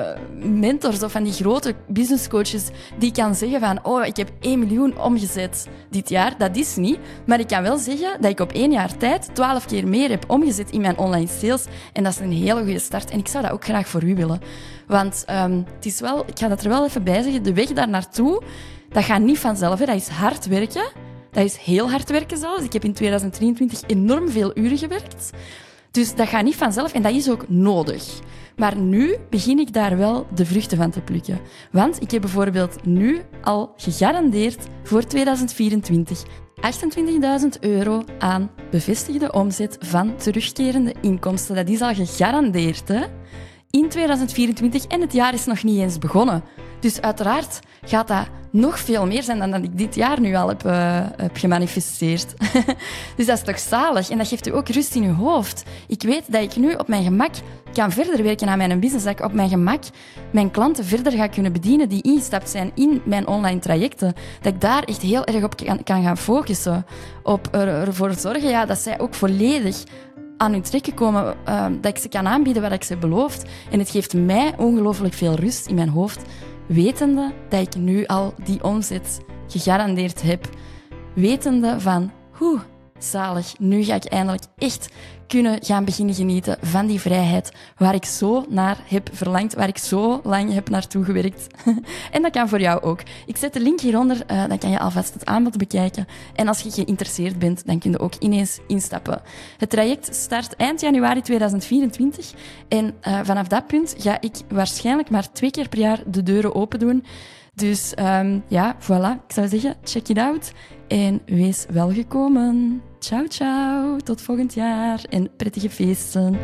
mentors 0.60 1.04
of 1.04 1.12
van 1.12 1.24
die 1.24 1.34
grote 1.34 1.76
business 1.88 2.28
coaches 2.28 2.70
die 2.98 3.12
kan 3.12 3.36
zeggen 3.36 3.60
van 3.60 3.80
oh, 3.84 4.06
ik 4.06 4.18
heb 4.18 4.32
1 4.40 4.60
miljoen 4.60 5.00
omgezet 5.00 5.68
dit 5.90 6.10
jaar. 6.10 6.38
Dat 6.38 6.56
is 6.56 6.76
niet. 6.76 7.00
Maar 7.26 7.40
ik 7.40 7.48
kan 7.48 7.64
wel 7.64 7.78
zeggen 7.78 8.22
dat 8.22 8.32
ik 8.32 8.40
op 8.40 8.52
één 8.52 8.72
jaar 8.72 8.98
tijd 8.98 9.30
12 9.36 9.66
keer 9.66 9.88
meer 9.88 10.10
heb 10.10 10.24
omgezet 10.28 10.72
in 10.72 10.82
mijn 10.82 10.98
online 10.98 11.28
sales. 11.28 11.66
En 11.94 12.04
dat 12.04 12.14
is 12.14 12.20
een 12.20 12.32
hele 12.32 12.64
goede 12.64 12.80
start. 12.80 13.12
En 13.12 13.20
ik 13.20 13.28
zou 13.28 13.44
dat 13.44 13.54
ook 13.54 13.64
graag 13.64 13.88
voor 13.88 14.04
u 14.04 14.16
willen. 14.16 14.42
Want 14.88 15.26
um, 15.30 15.66
het 15.76 15.86
is 15.86 16.00
wel, 16.00 16.24
ik 16.26 16.40
ga 16.40 16.48
dat 16.48 16.64
er 16.64 16.70
wel 16.70 16.86
even 16.86 17.04
bij 17.04 17.22
zeggen, 17.22 17.44
de 17.44 17.54
weg 17.54 17.68
daar 17.68 17.90
naartoe, 17.90 18.44
dat 18.90 19.04
gaat 19.04 19.22
niet 19.22 19.40
vanzelf. 19.40 19.80
Hè. 19.80 19.86
Dat 19.86 19.96
is 19.96 20.08
hard 20.08 20.46
werken. 20.46 20.92
Dat 21.34 21.46
is 21.46 21.58
heel 21.58 21.90
hard 21.90 22.10
werken 22.10 22.38
zelfs. 22.38 22.64
Ik 22.64 22.74
heb 22.74 22.84
in 22.84 22.94
2023 22.94 23.82
enorm 23.88 24.30
veel 24.30 24.58
uren 24.58 24.78
gewerkt. 24.78 25.30
Dus 25.92 26.16
dat 26.16 26.28
gaat 26.28 26.44
niet 26.44 26.56
vanzelf 26.56 26.94
en 26.94 27.02
dat 27.02 27.14
is 27.14 27.30
ook 27.30 27.50
nodig. 27.50 28.20
Maar 28.56 28.78
nu 28.78 29.16
begin 29.30 29.60
ik 29.60 29.74
daar 29.74 29.98
wel 29.98 30.28
de 30.36 30.46
vruchten 30.46 30.78
van 30.78 30.92
te 30.92 31.02
plukken. 31.02 31.40
Want 31.72 32.02
ik 32.02 32.12
heb 32.12 32.22
bijvoorbeeld 32.22 32.86
nu 32.86 33.22
al 33.42 33.74
gegarandeerd 33.78 34.66
voor 34.84 35.04
2024 35.04 36.24
28.000 36.64 37.60
euro 37.60 38.04
aan 38.20 38.52
bevestigde 38.72 39.32
omzet 39.32 39.78
van 39.80 40.16
terugkerende 40.16 40.94
inkomsten. 41.02 41.56
Dat 41.56 41.70
is 41.70 41.82
al 41.82 41.94
gegarandeerd, 41.94 42.88
hè? 42.88 43.06
In 43.78 43.90
2024 43.90 44.86
en 44.86 45.02
het 45.02 45.14
jaar 45.14 45.34
is 45.34 45.46
nog 45.46 45.64
niet 45.64 45.80
eens 45.80 45.98
begonnen. 45.98 46.44
Dus 46.80 47.02
uiteraard 47.02 47.60
gaat 47.86 48.08
dat 48.08 48.28
nog 48.52 48.80
veel 48.80 49.06
meer 49.06 49.24
zijn 49.24 49.40
dan 49.40 49.52
dat 49.52 49.64
ik 49.64 49.78
dit 49.78 49.96
jaar 49.96 50.20
nu 50.20 50.36
al 50.36 50.48
heb, 50.48 50.66
uh, 50.66 51.00
heb 51.18 51.38
gemanifesteerd. 51.38 52.34
dus 53.18 53.26
dat 53.26 53.38
is 53.38 53.44
toch 53.44 53.60
zalig 53.60 54.10
en 54.10 54.18
dat 54.18 54.28
geeft 54.28 54.48
u 54.48 54.56
ook 54.56 54.70
rust 54.70 54.96
in 54.96 55.04
uw 55.04 55.14
hoofd. 55.14 55.64
Ik 55.88 56.02
weet 56.02 56.32
dat 56.32 56.42
ik 56.42 56.56
nu 56.56 56.74
op 56.74 56.88
mijn 56.88 57.04
gemak 57.04 57.32
kan 57.74 57.92
verder 57.92 58.24
werken 58.24 58.48
aan 58.48 58.58
mijn 58.58 58.80
business, 58.80 59.06
dat 59.06 59.20
ik 59.20 59.26
op 59.26 59.34
mijn 59.34 59.50
gemak 59.50 59.84
mijn 60.32 60.52
klanten 60.52 60.86
verder 60.86 61.12
ga 61.12 61.28
kunnen 61.28 61.54
bedienen 61.54 61.90
die 61.90 62.02
ingestapt 62.02 62.50
zijn 62.50 62.72
in 62.76 63.02
mijn 63.06 63.28
online 63.28 63.60
trajecten. 63.60 64.14
Dat 64.42 64.54
ik 64.54 64.62
daar 64.62 64.84
echt 64.84 65.02
heel 65.02 65.26
erg 65.26 65.44
op 65.44 65.56
kan, 65.56 65.84
kan 65.84 66.04
gaan 66.04 66.18
focussen. 66.18 66.86
Op 67.24 67.48
ervoor 67.56 68.14
zorgen 68.14 68.50
ja, 68.50 68.66
dat 68.66 68.78
zij 68.78 69.00
ook 69.00 69.14
volledig 69.14 69.84
aan 70.38 70.52
hun 70.52 70.62
trekken 70.62 70.94
komen, 70.94 71.36
uh, 71.50 71.66
dat 71.82 71.96
ik 71.96 72.02
ze 72.02 72.08
kan 72.08 72.28
aanbieden 72.28 72.62
wat 72.62 72.72
ik 72.72 72.84
ze 72.84 72.98
beloofd. 72.98 73.50
En 73.72 73.80
het 73.80 73.90
geeft 73.90 74.14
mij 74.14 74.54
ongelooflijk 74.58 75.14
veel 75.14 75.36
rust 75.36 75.68
in 75.68 75.76
mijn 75.76 75.90
hoofd 75.90 76.22
wetende 76.66 77.32
dat 77.50 77.62
ik 77.62 77.82
nu 77.82 78.06
al 78.06 78.34
die 78.44 78.64
omzet 78.64 79.20
gegarandeerd 79.48 80.22
heb. 80.22 80.50
Wetende 81.16 81.80
van, 81.80 82.12
hoe 82.32 82.60
zalig, 83.04 83.60
nu 83.60 83.84
ga 83.84 83.96
ik 83.96 84.06
eindelijk 84.06 84.44
echt 84.58 84.90
kunnen 85.28 85.64
gaan 85.64 85.86
beginnen 85.86 86.16
genieten 86.16 86.58
van 86.62 86.88
die 86.88 87.00
vrijheid 87.00 87.52
waar 87.78 87.94
ik 87.94 88.06
zo 88.06 88.46
naar 88.50 88.78
heb 88.88 89.10
verlangd, 89.12 89.54
waar 89.54 89.68
ik 89.68 89.78
zo 89.78 90.20
lang 90.24 90.54
heb 90.54 90.70
naartoe 90.70 91.04
gewerkt. 91.04 91.48
en 92.16 92.22
dat 92.22 92.32
kan 92.32 92.50
voor 92.50 92.60
jou 92.60 92.82
ook. 92.82 93.02
Ik 93.26 93.38
zet 93.38 93.54
de 93.54 93.60
link 93.60 93.80
hieronder, 93.80 94.18
uh, 94.32 94.48
dan 94.48 94.58
kan 94.58 94.70
je 94.70 94.80
alvast 94.80 95.14
het 95.14 95.26
aanbod 95.26 95.58
bekijken. 95.58 96.08
En 96.36 96.48
als 96.48 96.60
je 96.60 96.72
geïnteresseerd 96.72 97.40
bent, 97.40 97.66
dan 97.66 97.80
kun 97.80 97.92
je 97.92 98.00
ook 98.00 98.16
ineens 98.20 98.60
instappen. 98.68 99.22
Het 99.58 99.70
traject 99.70 100.16
start 100.16 100.56
eind 100.56 100.82
januari 100.82 101.22
2024 101.22 102.34
en 102.68 102.94
uh, 103.08 103.20
vanaf 103.24 103.48
dat 103.48 103.68
punt 103.68 103.96
ga 103.98 104.22
ik 104.22 104.36
waarschijnlijk 104.50 105.10
maar 105.10 105.32
twee 105.32 105.52
keer 105.52 105.70
per 105.70 105.80
jaar 105.80 106.04
de 106.08 106.24
deuren 106.24 106.56
open 106.56 106.80
doen. 106.80 107.04
Dus 107.56 107.94
um, 108.00 108.44
ja, 108.48 108.76
voilà. 108.80 109.24
Ik 109.28 109.34
zou 109.34 109.48
zeggen, 109.48 109.76
check 109.84 110.08
it 110.08 110.18
out 110.18 110.52
en 110.88 111.22
wees 111.26 111.66
welgekomen. 111.70 112.82
Ciao, 113.04 113.28
ciao. 113.28 113.98
Tot 114.04 114.22
volgend 114.22 114.54
jaar 114.54 115.04
en 115.10 115.30
prettige 115.38 115.70
feesten. 115.70 116.38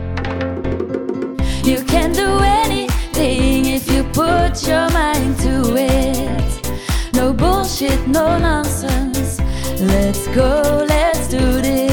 You 1.64 1.84
can 1.86 2.12
do 2.12 2.40
anything 2.40 3.66
if 3.66 3.92
you 3.92 4.04
put 4.04 4.66
your 4.68 4.92
mind 4.92 5.38
to 5.38 5.76
it. 5.76 6.60
No 7.12 7.34
bullshit, 7.34 8.08
no 8.08 8.38
nonsense. 8.38 9.42
Let's 9.80 10.28
go, 10.36 10.84
let's 10.88 11.30
do 11.30 11.62
this. 11.62 11.89